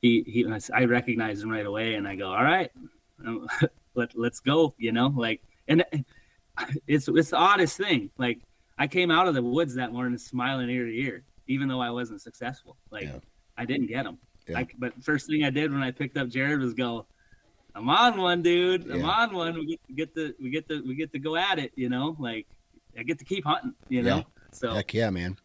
[0.00, 2.70] he he I recognized him right away, and I go, all right,
[3.94, 5.84] let let's go, you know, like and
[6.86, 8.10] it's it's the oddest thing.
[8.18, 8.40] Like
[8.78, 11.90] I came out of the woods that morning smiling ear to ear, even though I
[11.90, 12.76] wasn't successful.
[12.90, 13.18] Like yeah.
[13.56, 14.18] I didn't get him.
[14.48, 14.54] Yeah.
[14.54, 17.06] Like, but first thing I did when I picked up Jared was go,
[17.74, 18.90] I'm on one, dude.
[18.90, 19.06] I'm Yeah.
[19.06, 19.54] on one.
[19.54, 21.72] We get, the we get the we get to go at it.
[21.76, 22.46] You know, like
[22.98, 23.74] I get to keep hunting.
[23.88, 24.22] You know, Yeah.
[24.52, 25.36] so Heck yeah, man.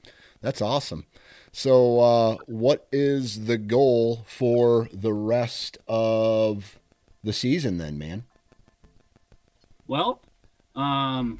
[0.41, 1.05] That's awesome.
[1.51, 6.79] So, uh, what is the goal for the rest of
[7.23, 8.23] the season then, man?
[9.87, 10.21] well,
[10.75, 11.39] um,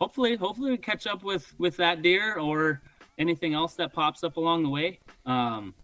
[0.00, 2.80] hopefully hopefully we catch up with with that deer or
[3.18, 4.98] anything else that pops up along the way.
[5.26, 5.74] Um,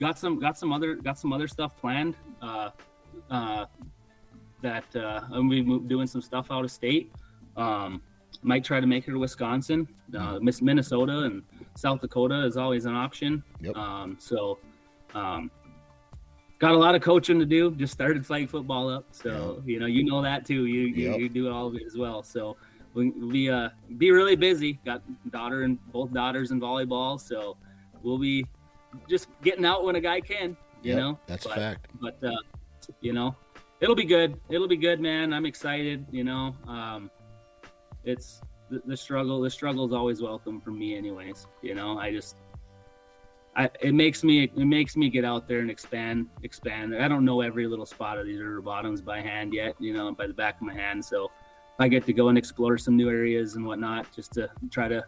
[0.00, 2.14] got some got some other got some other stuff planned.
[2.42, 2.70] Uh,
[3.30, 3.66] uh,
[4.62, 7.12] that uh, I'm gonna be doing some stuff out of state.
[7.56, 8.02] Um,
[8.42, 9.86] might try to make it to Wisconsin.
[10.18, 11.42] Uh, Miss Minnesota and
[11.76, 13.42] South Dakota is always an option.
[13.60, 13.76] Yep.
[13.76, 14.58] Um, so,
[15.14, 15.50] um,
[16.58, 17.70] got a lot of coaching to do.
[17.72, 20.66] Just started flag football up, so you know you know that too.
[20.66, 21.20] You you, Yep.
[21.20, 22.22] you do all of it as well.
[22.22, 22.56] So
[22.94, 23.68] we- we'll be uh
[23.98, 24.80] be really busy.
[24.84, 27.56] Got daughter and both daughters in volleyball, so
[28.02, 28.46] we'll be
[29.08, 30.56] just getting out when a guy can.
[30.82, 31.86] You Yep, know, that's a but, fact.
[32.00, 32.36] But uh,
[33.00, 33.34] you know,
[33.80, 34.38] it'll be good.
[34.50, 35.32] It'll be good, man.
[35.32, 36.06] I'm excited.
[36.10, 37.10] You know, um,
[38.04, 38.40] it's
[38.70, 39.40] the, the struggle.
[39.40, 41.46] The struggle is always welcome for me, anyways.
[41.62, 42.36] You know, I just.
[43.56, 46.96] I, it makes me it makes me get out there and expand expand.
[46.96, 50.10] I don't know every little spot of these river bottoms by hand yet, you know,
[50.12, 51.04] by the back of my hand.
[51.04, 51.30] So
[51.78, 55.04] I get to go and explore some new areas and whatnot, just to try to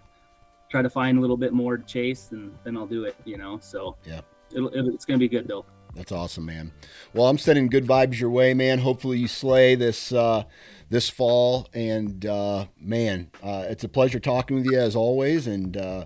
[0.69, 3.37] try to find a little bit more to chase, and then I'll do it, you
[3.39, 3.59] know.
[3.61, 4.21] So Yeah.
[4.53, 5.65] it'll, it'll, it's gonna be good though.
[5.95, 6.73] That's awesome, man.
[7.15, 8.81] Well, I'm sending good vibes your way, man.
[8.81, 10.45] Hopefully you slay this uh,
[10.91, 15.47] this fall, and uh, man, uh, it's a pleasure talking with you as always.
[15.47, 16.05] And uh,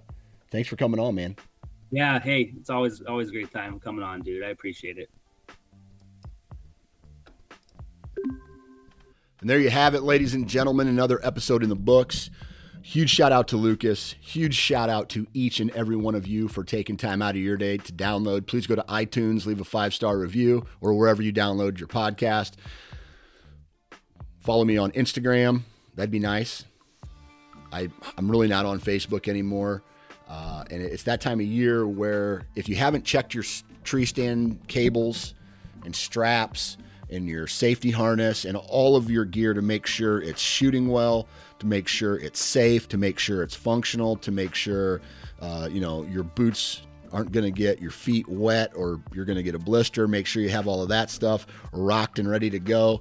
[0.50, 1.36] thanks for coming on, man.
[1.90, 4.44] Yeah, hey, it's always always a great time coming on, dude.
[4.44, 5.10] I appreciate it.
[9.40, 12.28] And there you have it, ladies and gentlemen, another episode in the books.
[12.82, 14.14] Huge shout out to Lucas.
[14.20, 17.40] Huge shout out to each and every one of you for taking time out of
[17.40, 18.46] your day to download.
[18.46, 22.52] Please go to iTunes, leave a five star review, or wherever you download your podcast.
[24.40, 25.62] Follow me on Instagram.
[25.94, 26.64] That'd be nice.
[27.72, 27.88] I,
[28.18, 29.82] I'm really not on Facebook anymore.
[30.28, 33.44] Uh, and it's that time of year where if you haven't checked your
[33.84, 35.34] tree stand cables
[35.84, 36.76] and straps
[37.10, 41.26] and your safety harness and all of your gear to make sure it's shooting well,
[41.58, 45.00] to make sure it's safe, to make sure it's functional, to make sure
[45.40, 46.82] uh, you know your boots
[47.12, 50.06] aren't going to get your feet wet or you're going to get a blister.
[50.06, 53.00] Make sure you have all of that stuff rocked and ready to go.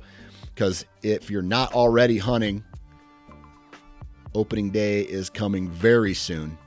[0.54, 2.64] Because if you're not already hunting,
[4.34, 6.58] opening day is coming very soon.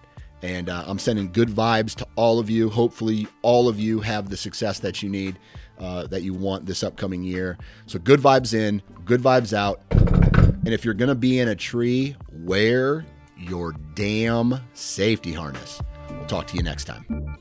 [0.43, 2.69] And uh, I'm sending good vibes to all of you.
[2.69, 5.39] Hopefully, all of you have the success that you need,
[5.82, 7.59] uh, that you want this upcoming year.
[7.86, 9.80] So, good vibes in, good vibes out.
[9.90, 13.04] And if you're going to be in a tree, wear
[13.36, 15.82] your damn safety harness.
[16.09, 17.32] We'll talk to you next time.